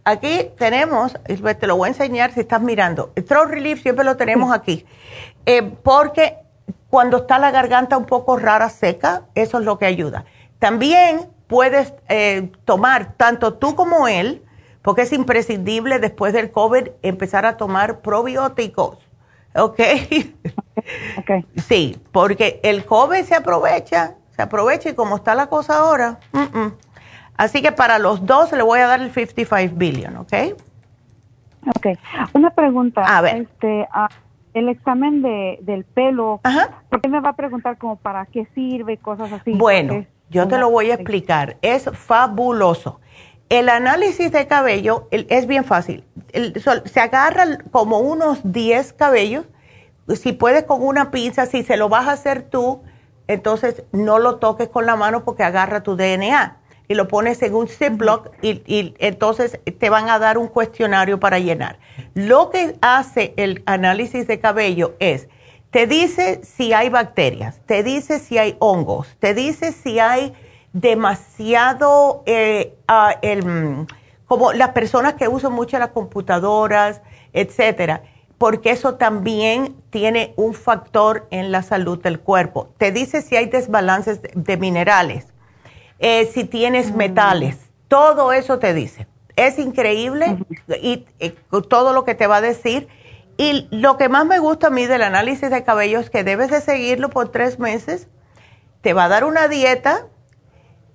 [0.04, 3.12] aquí tenemos, te lo voy a enseñar si estás mirando.
[3.16, 4.86] El throat relief siempre lo tenemos aquí.
[5.50, 6.36] Eh, porque
[6.90, 10.26] cuando está la garganta un poco rara, seca, eso es lo que ayuda.
[10.60, 14.44] También puedes eh, tomar, tanto tú como él,
[14.82, 19.07] porque es imprescindible después del COVID empezar a tomar probióticos.
[19.58, 19.80] ¿Ok?
[21.18, 21.46] okay.
[21.56, 26.20] Sí, porque el COVID se aprovecha se aprovecha y como está la cosa ahora,
[27.36, 30.34] así que para los dos le voy a dar el 55 billion, ¿ok?
[31.76, 31.88] Ok.
[32.34, 33.02] Una pregunta.
[33.04, 33.38] A ver.
[33.38, 34.08] Este, ah,
[34.54, 36.40] el examen de, del pelo,
[36.90, 39.54] ¿por qué me va a preguntar como para qué sirve y cosas así?
[39.54, 41.58] Bueno, yo te lo voy a explicar.
[41.64, 43.02] Es fabuloso.
[43.50, 46.04] El análisis de cabello es bien fácil.
[46.86, 49.46] se agarra como unos 10 cabellos.
[50.16, 52.82] Si puedes con una pinza, si se lo vas a hacer tú,
[53.28, 56.58] entonces no lo toques con la mano porque agarra tu DNA
[56.90, 61.20] y lo pones en un Ziploc y, y, entonces te van a dar un cuestionario
[61.20, 61.80] para llenar.
[62.14, 65.28] Lo que hace el análisis de cabello es,
[65.72, 70.34] te dice si hay bacterias, te dice si hay hongos, te dice si hay
[70.80, 73.16] demasiado, eh, ah,
[74.26, 77.02] como las personas que usan mucho las computadoras,
[77.34, 78.02] etcétera
[78.38, 82.70] porque eso también tiene un factor en la salud del cuerpo.
[82.78, 85.28] Te dice si hay desbalances de, minerales,
[86.00, 86.98] eh, si tienes mm.
[86.98, 89.08] metales, todo eso te dice.
[89.36, 90.38] Es increíble
[90.82, 91.06] y,
[91.70, 92.88] todo lo que te va a decir.
[93.38, 96.50] Y lo que más me gusta a mí del análisis de cabello es que debes
[96.50, 98.08] de seguirlo por tres meses.
[98.82, 100.08] Te va a dar una dieta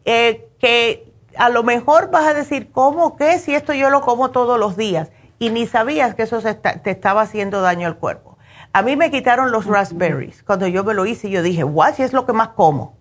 [0.05, 3.39] eh, que a lo mejor vas a decir, ¿cómo qué?
[3.39, 7.23] Si esto yo lo como todos los días y ni sabías que eso te estaba
[7.23, 8.39] haciendo daño al cuerpo.
[8.73, 12.03] A mí me quitaron los raspberries cuando yo me lo hice yo dije, guau, si
[12.03, 12.97] es lo que más como.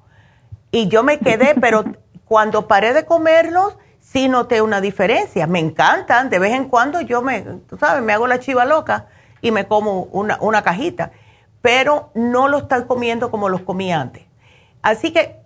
[0.72, 1.86] Y yo me quedé, pero
[2.26, 5.48] cuando paré de comerlos, sí noté una diferencia.
[5.48, 9.08] Me encantan, de vez en cuando yo me, tú sabes, me hago la chiva loca
[9.42, 11.12] y me como una, una cajita,
[11.62, 14.24] pero no lo estoy comiendo como los comí antes.
[14.82, 15.41] Así que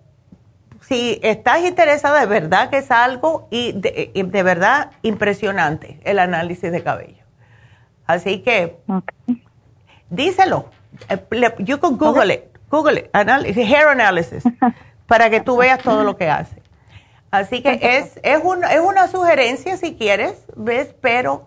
[0.86, 6.82] si estás interesada, de verdad que es algo y de, verdad impresionante el análisis de
[6.82, 7.24] cabello.
[8.06, 8.78] Así que
[10.10, 10.70] díselo.
[11.08, 11.18] Eh,
[11.58, 12.44] you can Google it.
[12.70, 13.56] Google it.
[13.56, 14.44] hair analysis.
[15.06, 16.62] para que tú veas todo lo que hace.
[17.30, 20.94] Así que es, es, es una sugerencia si quieres, ¿ves?
[21.00, 21.46] Pero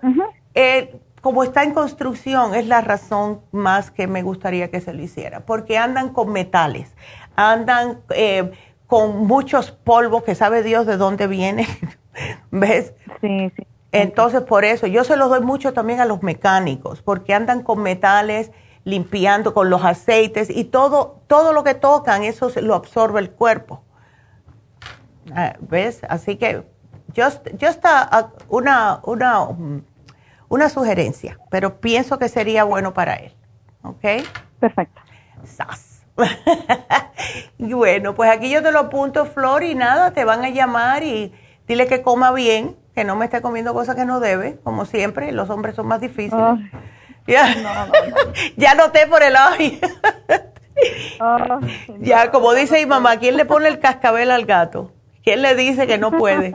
[0.54, 5.02] eh, como está en construcción, es la razón más que me gustaría que se lo
[5.02, 6.92] hiciera, porque andan con metales,
[7.36, 8.52] andan eh,
[8.90, 11.68] con muchos polvos que sabe Dios de dónde viene,
[12.52, 12.96] ¿ves?
[13.22, 13.68] Sí, sí.
[13.92, 17.84] Entonces, por eso, yo se los doy mucho también a los mecánicos, porque andan con
[17.84, 18.52] metales,
[18.86, 23.84] limpiando con los aceites y todo, todo lo que tocan, eso lo absorbe el cuerpo.
[25.36, 26.02] Ah, ¿Ves?
[26.10, 26.64] Así que
[27.14, 27.28] yo,
[27.60, 29.50] yo está una, una,
[30.48, 33.36] una sugerencia, pero pienso que sería bueno para él.
[33.84, 34.26] ¿Ok?
[34.60, 35.00] Perfecto.
[35.44, 35.89] ¡Sas!
[37.58, 41.04] y bueno, pues aquí yo te lo apunto, Flor, y nada, te van a llamar
[41.04, 41.34] y
[41.68, 45.32] dile que coma bien, que no me esté comiendo cosas que no debe, como siempre,
[45.32, 46.60] los hombres son más difíciles.
[47.28, 47.92] Ya, no,
[48.58, 49.80] ya noté por el hoy.
[52.00, 54.94] ya, como dice mi mamá, ¿quién le pone el cascabel al gato?
[55.24, 56.54] ¿Quién le dice que no puede?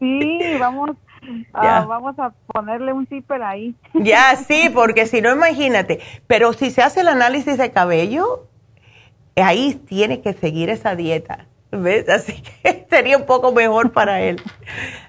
[0.00, 0.90] sí, vamos,
[1.52, 3.74] vamos a ponerle un zipper ahí.
[3.94, 6.00] ya, sí, porque si no, imagínate.
[6.26, 8.46] Pero si se hace el análisis de cabello,
[9.36, 11.46] ahí tiene que seguir esa dieta.
[11.70, 12.08] ¿Ves?
[12.08, 14.40] Así que sería un poco mejor para él.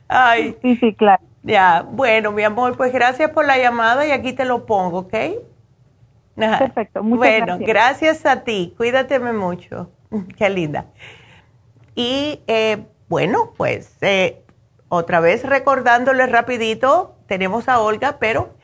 [0.07, 0.57] Ay.
[0.61, 1.23] Sí, sí, claro.
[1.43, 5.13] Ya, bueno, mi amor, pues gracias por la llamada y aquí te lo pongo, ¿ok?
[6.35, 8.25] Perfecto, muchas bueno, gracias.
[8.25, 9.89] a ti, cuídate mucho.
[10.37, 10.85] Qué linda.
[11.95, 14.43] Y eh, bueno, pues eh,
[14.89, 18.55] otra vez recordándoles rapidito, tenemos a Olga, pero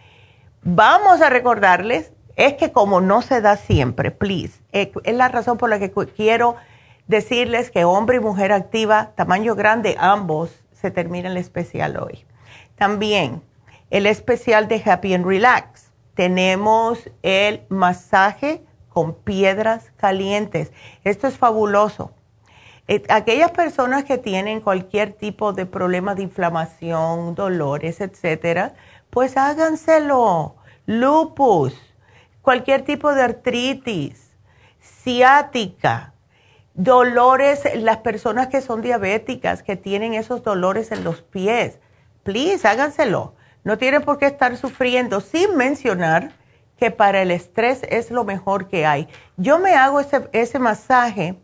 [0.61, 5.57] vamos a recordarles, es que como no se da siempre, please, eh, es la razón
[5.57, 6.55] por la que quiero
[7.07, 12.25] decirles que hombre y mujer activa, tamaño grande, ambos, se termina el especial hoy.
[12.75, 13.41] También
[13.93, 15.91] el especial de Happy and Relax.
[16.15, 20.71] Tenemos el masaje con piedras calientes.
[21.03, 22.11] Esto es fabuloso.
[22.87, 28.73] Eh, aquellas personas que tienen cualquier tipo de problema de inflamación, dolores, etcétera,
[29.09, 30.55] pues háganselo.
[30.85, 31.73] Lupus,
[32.41, 34.31] cualquier tipo de artritis,
[34.81, 36.13] ciática,
[36.73, 41.79] dolores, las personas que son diabéticas, que tienen esos dolores en los pies,
[42.23, 43.33] please, háganselo.
[43.63, 46.33] No tienen por qué estar sufriendo sin mencionar
[46.77, 49.07] que para el estrés es lo mejor que hay.
[49.37, 51.37] Yo me hago ese, ese masaje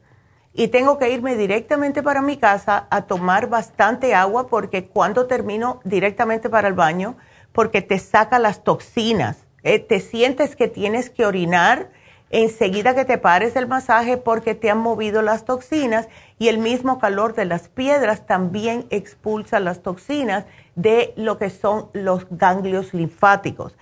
[0.60, 5.80] y tengo que irme directamente para mi casa a tomar bastante agua porque cuando termino
[5.86, 7.16] directamente para el baño,
[7.54, 9.38] porque te saca las toxinas.
[9.64, 11.92] Eh, te sientes que tienes que orinar
[12.30, 16.10] enseguida que te pares el masaje porque te han movido las toxinas
[16.40, 20.44] y el mismo calor de las piedras también expulsa las toxinas
[20.76, 23.78] de lo que son los ganglios linfáticos.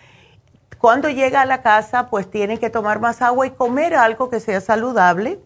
[0.78, 4.40] Cuando llega a la casa, pues tiene que tomar más agua y comer algo que
[4.40, 5.40] sea saludable,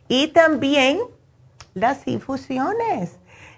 [0.07, 0.99] Y también
[1.73, 3.17] las infusiones.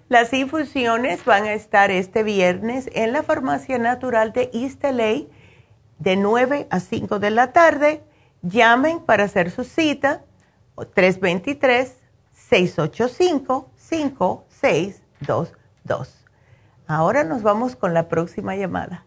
[0.09, 4.49] Las infusiones van a estar este viernes en la Farmacia Natural de
[4.81, 5.27] LA
[5.99, 8.01] de 9 a 5 de la tarde.
[8.41, 10.23] Llamen para hacer su cita
[10.95, 11.95] 323
[12.33, 16.25] 685 5622.
[16.87, 19.05] Ahora nos vamos con la próxima llamada.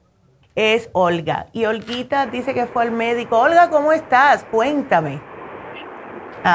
[0.54, 1.46] Es Olga.
[1.52, 3.40] Y Olguita dice que fue al médico.
[3.40, 4.44] Olga, ¿cómo estás?
[4.44, 5.20] Cuéntame.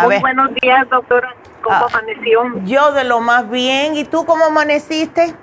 [0.05, 1.36] Muy buenos días, doctora.
[1.67, 2.43] ¿Cómo ah, amaneció?
[2.63, 3.95] Yo de lo más bien.
[3.95, 5.35] ¿Y tú cómo amaneciste?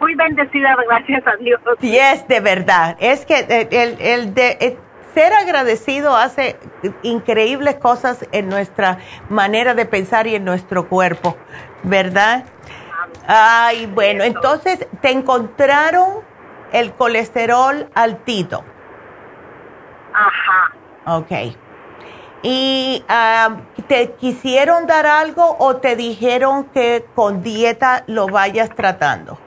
[0.00, 1.60] muy bendecida, gracias a Dios.
[1.78, 2.96] Sí, es de verdad.
[3.00, 4.78] Es que el, el de, eh,
[5.12, 6.58] ser agradecido hace
[7.02, 8.98] increíbles cosas en nuestra
[9.28, 11.36] manera de pensar y en nuestro cuerpo,
[11.82, 12.44] ¿verdad?
[13.26, 16.20] Ay, bueno, entonces te encontraron
[16.72, 18.64] el colesterol altito.
[20.14, 20.72] Ajá.
[21.18, 21.32] Ok.
[22.42, 23.04] ¿Y
[23.86, 29.38] te quisieron dar algo o te dijeron que con dieta lo vayas tratando?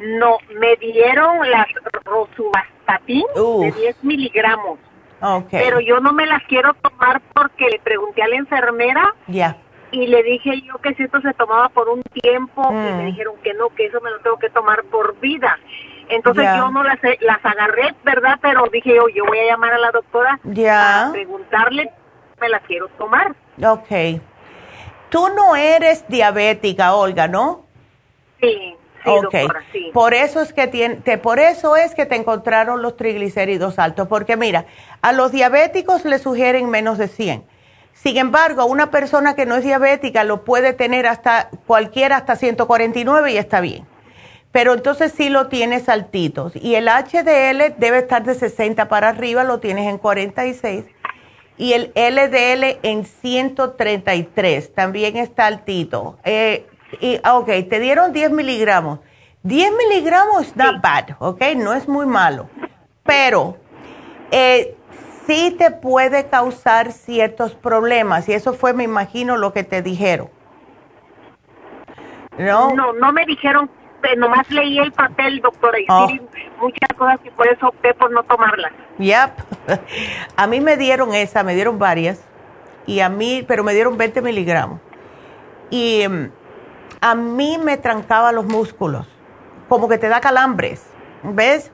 [0.00, 1.66] No, me dieron las
[2.04, 4.78] rosuvastatin de 10 miligramos.
[5.20, 5.60] Okay.
[5.62, 9.14] Pero yo no me las quiero tomar porque le pregunté a la enfermera.
[9.28, 9.56] Ya.
[9.92, 13.06] Y le dije yo que si esto se tomaba por un tiempo, y me mm.
[13.06, 15.56] dijeron que no, que eso me lo tengo que tomar por vida.
[16.12, 18.38] Entonces yo no las, las agarré, ¿verdad?
[18.42, 21.90] Pero dije yo, yo voy a llamar a la doctora para preguntarle,
[22.38, 23.34] me las quiero tomar.
[23.64, 24.20] Ok.
[25.08, 27.64] Tú no eres diabética, Olga, ¿no?
[28.40, 28.76] Sí.
[29.72, 33.78] sí, Por eso es que tiene, te, por eso es que te encontraron los triglicéridos
[33.78, 34.66] altos, porque mira,
[35.00, 37.44] a los diabéticos le sugieren menos de 100.
[37.94, 43.32] Sin embargo, una persona que no es diabética lo puede tener hasta cualquiera hasta 149
[43.32, 43.86] y está bien.
[44.52, 46.54] Pero entonces sí lo tienes altitos.
[46.54, 50.84] Y el HDL debe estar de 60 para arriba, lo tienes en 46
[51.56, 56.18] y el LDL en 133, también está altito.
[56.24, 56.66] Eh,
[57.00, 59.00] y, ah, ok, te dieron 10 miligramos.
[59.44, 62.48] 10 miligramos es not bad, ok, no es muy malo,
[63.02, 63.56] pero
[64.30, 64.76] eh,
[65.26, 70.30] sí te puede causar ciertos problemas y eso fue, me imagino, lo que te dijeron.
[72.38, 72.72] ¿No?
[72.74, 73.68] No, no me dijeron
[74.16, 76.08] nomás leí el papel, doctora, y oh.
[76.60, 78.72] muchas cosas y por eso opté por no tomarlas.
[78.98, 79.30] Yep.
[80.36, 82.24] A mí me dieron esa, me dieron varias,
[82.86, 84.80] y a mí, pero me dieron 20 miligramos.
[85.70, 86.30] Y mm,
[87.00, 89.06] a mí me trancaba los músculos,
[89.68, 90.86] como que te da calambres,
[91.22, 91.70] ¿ves?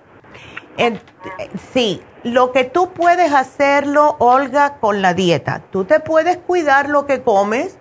[1.73, 5.63] sí, lo que tú puedes hacerlo, Olga, con la dieta.
[5.71, 7.79] Tú te puedes cuidar lo que comes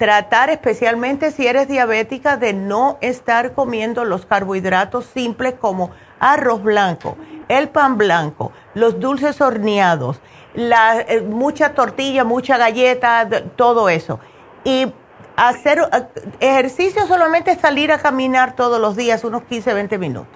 [0.00, 7.18] tratar especialmente si eres diabética de no estar comiendo los carbohidratos simples como arroz blanco,
[7.48, 10.22] el pan blanco, los dulces horneados,
[10.54, 14.20] la, eh, mucha tortilla, mucha galleta, todo eso.
[14.64, 14.90] Y
[15.36, 16.06] hacer eh,
[16.40, 20.32] ejercicio solamente salir a caminar todos los días unos 15, 20 minutos.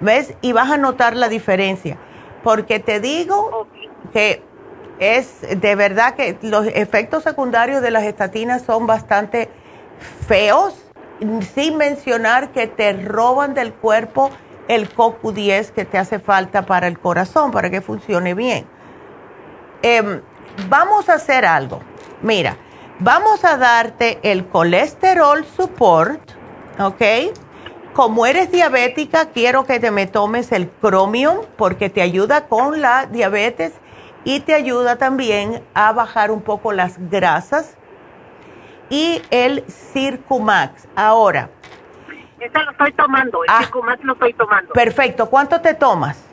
[0.00, 0.32] ¿Ves?
[0.40, 1.98] Y vas a notar la diferencia.
[2.42, 3.68] Porque te digo
[4.14, 4.42] que
[4.98, 9.48] es de verdad que los efectos secundarios de las estatinas son bastante
[10.26, 10.74] feos,
[11.54, 14.30] sin mencionar que te roban del cuerpo
[14.68, 18.66] el CoQ10 que te hace falta para el corazón, para que funcione bien.
[19.82, 20.22] Em,
[20.68, 21.80] vamos a hacer algo.
[22.22, 22.56] Mira,
[22.98, 26.20] vamos a darte el colesterol support,
[26.78, 27.02] ¿ok?
[27.92, 33.06] Como eres diabética, quiero que te me tomes el Chromium porque te ayuda con la
[33.06, 33.72] diabetes
[34.24, 37.76] y te ayuda también a bajar un poco las grasas.
[38.90, 40.88] Y el Circumax.
[40.96, 41.50] Ahora.
[42.40, 44.72] Este lo estoy tomando, el ah, Circumax lo estoy tomando.
[44.72, 45.30] Perfecto.
[45.30, 46.30] ¿Cuánto te tomas?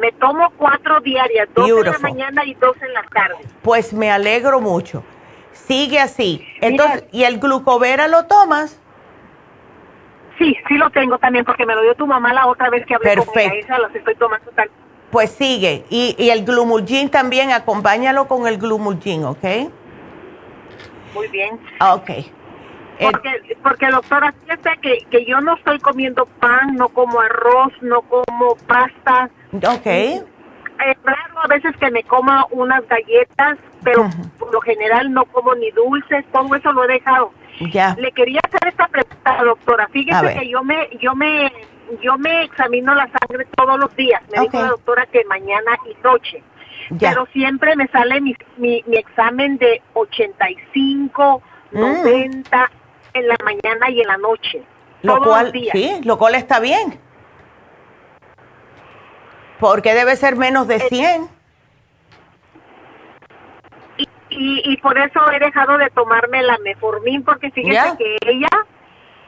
[0.00, 3.38] Me tomo cuatro diarias, dos en la mañana y dos en la tarde.
[3.62, 5.02] Pues me alegro mucho.
[5.52, 6.46] Sigue así.
[6.60, 8.80] Entonces, ¿y el glucovera lo tomas?
[10.38, 12.94] Sí, sí lo tengo también porque me lo dio tu mamá la otra vez que
[12.94, 13.32] hablé Perfecto.
[13.32, 13.54] con ella.
[13.54, 14.70] Esa las estoy tomando tal
[15.10, 15.84] pues sigue.
[15.90, 19.44] Y, y el glumulgin también, acompáñalo con el glumulgin, ¿ok?
[21.14, 21.58] Muy bien.
[21.80, 22.10] Ok.
[23.00, 28.02] Porque, porque doctora, fíjate que, que yo no estoy comiendo pan, no como arroz, no
[28.02, 29.30] como pasta.
[29.54, 29.86] Ok.
[29.86, 34.08] Es raro a veces que me coma unas galletas, pero
[34.38, 37.32] por lo general no como ni dulces, todo eso lo he dejado.
[37.72, 37.94] Ya.
[37.98, 39.88] Le quería hacer esta pregunta, doctora.
[39.88, 41.52] Fíjese que yo me, yo me
[42.02, 44.22] yo me examino la sangre todos los días.
[44.34, 46.42] Me dijo la doctora que mañana y noche.
[46.98, 51.42] Pero siempre me sale mi, mi, examen de 85,
[51.72, 53.16] 90 mm.
[53.16, 54.62] en la mañana y en la noche.
[55.02, 56.98] Lo cual, sí, lo cual está bien.
[59.58, 61.28] Porque debe ser menos de 100.
[64.30, 68.48] Y, y, por eso he dejado de tomarme la meformin, porque fíjese que ella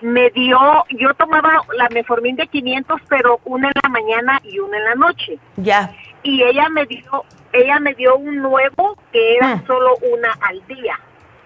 [0.03, 0.59] me dio,
[0.91, 4.95] yo tomaba la meformin de 500, pero una en la mañana y una en la
[4.95, 5.39] noche.
[5.57, 5.93] Ya.
[6.23, 9.63] Y ella me dio, ella me dio un nuevo que era ah.
[9.67, 10.99] solo una al día.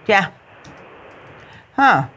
[0.06, 0.32] Ya.
[1.76, 2.08] Ah.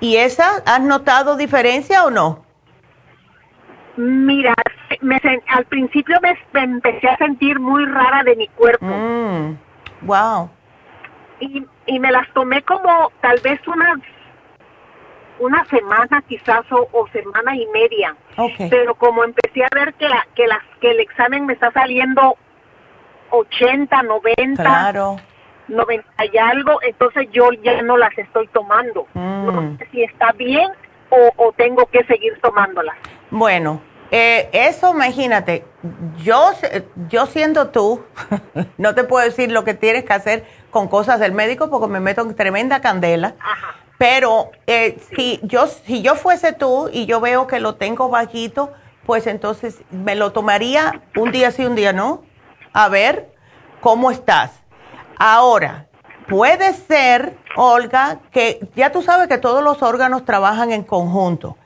[0.00, 2.44] ¿Y esa, has notado diferencia o no?
[3.96, 4.54] Mira,
[5.00, 8.86] me, al principio me, empecé a sentir muy rara de mi cuerpo.
[10.02, 10.44] Wow.
[10.44, 10.48] Mm.
[11.40, 13.98] Y, y me las tomé como tal vez unas
[15.38, 18.16] una semana quizás o, semana y media.
[18.70, 22.36] Pero como empecé a ver que, la, que, las, que el examen me está saliendo
[23.30, 25.16] 80, 90, claro.
[25.68, 29.06] 90 y algo, entonces yo ya no las estoy tomando.
[29.14, 29.78] No mm.
[29.78, 30.70] sé si está bien
[31.10, 32.96] o, o tengo que seguir tomándolas.
[33.30, 35.64] Bueno, eh, eso imagínate,
[36.18, 36.52] yo,
[37.08, 38.02] yo siendo tú,
[38.78, 42.00] no te puedo decir lo que tienes que hacer con cosas del médico porque me
[42.00, 43.34] meto en tremenda candela.
[43.38, 43.74] Ajá.
[43.98, 48.72] Pero eh, si, yo, si yo fuese tú y yo veo que lo tengo bajito,
[49.04, 52.22] pues entonces me lo tomaría un día sí, un día no.
[52.72, 53.34] A ver
[53.80, 54.52] cómo estás.
[55.18, 55.88] Ahora,
[56.28, 61.56] puede ser, Olga, que ya tú sabes que todos los órganos trabajan en conjunto.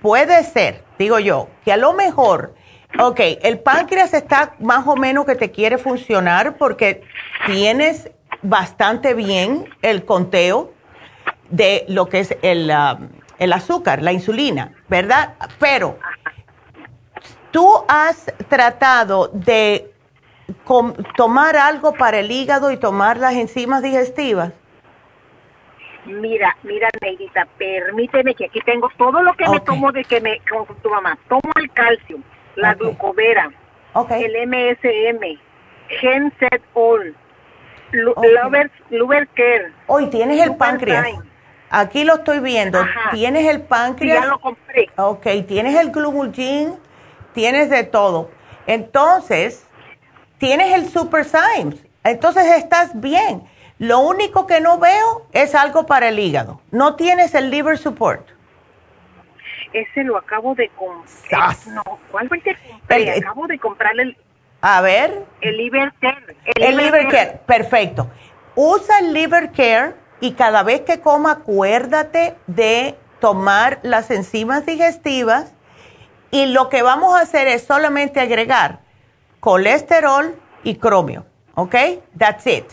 [0.00, 2.54] Puede ser, digo yo, que a lo mejor,
[2.98, 7.02] ok, el páncreas está más o menos que te quiere funcionar porque
[7.46, 8.10] tienes
[8.42, 10.72] bastante bien el conteo
[11.50, 13.08] de lo que es el, um,
[13.38, 15.34] el azúcar, la insulina, ¿verdad?
[15.58, 15.98] Pero
[17.50, 19.92] tú has tratado de
[21.16, 24.52] tomar algo para el hígado y tomar las enzimas digestivas.
[26.06, 30.40] Mira, mira, Neidita, permíteme que aquí tengo todo lo que me tomo de que me,
[30.50, 31.18] con tu mamá.
[31.28, 32.18] Tomo el calcio,
[32.56, 33.50] la glucovera,
[34.10, 35.38] el MSM,
[36.00, 37.14] Genset All,
[37.92, 39.72] Luber, Care.
[39.86, 41.06] Hoy tienes el páncreas.
[41.70, 42.80] Aquí lo estoy viendo.
[43.12, 44.22] Tienes el páncreas.
[44.22, 44.88] ya lo compré.
[44.96, 46.74] Ok, tienes el glumulgin,
[47.34, 48.30] tienes de todo.
[48.66, 49.66] Entonces,
[50.38, 51.84] tienes el Super Symes.
[52.04, 53.48] Entonces estás bien.
[53.78, 56.60] Lo único que no veo es algo para el hígado.
[56.70, 58.26] No tienes el liver support.
[59.72, 61.54] Ese lo acabo de comprar.
[61.68, 63.12] No, ¿cuál fue el que compré?
[63.12, 64.16] acabo de comprarle el...
[64.60, 65.24] A ver.
[65.40, 66.36] El liver care.
[66.56, 67.40] El, liver, care.
[67.46, 68.10] perfecto.
[68.56, 75.52] Usa el liver care y cada vez que coma acuérdate de tomar las enzimas digestivas
[76.30, 78.80] y lo que vamos a hacer es solamente agregar
[79.40, 81.74] colesterol y cromio, ¿ok?
[82.18, 82.64] That's it.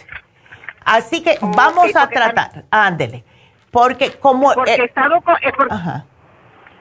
[0.84, 3.23] Así que vamos a tratar, ándele,
[3.72, 4.53] porque como...
[4.53, 5.35] Porque he estado con...
[5.72, 6.05] ajá.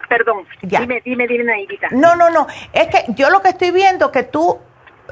[0.08, 1.88] Perdón, dime, dime, dime, Naidita.
[1.90, 4.60] No, no, no, es que yo lo que estoy viendo que tú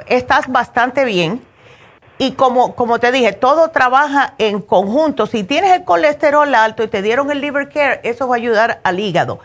[0.06, 1.42] estás bastante bien
[2.23, 5.27] y como, como te dije, todo trabaja en conjunto.
[5.27, 8.81] Si tienes el colesterol alto y te dieron el liver care, eso va a ayudar
[8.85, 9.40] al hígado.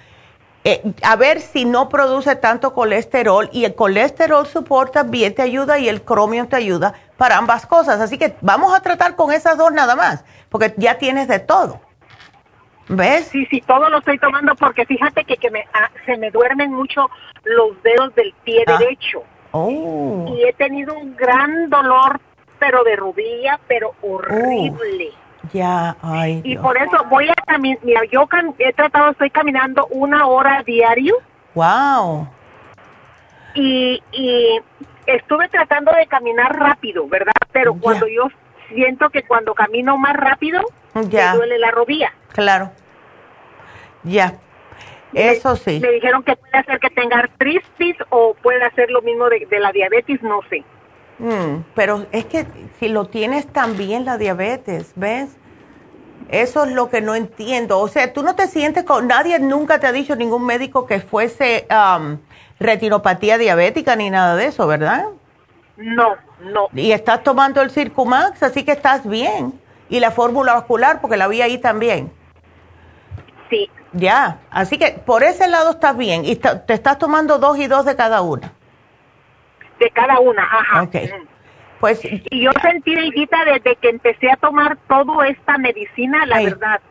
[0.63, 5.79] Eh, a ver si no produce tanto colesterol y el colesterol soporta bien te ayuda
[5.79, 7.99] y el cromio te ayuda para ambas cosas.
[7.99, 11.81] Así que vamos a tratar con esas dos nada más, porque ya tienes de todo.
[12.89, 13.29] ¿Ves?
[13.31, 16.71] Sí, sí, todo lo estoy tomando porque fíjate que, que me, ah, se me duermen
[16.71, 17.09] mucho
[17.43, 18.77] los dedos del pie ah.
[18.77, 19.23] derecho.
[19.51, 20.35] Oh.
[20.37, 22.19] Y he tenido un gran dolor,
[22.59, 25.11] pero de rodilla, pero horrible.
[25.53, 26.41] Ya, ay.
[26.43, 28.27] Y por eso voy a caminar, mira, yo
[28.59, 31.15] he tratado, estoy caminando una hora diario.
[31.53, 32.27] Wow.
[33.53, 34.59] Y, y
[35.05, 37.31] estuve tratando de caminar rápido, ¿verdad?
[37.51, 38.29] Pero cuando yo
[38.69, 40.61] siento que cuando camino más rápido,
[40.93, 42.13] me duele la rodilla.
[42.33, 42.71] Claro.
[44.03, 44.35] Ya.
[45.13, 45.79] Eso sí.
[45.79, 49.71] Me dijeron que puede hacer que tenga artritis o puede hacer lo mismo de, la
[49.71, 50.63] diabetes, no sé.
[51.19, 52.45] Mm, pero es que
[52.79, 55.29] si lo tienes también la diabetes, ¿ves?
[56.29, 57.79] Eso es lo que no entiendo.
[57.79, 59.07] O sea, tú no te sientes con...
[59.07, 62.17] Nadie nunca te ha dicho, ningún médico, que fuese um,
[62.59, 65.05] retinopatía diabética ni nada de eso, ¿verdad?
[65.77, 66.67] No, no.
[66.73, 69.53] Y estás tomando el Circumax, así que estás bien.
[69.89, 72.11] Y la fórmula vascular, porque la vi ahí también.
[73.49, 73.69] Sí.
[73.93, 76.25] Ya, así que por ese lado estás bien.
[76.25, 78.51] Y te estás tomando dos y dos de cada una.
[79.79, 80.83] De cada una, ajá.
[80.83, 80.95] Ok.
[81.79, 86.81] Pues, y yo sentí, hijita, desde que empecé a tomar toda esta medicina, la verdad.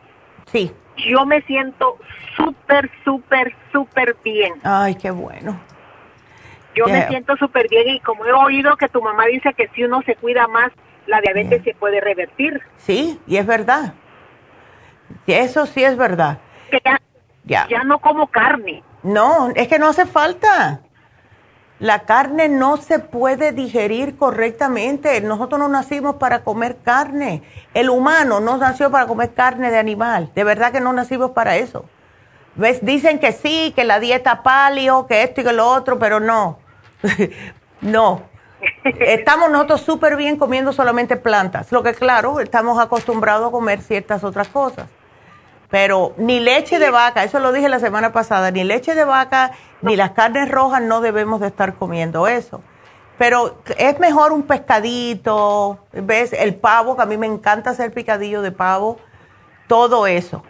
[0.45, 0.71] Sí.
[0.95, 1.97] Yo me siento
[2.37, 4.53] súper, súper, súper bien.
[4.63, 5.59] Ay, qué bueno.
[6.73, 9.83] Yo me siento súper bien y como he oído que tu mamá dice que si
[9.83, 10.71] uno se cuida más,
[11.07, 12.61] la diabetes se puede revertir.
[12.77, 13.93] Sí, y es verdad.
[15.25, 16.37] Eso sí es verdad.
[16.71, 16.79] Que
[17.43, 18.83] ya, ya no como carne.
[19.03, 20.81] No, es que no hace falta.
[21.79, 25.21] La carne no se puede digerir correctamente.
[25.21, 27.43] Nosotros no nacimos para comer carne.
[27.73, 30.31] El humano no nació para comer carne de animal.
[30.33, 31.85] De verdad que no nacimos para eso.
[32.55, 32.83] ¿Ves?
[32.83, 36.57] Dicen que sí, que la dieta palio, que esto y que lo otro, pero no.
[37.81, 38.23] no.
[38.83, 41.71] Estamos nosotros súper bien comiendo solamente plantas.
[41.71, 44.89] Lo que claro, estamos acostumbrados a comer ciertas otras cosas.
[45.69, 49.51] Pero ni leche de vaca, eso lo dije la semana pasada, ni leche de vaca,
[49.81, 52.61] ni las carnes rojas no debemos de estar comiendo eso.
[53.17, 56.31] Pero es mejor un pescadito, ¿ves?
[56.33, 58.97] El pavo, que a mí me encanta hacer picadillo de pavo,
[59.67, 60.43] todo eso.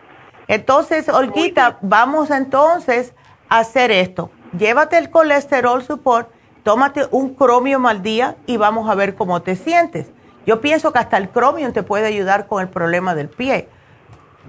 [0.48, 3.14] Entonces, Olguita, vamos entonces
[3.49, 4.30] a hacer esto.
[4.57, 6.30] Llévate el colesterol support,
[6.64, 10.11] tómate un cromio al día y vamos a ver cómo te sientes.
[10.45, 13.68] Yo pienso que hasta el cromio te puede ayudar con el problema del pie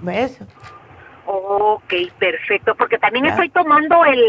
[0.01, 0.39] ¿Ves?
[1.25, 4.19] Ok, perfecto, porque también estoy tomando el,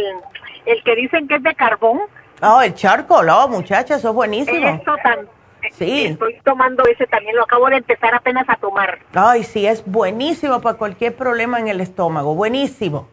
[0.67, 2.01] el que dicen que es de carbón.
[2.43, 4.69] Oh, el charcoal, oh, muchacha, eso es buenísimo.
[4.69, 5.29] Eso también.
[5.73, 6.07] Sí.
[6.07, 8.99] Estoy tomando ese también, lo acabo de empezar apenas a tomar.
[9.15, 13.09] Ay, sí, es buenísimo para cualquier problema en el estómago, buenísimo.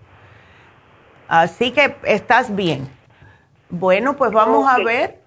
[1.28, 2.90] Así que estás bien.
[3.70, 5.20] Bueno, pues vamos a ver,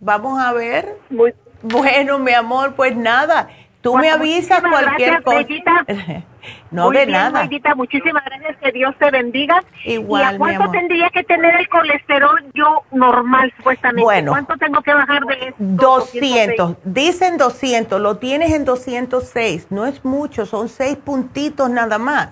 [0.00, 0.96] vamos a ver.
[1.10, 1.32] Muy
[1.62, 3.48] bueno, mi amor, pues nada,
[3.80, 5.44] tú me avisas cualquier cosa.
[6.70, 7.48] No Muy de bien, nada.
[7.76, 9.62] muchísimas gracias, que Dios te bendiga.
[9.84, 14.02] Igual, ¿Y a cuánto tendría que tener el colesterol yo normal, supuestamente?
[14.02, 14.32] Bueno.
[14.32, 15.54] ¿Cuánto tengo que bajar de esto?
[15.58, 16.76] 200.
[16.84, 19.68] Dicen 200, lo tienes en 206.
[19.70, 22.30] No es mucho, son seis puntitos nada más.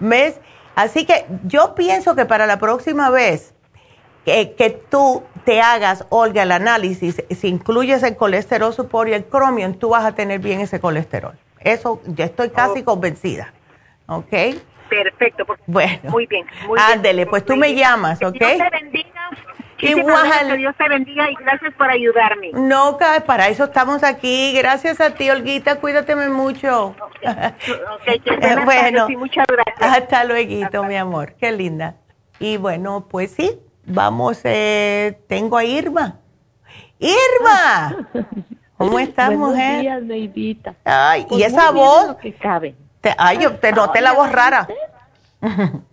[0.00, 0.40] ¿Ves?
[0.74, 3.54] Así que yo pienso que para la próxima vez
[4.24, 9.24] que, que tú te hagas, Olga, el análisis, si incluyes el colesterol supor y el
[9.24, 11.38] cromium, tú vas a tener bien ese colesterol.
[11.66, 13.52] Eso ya estoy casi convencida.
[14.06, 14.32] ¿Ok?
[14.88, 15.44] Perfecto.
[15.66, 16.10] Bueno.
[16.10, 16.46] Muy bien.
[16.78, 18.34] Ándele, pues tú me llamas, ¿ok?
[18.34, 19.30] Dios te bendiga.
[19.78, 20.56] Igual.
[20.56, 22.52] Dios te bendiga y gracias por ayudarme.
[22.52, 24.52] No, para eso estamos aquí.
[24.56, 25.80] Gracias a ti, Olguita.
[25.80, 26.94] Cuídateme mucho.
[28.00, 29.76] Okay, que bueno, muchas gracias.
[29.80, 31.34] Hasta luego, mi amor.
[31.34, 31.96] Qué linda.
[32.38, 34.40] Y bueno, pues sí, vamos.
[34.44, 36.20] Eh, tengo a Irma.
[37.00, 38.08] ¡Irma!
[38.76, 39.80] ¿Cómo estás, mujer?
[39.80, 40.74] Días, Neidita.
[40.84, 42.16] Ay, y esa voz.
[42.16, 42.74] Que cabe.
[43.18, 44.66] ay, yo te noté la voz rara.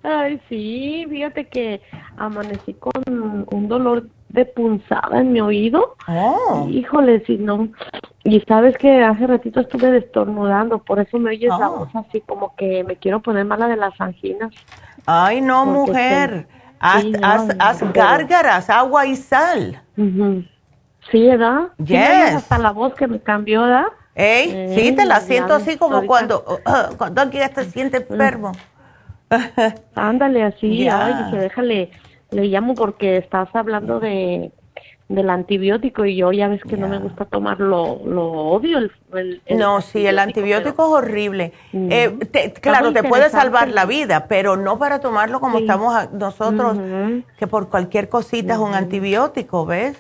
[0.03, 1.81] Ay, sí, fíjate que
[2.17, 5.95] amanecí con un dolor de punzada en mi oído.
[6.07, 6.67] Oh.
[6.69, 7.69] Híjole, si no.
[8.23, 11.79] Y sabes que hace ratito estuve destornudando, por eso me oyes la oh.
[11.79, 14.51] voz así como que me quiero poner mala de las anginas.
[15.05, 16.47] Ay, no, mujer.
[16.79, 17.05] haz,
[17.59, 19.81] haz, gárgaras, agua y sal.
[21.11, 21.69] Sí, ¿verdad?
[21.77, 22.35] Yes.
[22.35, 23.87] hasta la voz que me cambió, ¿verdad?
[24.15, 28.51] Ey, sí, te la siento así como cuando, uh, cuando alguien te siente enfermo.
[29.95, 31.91] Ándale, así, ay, dije, déjale,
[32.31, 34.51] le llamo porque estás hablando de
[35.09, 38.79] del antibiótico y yo ya ves que no me gusta tomar lo, odio.
[39.13, 41.53] El, no, sí, el antibiótico es horrible.
[41.73, 42.17] Eh,
[42.61, 46.77] claro, te puede salvar la vida, pero no para tomarlo como estamos nosotros,
[47.37, 49.97] que por cualquier cosita es un antibiótico, ¿ves?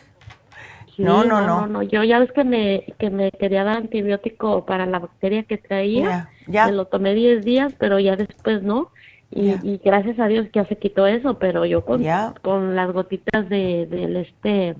[0.97, 4.85] No, no, no, no, Yo ya ves que me, que me quería dar antibiótico para
[4.85, 6.29] la bacteria que traía.
[6.47, 8.91] Ya, Me lo tomé 10 días, pero ya después no.
[9.31, 12.05] Y, gracias a Dios que ya se quitó eso, pero yo con,
[12.41, 14.75] con las gotitas de, del este,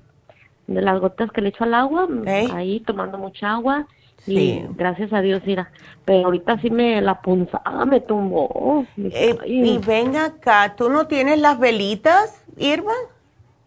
[0.66, 2.08] de las gotas que le echo al agua,
[2.52, 3.86] ahí tomando mucha agua.
[4.26, 5.70] Y gracias a Dios, mira,
[6.04, 8.86] pero ahorita sí me la punzada me tumbó.
[8.96, 12.94] Eh, y venga acá, ¿tú no tienes las velitas, Irma?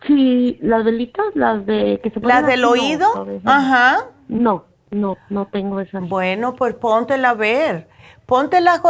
[0.05, 3.07] Sí, las velitas, las de que se ¿Las del oído?
[3.45, 4.05] Ajá.
[4.27, 6.07] No, no, no tengo esas.
[6.07, 7.87] Bueno, pues póntela a ver.
[8.25, 8.81] Ponte las,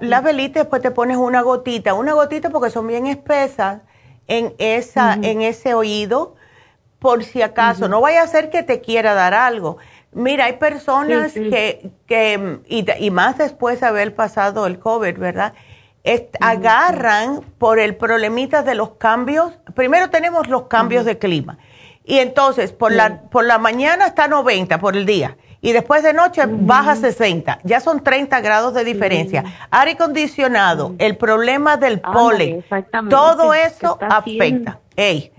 [0.00, 1.94] la, velitas y después te pones una gotita.
[1.94, 3.82] Una gotita porque son bien espesas
[4.28, 6.36] en, esa, en ese oído,
[7.00, 7.88] por si acaso.
[7.88, 9.78] No vaya a ser que te quiera dar algo.
[10.12, 15.54] Mira, hay personas que, que y, y, más después de haber pasado el COVID, ¿verdad?
[16.40, 19.52] Agarran por el problemita de los cambios.
[19.74, 21.58] Primero tenemos los cambios de clima.
[22.04, 25.36] Y entonces, por, la, por la mañana está 90 por el día.
[25.60, 27.60] Y después de noche baja 60.
[27.64, 29.44] Ya son 30 grados de diferencia.
[29.70, 32.64] Aire acondicionado, el problema del polen.
[33.10, 34.78] Todo eso afecta.
[34.96, 35.32] Ey.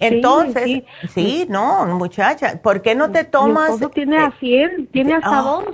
[0.00, 3.78] Entonces, sí, no, muchacha, ¿por qué no te tomas?
[3.92, 5.64] tiene a 100, tiene hasta dos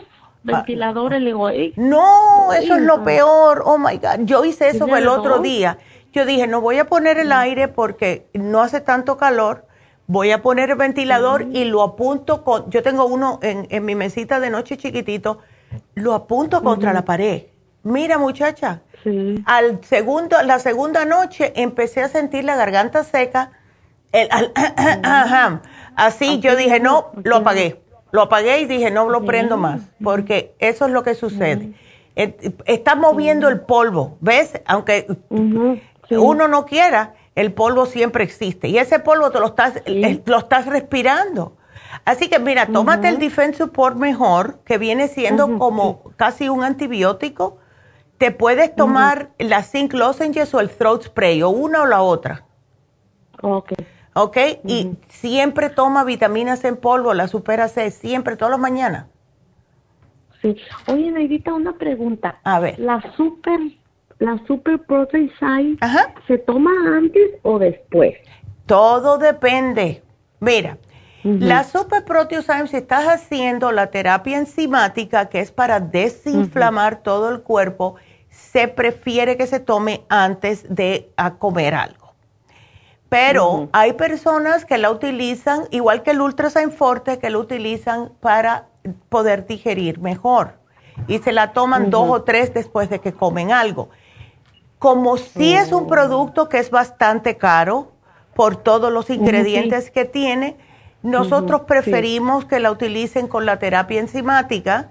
[0.45, 4.25] ventiladores, le digo, No, eso es lo peor, oh my God.
[4.25, 5.79] Yo hice eso el otro día.
[6.13, 9.67] Yo dije, no voy a poner el aire porque no hace tanto calor,
[10.07, 13.97] voy a poner el ventilador y lo apunto con, yo tengo uno en, en, mi
[13.97, 15.41] mesita de noche chiquitito,
[15.95, 17.47] lo apunto contra la pared.
[17.83, 18.83] Mira muchacha,
[19.45, 23.51] al segundo, la segunda noche empecé a sentir la garganta seca,
[24.13, 24.29] el,
[25.97, 27.84] así yo dije, no, lo apagué
[28.15, 31.73] lo apagué y dije, no lo prendo más, porque eso es lo que sucede.
[32.65, 34.53] Está moviendo el polvo, ¿ves?
[34.67, 35.09] Aunque
[36.11, 38.69] uno no quiera, el polvo siempre existe.
[38.69, 41.57] Y ese polvo te lo estás, eh, lo estás respirando.
[42.05, 47.59] Así que mira, tómate el Defense Support mejor, que viene siendo como casi un antibiótico.
[48.19, 52.45] Te puedes tomar la Zinc Lozenges o el Throat Spray, o una o la otra.
[53.43, 53.73] Ok.
[54.15, 54.37] ¿Ok?
[54.65, 59.07] Y siempre toma vitaminas en polvo, la supera C, siempre, todas las mañanas.
[60.41, 60.57] Sí.
[60.87, 62.39] Oye, Neidita, una pregunta.
[62.45, 62.79] A ver.
[62.79, 63.61] La super,
[64.19, 65.31] la super protein
[66.27, 68.15] ¿se toma antes o después?
[68.67, 70.03] Todo depende.
[70.41, 70.79] Mira,
[71.23, 77.41] la super protein si estás haciendo la terapia enzimática, que es para desinflamar todo el
[77.41, 77.97] cuerpo,
[78.29, 82.04] se prefiere que se tome antes de comer algo.
[83.15, 88.67] Pero hay personas que la utilizan, igual que el Ultrasign Forte, que lo utilizan para
[89.09, 90.55] poder digerir mejor.
[91.07, 93.89] Y se la toman dos o tres después de que comen algo.
[94.81, 95.87] Como si es un oh.
[95.87, 97.93] producto que es bastante caro
[98.35, 100.57] por todos los ingredientes que tiene,
[101.05, 104.91] nosotros preferimos que la utilicen con la terapia enzimática,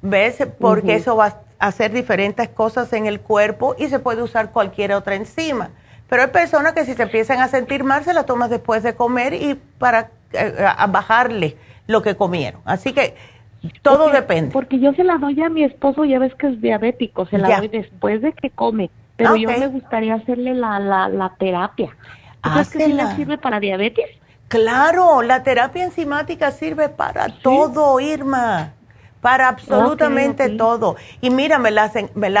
[0.00, 0.46] ¿ves?
[0.60, 4.92] Porque eso va a hacer diferentes cosas en el cuerpo y se puede usar cualquier
[4.92, 5.70] otra enzima.
[6.14, 8.94] Pero hay personas que si se empiezan a sentir mal, se la toman después de
[8.94, 11.56] comer y para eh, bajarle
[11.88, 12.60] lo que comieron.
[12.64, 13.16] Así que
[13.82, 14.52] todo depende.
[14.52, 17.58] Porque yo se la doy a mi esposo, ya ves que es diabético, se la
[17.58, 18.90] doy después de que come.
[19.16, 21.90] pero yo me gustaría hacerle la, la, la terapia.
[22.40, 24.06] ¿Crees que sí sirve para diabetes?
[24.46, 28.72] Claro, la terapia enzimática sirve para todo, Irma
[29.24, 30.96] para absolutamente todo.
[31.22, 31.90] Y mira, me, la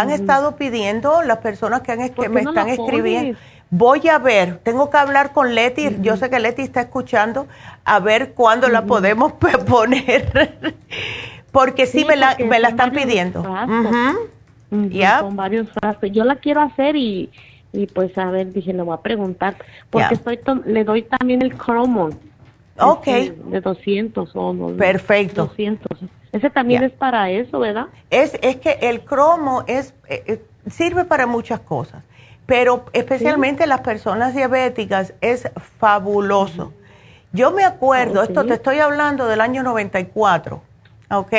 [0.02, 3.38] han estado pidiendo las personas que, han, que me están escribiendo.
[3.76, 7.48] Voy a ver, tengo que hablar con Leti, yo sé que Leti está escuchando,
[7.84, 9.32] a ver cuándo la podemos
[9.66, 10.76] poner,
[11.50, 13.42] porque sí, me, la, me la están pidiendo.
[14.70, 15.22] Ya.
[15.22, 16.08] Con varios frascos.
[16.12, 17.30] Yo la quiero hacer y,
[17.72, 19.56] y pues a ver, dije, le voy a preguntar,
[19.90, 22.10] porque estoy le doy también el cromo.
[22.78, 23.08] Ok.
[23.08, 25.46] Este, de 200 o no, Perfecto.
[25.46, 25.98] 200.
[26.30, 27.86] Ese también es para eso, ¿verdad?
[28.10, 32.04] Es, es que el cromo es, eh, eh, sirve para muchas cosas,
[32.46, 35.48] pero especialmente las personas diabéticas es
[35.78, 36.72] fabuloso.
[37.32, 40.62] Yo me acuerdo, esto te estoy hablando del año 94,
[41.10, 41.32] ¿ok?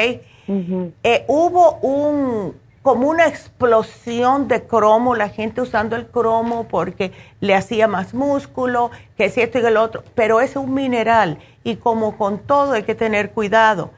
[0.48, 7.56] Eh, hubo un, como una explosión de cromo, la gente usando el cromo porque le
[7.56, 12.18] hacía más músculo, que si esto y el otro, pero es un mineral y como
[12.18, 13.92] con todo hay que tener cuidado.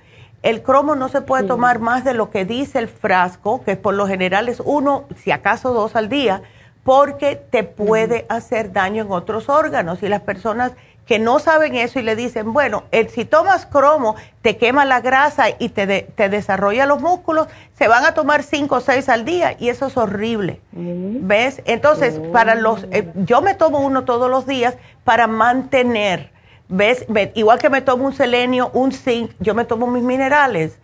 [0.43, 3.95] El cromo no se puede tomar más de lo que dice el frasco, que por
[3.95, 6.43] lo general es uno, si acaso dos al día,
[6.87, 10.01] porque te puede hacer daño en otros órganos.
[10.03, 10.71] Y las personas
[11.05, 15.01] que no saben eso y le dicen, bueno, el, si tomas cromo, te quema la
[15.01, 17.47] grasa y te, te desarrolla los músculos,
[17.77, 20.61] se van a tomar cinco o seis al día y eso es horrible.
[20.71, 21.61] ¿Ves?
[21.65, 26.31] Entonces, para los, eh, yo me tomo uno todos los días para mantener
[26.69, 27.05] ¿Ves?
[27.35, 30.79] Igual que me tomo un selenio, un zinc, yo me tomo mis minerales,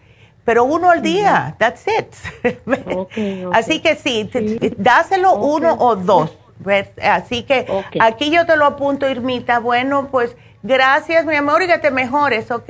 [0.46, 2.14] pero uno al día, that's it.
[3.54, 4.30] Así que sí,
[4.78, 6.38] dáselo uno o dos.
[6.60, 6.90] ¿ves?
[7.02, 7.66] Así que
[8.00, 9.60] aquí yo te lo apunto, Irmita.
[9.60, 12.70] Bueno, pues gracias, mi amor, y que te mejores, ¿ok?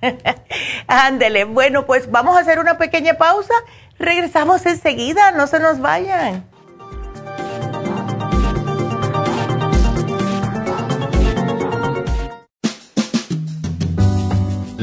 [0.86, 1.44] Ándele.
[1.44, 3.54] Bueno, pues vamos a hacer una pequeña pausa.
[3.98, 6.44] Regresamos enseguida, no se nos vayan.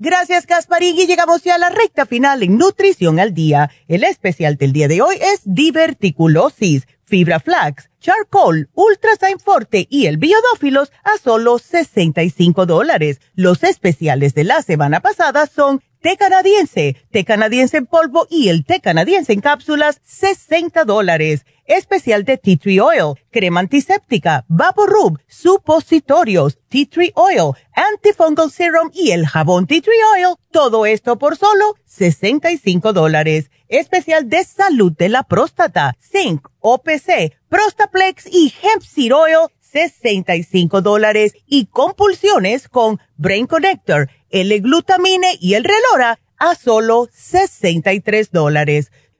[0.00, 0.96] Gracias, Gasparín.
[0.96, 3.68] Y llegamos ya a la recta final en Nutrición al Día.
[3.88, 10.18] El especial del día de hoy es diverticulosis, fibra flax, charcoal, ultrasign forte y el
[10.18, 13.20] biodófilos a solo 65 dólares.
[13.34, 18.64] Los especiales de la semana pasada son té canadiense, té canadiense en polvo y el
[18.64, 26.58] té canadiense en cápsulas, 60 dólares especial de tea tree oil, crema antiséptica, rub, supositorios,
[26.68, 31.76] tea tree oil, antifungal serum y el jabón tea tree oil, todo esto por solo
[31.84, 33.50] 65 dólares.
[33.68, 41.34] Especial de salud de la próstata, zinc, OPC, Prostaplex y hemp seed oil, 65 dólares
[41.46, 48.90] y compulsiones con Brain Connector, L-glutamine y el Relora a solo 63 dólares.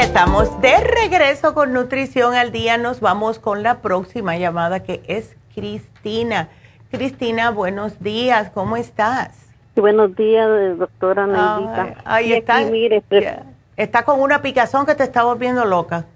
[0.00, 2.78] Estamos de regreso con Nutrición al Día.
[2.78, 6.48] Nos vamos con la próxima llamada que es Cristina.
[6.92, 9.52] Cristina, buenos días, ¿cómo estás?
[9.74, 11.96] buenos días, doctora Neidita.
[12.04, 12.60] ahí está.
[12.66, 13.02] mire,
[13.76, 16.06] está con una picazón que te está volviendo loca.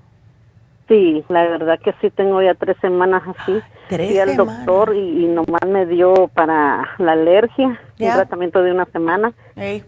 [0.87, 3.61] Sí, la verdad que sí tengo ya tres semanas así.
[3.93, 8.87] ¿Tres Fui al doctor y, nomás me dio para la alergia, un tratamiento de una
[8.87, 9.35] semana.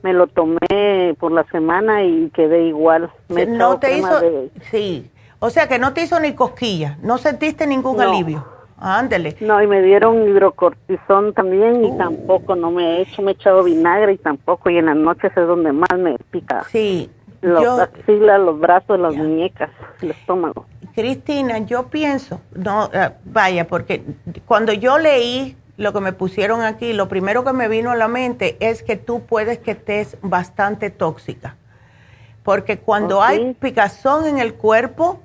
[0.03, 3.11] Me lo tomé por la semana y quedé igual.
[3.29, 4.21] Me no te hizo,
[4.71, 8.47] sí, o sea que no te hizo ni cosquilla, no sentiste ningún alivio.
[8.77, 9.37] Ándele.
[9.41, 11.97] No, y me dieron hidrocortisón también y uh.
[11.97, 15.33] tampoco, no me he hecho, me he echado vinagre y tampoco, y en las noches
[15.35, 16.65] es donde más me pica.
[16.65, 17.09] Sí.
[17.45, 20.67] Los, los brazos, las muñecas, el estómago.
[20.95, 24.03] Cristina, yo pienso, no, eh, vaya, porque
[24.47, 28.09] cuando yo leí lo que me pusieron aquí, lo primero que me vino a la
[28.09, 31.57] mente es que tú puedes que estés bastante tóxica.
[32.45, 35.21] Porque cuando hay picazón en el cuerpo,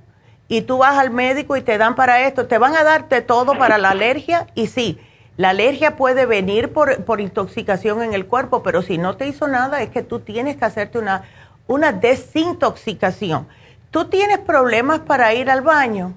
[0.49, 3.57] y tú vas al médico y te dan para esto, te van a darte todo
[3.57, 4.99] para la alergia y sí,
[5.37, 9.47] la alergia puede venir por, por intoxicación en el cuerpo, pero si no te hizo
[9.47, 11.23] nada es que tú tienes que hacerte una,
[11.69, 13.47] una desintoxicación.
[13.91, 16.13] ¿Tú tienes problemas para ir al baño?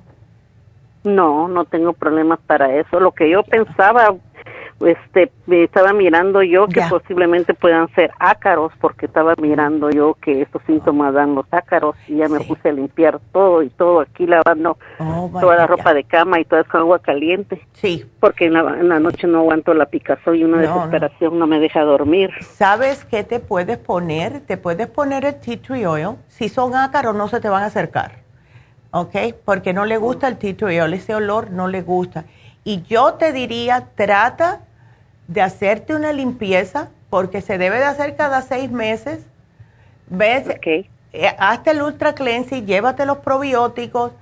[1.04, 2.98] No, no tengo problemas para eso.
[2.98, 4.14] Lo que yo pensaba
[4.86, 10.62] este estaba mirando yo que posiblemente puedan ser ácaros porque estaba mirando yo que estos
[10.66, 14.78] síntomas dan los ácaros y ya me puse a limpiar todo y todo aquí lavando
[14.98, 17.66] oh, toda la ropa de cama y toda esa agua caliente.
[17.72, 18.04] Sí.
[18.20, 21.46] Porque en la, noche no aguanto la picazón y una desesperación no.
[21.46, 22.30] me deja dormir.
[22.40, 26.16] Sabes qué te puedes poner te puedes poner el tea tree oil.
[26.28, 28.22] Si son ácaros no se te van a acercar
[28.92, 29.16] ¿ok?
[29.44, 30.94] porque no le gusta el tea tree oil.
[30.94, 32.24] Ese olor no le gusta.
[32.64, 34.60] Y yo te diría trata
[35.32, 39.24] de hacerte una limpieza, porque se debe de hacer cada seis meses.
[40.08, 40.46] ¿Ves?
[40.48, 40.88] Okay.
[41.12, 44.12] Eh, hazte el ultra cleansing, llévate los probióticos.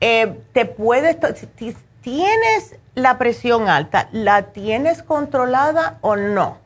[0.00, 1.16] Eh, te puedes,
[1.56, 6.58] si tienes la presión alta, ¿la tienes controlada o no,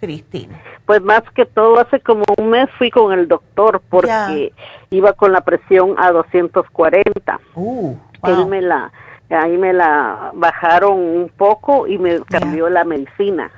[0.00, 0.60] Cristina?
[0.86, 4.52] Pues más que todo, hace como un mes fui con el doctor porque
[4.90, 7.40] iba con la presión a 240.
[7.54, 8.92] Uh, Él me la,
[9.30, 13.50] ahí me la bajaron un poco y me cambió la medicina.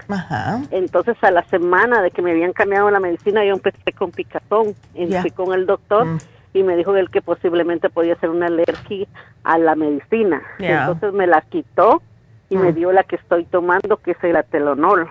[0.70, 4.74] Entonces a la semana de que me habían cambiado la medicina yo empecé con picazón
[4.94, 6.18] y fui con el doctor mm.
[6.54, 9.06] y me dijo él que posiblemente podía ser una alergia
[9.44, 10.42] a la medicina.
[10.58, 12.02] Entonces me la quitó
[12.48, 12.74] y me mm.
[12.74, 15.08] dio la que estoy tomando que es el atelonol.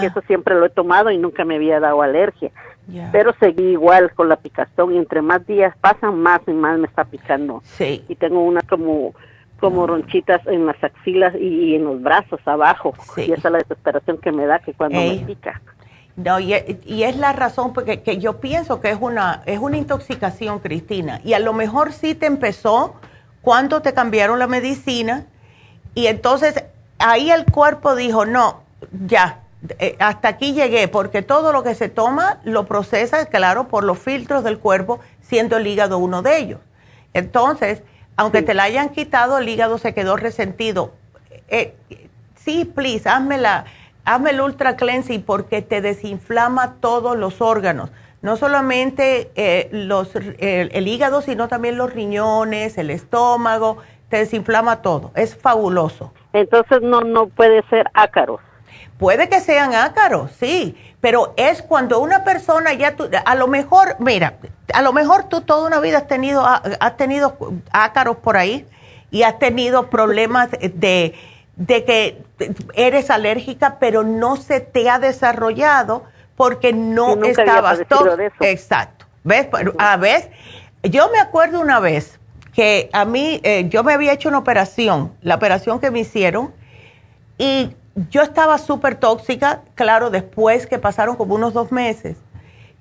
[0.00, 2.50] que eso siempre lo he tomado y nunca me había dado alergia.
[3.12, 6.86] Pero seguí igual con la picazón y entre más días pasan más y más me
[6.86, 7.60] está picando.
[7.64, 8.02] Sí.
[8.08, 9.14] Y tengo una como
[9.60, 12.94] como ronchitas en las axilas y, en los brazos abajo.
[13.16, 15.60] Y esa es la desesperación que me da que cuando me pica.
[16.16, 20.58] No, y, es la razón porque que yo pienso que es una, es una intoxicación,
[20.58, 21.20] Cristina.
[21.24, 22.94] Y a lo mejor sí te empezó
[23.40, 25.26] cuando te cambiaron la medicina
[25.94, 26.64] y entonces
[26.98, 28.62] ahí el cuerpo dijo, no,
[29.06, 29.40] ya,
[29.78, 33.98] eh, hasta aquí llegué, porque todo lo que se toma lo procesa, claro, por los
[33.98, 36.60] filtros del cuerpo, siendo el hígado uno de ellos.
[37.14, 37.82] Entonces,
[38.18, 40.90] aunque te la hayan quitado, el hígado se quedó resentido.
[41.46, 41.74] Eh,
[42.34, 43.64] sí, please, hazme, la,
[44.04, 47.90] hazme el ultra cleansing porque te desinflama todos los órganos.
[48.20, 53.78] No solamente eh, los, el hígado, sino también los riñones, el estómago,
[54.08, 55.12] te desinflama todo.
[55.14, 56.12] Es fabuloso.
[56.32, 58.40] Entonces no, no puede ser ácaros.
[58.98, 64.34] Puede que sean ácaros, sí, pero es cuando una persona ya, a lo mejor, mira,
[64.74, 67.36] a lo mejor tú toda una vida has tenido, has tenido
[67.70, 68.66] ácaros por ahí
[69.10, 71.14] y has tenido problemas de,
[71.56, 72.22] de que
[72.74, 76.04] eres alérgica, pero no se te ha desarrollado
[76.36, 78.16] porque no estabas todo.
[78.40, 79.06] Exacto.
[79.24, 79.48] ¿Ves?
[79.78, 80.30] A ver,
[80.82, 82.18] yo me acuerdo una vez
[82.52, 86.54] que a mí, eh, yo me había hecho una operación, la operación que me hicieron,
[87.38, 87.76] y
[88.10, 92.16] yo estaba súper tóxica, claro, después que pasaron como unos dos meses,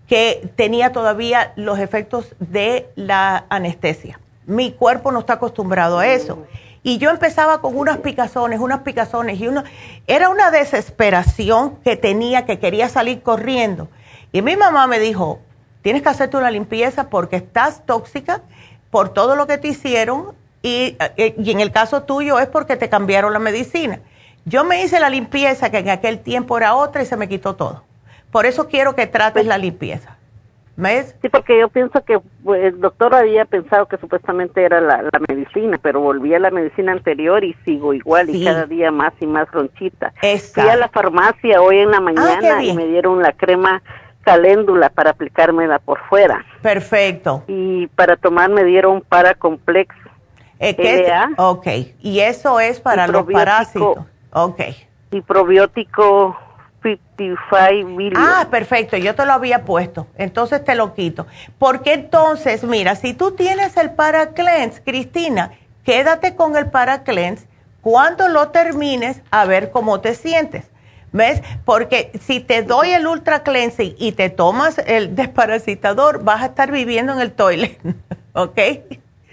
[0.08, 4.20] que tenía todavía los efectos de la anestesia.
[4.46, 6.46] Mi cuerpo no está acostumbrado a eso.
[6.84, 9.64] Y yo empezaba con unas picazones, unas picazones, y uno,
[10.06, 13.90] era una desesperación que tenía, que quería salir corriendo.
[14.32, 15.40] Y mi mamá me dijo,
[15.82, 18.42] tienes que hacerte una limpieza porque estás tóxica
[18.90, 22.78] por todo lo que te hicieron y, eh, y en el caso tuyo es porque
[22.78, 24.00] te cambiaron la medicina.
[24.48, 27.58] Yo me hice la limpieza que en aquel tiempo era otra y se me quitó
[27.58, 27.84] todo.
[28.32, 30.16] Por eso quiero que trates la limpieza.
[30.78, 31.18] ¿Ves?
[31.22, 35.78] Sí, porque yo pienso que pues, el doctor había pensado que supuestamente era la, medicina,
[35.82, 39.52] pero volví a la medicina anterior y sigo igual y cada día más y más
[39.52, 40.14] ronchita.
[40.54, 43.82] Fui a la farmacia hoy en la ah, mañana y me dieron la crema
[44.24, 46.46] caléndula para aplicármela por fuera.
[46.62, 47.44] Perfecto.
[47.48, 49.94] Y para tomar me dieron Paracomplex.
[50.60, 51.06] Eh, ¿qué
[51.36, 51.68] ok,
[52.00, 54.06] y eso es para los parásitos.
[54.32, 54.62] Ok.
[55.12, 56.38] Y probiótico
[56.84, 58.14] 55 billion.
[58.18, 61.28] Ah, perfecto, yo te lo había puesto, entonces te lo quito.
[61.58, 65.52] Porque entonces, mira, si tú tienes el Paraclens, Cristina,
[65.84, 67.48] quédate con el Paraclens,
[67.82, 70.70] cuando lo termines, a ver cómo te sientes.
[71.14, 71.42] ¿Ves?
[71.64, 76.70] Porque si te doy el Ultra Cleansing y te tomas el desparasitador, vas a estar
[76.70, 77.80] viviendo en el toilet,
[78.34, 78.60] ¿ok?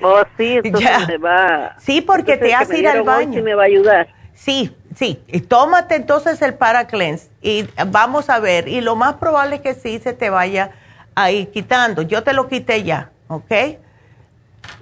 [0.00, 1.74] Oh, sí, entonces me va.
[1.78, 3.34] Sí, porque te hace ir al baño.
[3.34, 4.08] Sí, me va a ayudar.
[4.34, 5.22] Sí, sí.
[5.28, 8.68] Y tómate entonces el Paraclens y vamos a ver.
[8.68, 10.72] Y lo más probable es que sí se te vaya
[11.14, 12.02] a ir quitando.
[12.02, 13.52] Yo te lo quité ya, ¿ok?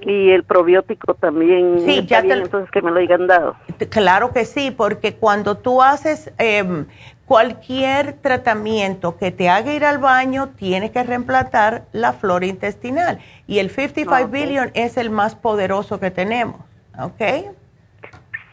[0.01, 1.81] Y el probiótico también.
[1.85, 3.57] Sí, ya te, entonces que me lo hayan dado.
[3.89, 6.87] Claro que sí, porque cuando tú haces em,
[7.27, 13.21] cualquier tratamiento que te haga ir al baño, tienes que reemplazar la flora intestinal.
[13.47, 16.61] Y el 55 billion es el más poderoso que tenemos,
[16.99, 17.53] ¿ok?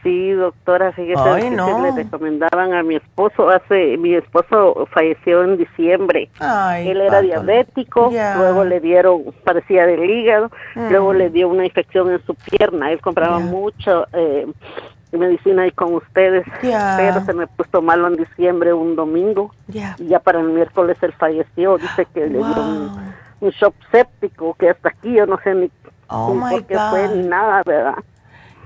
[0.02, 6.30] Sí, doctora, fíjese que le recomendaban a mi esposo hace, mi esposo falleció en diciembre.
[6.78, 12.24] Él era diabético, luego le dieron, parecía del hígado, luego le dio una infección en
[12.24, 12.90] su pierna.
[12.92, 14.46] Él compraba mucho eh,
[15.18, 19.54] medicina ahí con ustedes, pero se me puso malo en diciembre un domingo.
[19.68, 21.78] Y ya para el miércoles él falleció.
[21.78, 22.90] Dice que le dio
[23.40, 25.70] un, shock séptico que hasta aquí yo no sé ni,
[26.08, 27.96] oh por qué fue ni nada, ¿verdad?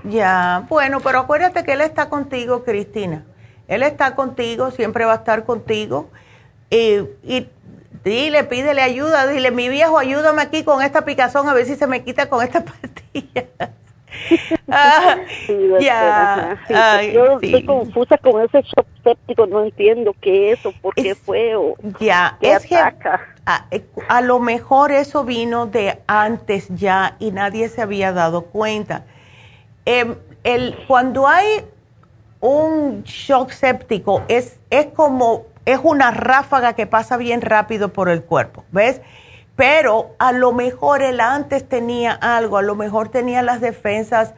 [0.09, 3.23] Ya, bueno, pero acuérdate que Él está contigo, Cristina.
[3.67, 6.09] Él está contigo, siempre va a estar contigo.
[6.69, 7.49] Y, y
[8.03, 11.87] dile, pídele ayuda, dile, mi viejo, ayúdame aquí con esta picazón a ver si se
[11.87, 13.45] me quita con esta pastilla.
[14.69, 15.17] ah,
[15.79, 16.57] ya.
[17.13, 21.55] yo estoy confusa con ese shock séptico, no entiendo qué es o por qué fue
[21.55, 22.93] o ya, es que a,
[24.07, 29.03] a, lo mejor eso vino de antes ya y nadie se había dado cuenta.
[29.85, 31.63] Em, el, cuando hay
[32.39, 38.23] un shock séptico, es, es como, es una ráfaga que pasa bien rápido por el
[38.23, 39.01] cuerpo, ¿ves?
[39.55, 44.33] Pero a lo mejor él antes tenía algo, a lo mejor tenía las defensas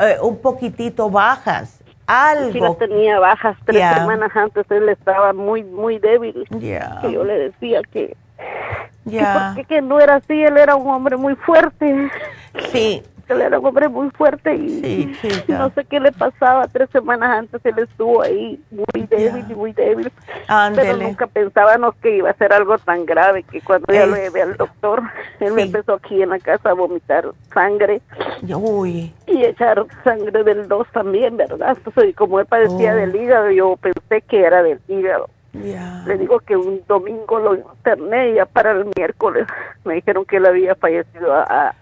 [0.00, 2.52] eh, un poquitito bajas, algo.
[2.52, 6.46] Sí, las tenía bajas, tres semanas antes él estaba muy, muy débil.
[6.50, 8.16] Que yo le decía que,
[9.04, 9.52] yeah.
[9.54, 12.10] que, que no era así, él era un hombre muy fuerte.
[12.72, 15.16] Sí, él era un hombre muy fuerte y
[15.48, 16.68] no sé qué le pasaba.
[16.68, 20.12] Tres semanas antes él estuvo ahí muy débil y muy débil.
[20.74, 24.42] Pero nunca pensábamos que iba a ser algo tan grave que cuando ya lo llevé
[24.42, 25.02] al doctor,
[25.40, 28.00] él me empezó aquí en la casa a vomitar sangre.
[28.54, 29.12] Uy.
[29.26, 31.76] Y echar sangre del dos también, ¿verdad?
[31.76, 32.96] Entonces, como él padecía oh.
[32.96, 35.28] del hígado, yo pensé que era del hígado.
[36.06, 39.46] Le digo que un domingo lo interné y ya para el miércoles
[39.84, 41.74] me dijeron que él había fallecido a,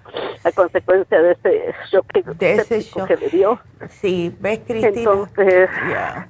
[0.45, 3.07] a, consecuencia de ese shock, de ese shock.
[3.07, 3.59] que le dio.
[3.89, 4.95] Sí, ves Cristina.
[4.97, 5.71] Entonces,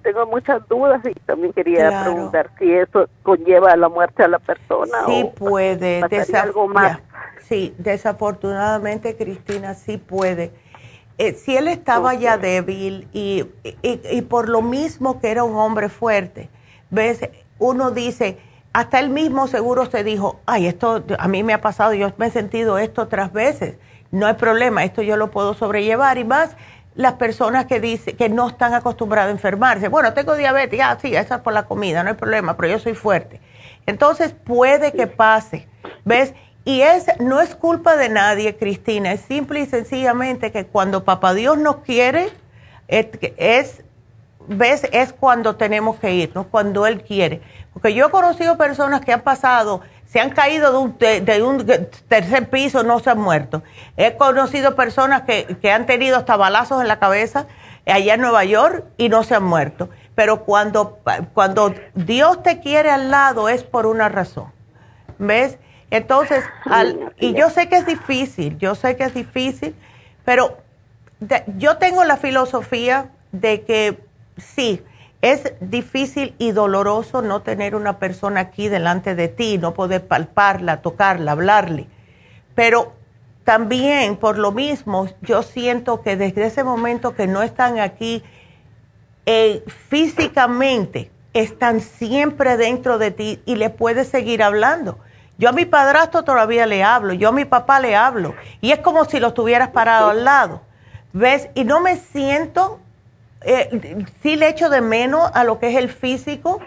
[0.02, 4.38] tengo muchas dudas y también quería preguntar si eso conlleva a la muerte a la
[4.38, 6.02] persona sí puede.
[6.34, 6.98] algo más.
[7.40, 10.52] Sí, desafortunadamente Cristina sí puede.
[11.18, 15.56] Eh, si él estaba ya débil y, y, y por lo mismo que era un
[15.56, 16.48] hombre fuerte,
[16.94, 18.38] ves, uno dice,
[18.72, 22.26] hasta él mismo seguro se dijo, ay, esto a mí me ha pasado, yo me
[22.26, 23.76] he sentido esto otras veces,
[24.10, 26.56] no hay problema, esto yo lo puedo sobrellevar y más
[26.94, 29.88] las personas que dicen que no están acostumbradas a enfermarse.
[29.88, 32.78] Bueno, tengo diabetes, ah, sí, eso es por la comida, no hay problema, pero yo
[32.78, 33.40] soy fuerte.
[33.86, 35.68] Entonces puede que pase,
[36.04, 36.34] ¿ves?
[36.64, 41.34] Y es, no es culpa de nadie, Cristina, es simple y sencillamente que cuando Papá
[41.34, 42.28] Dios nos quiere,
[42.88, 43.83] es
[44.46, 47.42] ves, es cuando tenemos que irnos, cuando Él quiere.
[47.72, 51.66] Porque yo he conocido personas que han pasado, se han caído de un, de, un
[52.08, 53.62] tercer piso, no se han muerto.
[53.96, 57.46] He conocido personas que, que han tenido hasta balazos en la cabeza
[57.86, 59.88] allá en Nueva York y no se han muerto.
[60.14, 61.00] Pero cuando,
[61.32, 64.52] cuando Dios te quiere al lado es por una razón.
[65.18, 65.58] ¿Ves?
[65.90, 66.44] Entonces,
[67.18, 69.74] y yo sé que es difícil, yo sé que es difícil,
[70.24, 70.58] pero
[71.56, 74.04] yo tengo la filosofía de que
[74.36, 74.82] sí,
[75.22, 80.82] es difícil y doloroso no tener una persona aquí delante de ti, no poder palparla,
[80.82, 81.86] tocarla, hablarle,
[82.54, 82.92] pero
[83.44, 88.22] también por lo mismo, yo siento que desde ese momento que no están aquí
[89.26, 94.98] eh, físicamente, están siempre dentro de ti y le puedes seguir hablando.
[95.36, 98.78] Yo a mi padrastro todavía le hablo, yo a mi papá le hablo y es
[98.78, 100.62] como si lo estuvieras parado al lado.
[101.12, 101.48] ¿Ves?
[101.54, 102.80] Y no me siento,
[103.44, 106.60] eh, sí le echo de menos a lo que es el físico,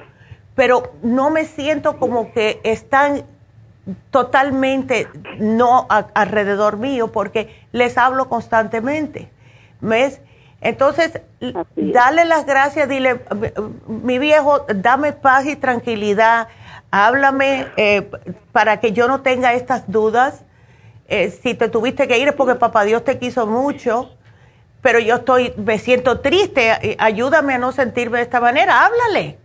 [0.56, 3.24] pero no me siento como que están
[4.12, 5.08] totalmente
[5.40, 9.30] no alrededor mío porque les hablo constantemente.
[9.80, 10.20] ¿Ves?
[10.60, 11.22] Entonces,
[11.76, 13.22] dale las gracias, dile,
[13.88, 16.48] mi viejo, dame paz y tranquilidad,
[16.90, 18.10] háblame eh,
[18.52, 20.44] para que yo no tenga estas dudas.
[21.08, 24.12] Eh, si te tuviste que ir es porque papá Dios te quiso mucho,
[24.88, 29.38] pero yo estoy, me siento triste, ayúdame a no sentirme de esta manera, háblale.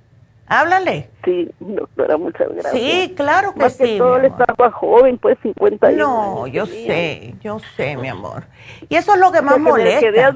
[0.47, 1.09] Háblale.
[1.25, 2.73] Sí, doctora, muchas gracias.
[2.73, 3.83] Sí, claro que Más sí.
[3.83, 5.99] Que todo estaba joven, pues 50 años.
[5.99, 8.45] No, yo sé, yo sé, mi amor.
[8.89, 10.07] Y eso es lo que más molesta.
[10.07, 10.33] Me quedé,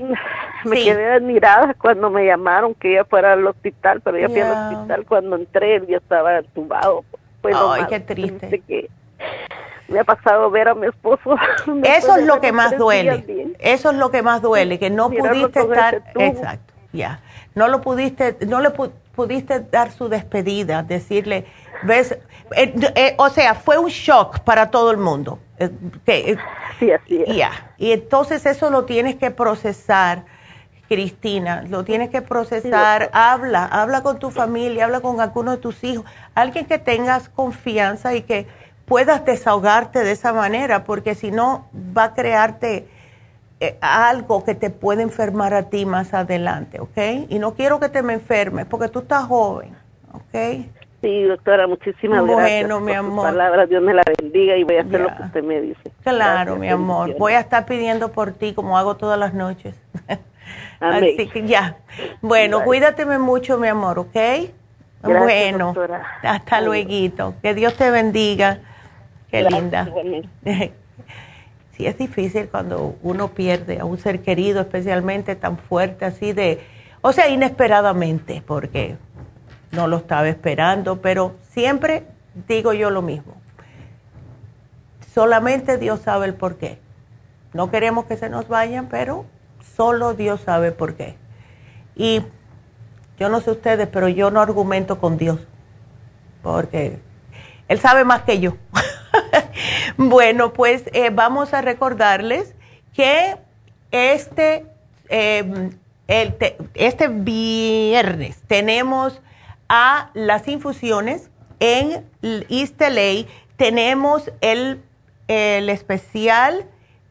[0.65, 4.51] me quedé admirada cuando me llamaron que iba para el hospital, pero ya fui al
[4.51, 7.05] hospital cuando entré, ya estaba entubado.
[7.45, 8.61] Ay, qué triste.
[8.67, 8.91] Que
[9.89, 11.37] me ha pasado ver a mi esposo.
[11.85, 13.55] Eso es lo que más duele.
[13.59, 16.03] Eso es lo que más duele, que no pudiste estar.
[16.17, 17.21] Exacto, ya.
[17.55, 21.47] No lo pudiste, no le pudiste dar su despedida, decirle,
[21.83, 22.19] ves,
[22.55, 25.39] eh, eh, o sea, fue un shock para todo el mundo.
[25.59, 26.37] Eh,
[26.79, 27.35] sí, así es.
[27.35, 27.51] Ya.
[27.79, 30.25] Y entonces eso lo tienes que procesar,
[30.89, 33.11] Cristina, lo tienes que procesar.
[33.13, 38.15] habla, habla con tu familia, habla con alguno de tus hijos, alguien que tengas confianza
[38.15, 38.47] y que
[38.87, 42.87] puedas desahogarte de esa manera, porque si no va a crearte
[43.61, 47.29] eh, algo que te puede enfermar a ti más adelante, ¿ok?
[47.29, 49.75] Y no quiero que te me enfermes porque tú estás joven,
[50.13, 50.67] ¿ok?
[51.03, 52.63] Sí, doctora, muchísimas bueno, gracias.
[52.63, 53.27] Bueno, mi amor.
[53.27, 55.93] palabras, Dios me la bendiga y voy a hacer lo que usted me dice.
[56.03, 57.17] Claro, mi amor.
[57.19, 59.75] Voy a estar pidiendo por ti como hago todas las noches.
[60.81, 61.77] Así que ya.
[62.21, 64.15] Bueno, cuídateme mucho, mi amor, ¿ok?
[64.15, 64.53] Gracias,
[65.03, 66.03] bueno, doctora.
[66.23, 67.35] hasta luego.
[67.43, 68.59] Que Dios te bendiga.
[69.31, 69.89] Qué linda.
[71.77, 76.61] sí, es difícil cuando uno pierde a un ser querido, especialmente tan fuerte, así de,
[77.03, 78.97] o sea, inesperadamente, porque
[79.73, 82.05] no lo estaba esperando, pero siempre
[82.49, 83.35] digo yo lo mismo.
[85.15, 86.79] Solamente Dios sabe el por qué.
[87.55, 89.25] No queremos que se nos vayan, pero
[89.77, 91.17] solo Dios sabe por qué.
[91.95, 92.23] Y
[93.19, 95.41] yo no sé ustedes, pero yo no argumento con Dios,
[96.43, 96.99] porque
[97.69, 98.57] Él sabe más que yo.
[99.97, 102.55] bueno, pues eh, vamos a recordarles
[102.95, 103.37] que
[103.91, 104.67] este,
[105.09, 105.71] em,
[106.09, 109.21] este viernes tenemos
[109.69, 113.27] a las infusiones en LA.
[113.57, 114.83] Tenemos el,
[115.29, 116.67] el especial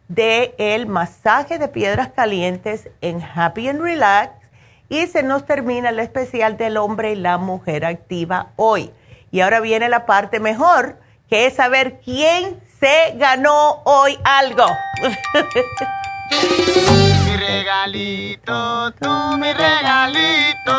[0.08, 4.34] de el masaje de piedras calientes en Happy and Relax
[4.90, 8.92] y se nos termina el especial del hombre y la mujer activa hoy.
[9.32, 10.98] Y ahora viene la parte mejor,
[11.28, 14.68] que es saber quién se ganó hoy algo.
[17.26, 20.76] mi regalito, tú mi regalito.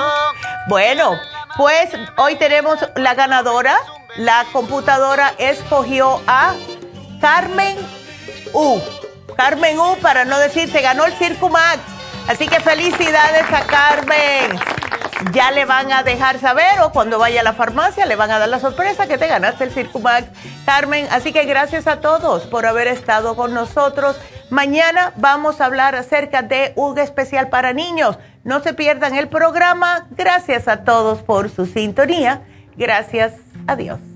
[0.68, 1.18] Bueno,
[1.56, 3.76] pues hoy tenemos la ganadora.
[4.18, 6.54] La computadora escogió a
[7.20, 7.76] Carmen
[8.52, 8.80] U.
[9.36, 11.95] Carmen U, para no decir, se ganó el Circumax.
[12.28, 14.58] Así que felicidades a Carmen.
[15.32, 18.38] Ya le van a dejar saber o cuando vaya a la farmacia le van a
[18.38, 20.26] dar la sorpresa que te ganaste el Circumax,
[20.66, 21.06] Carmen.
[21.10, 24.16] Así que gracias a todos por haber estado con nosotros.
[24.50, 28.18] Mañana vamos a hablar acerca de un especial para niños.
[28.44, 30.06] No se pierdan el programa.
[30.10, 32.42] Gracias a todos por su sintonía.
[32.76, 33.32] Gracias.
[33.66, 34.15] Adiós.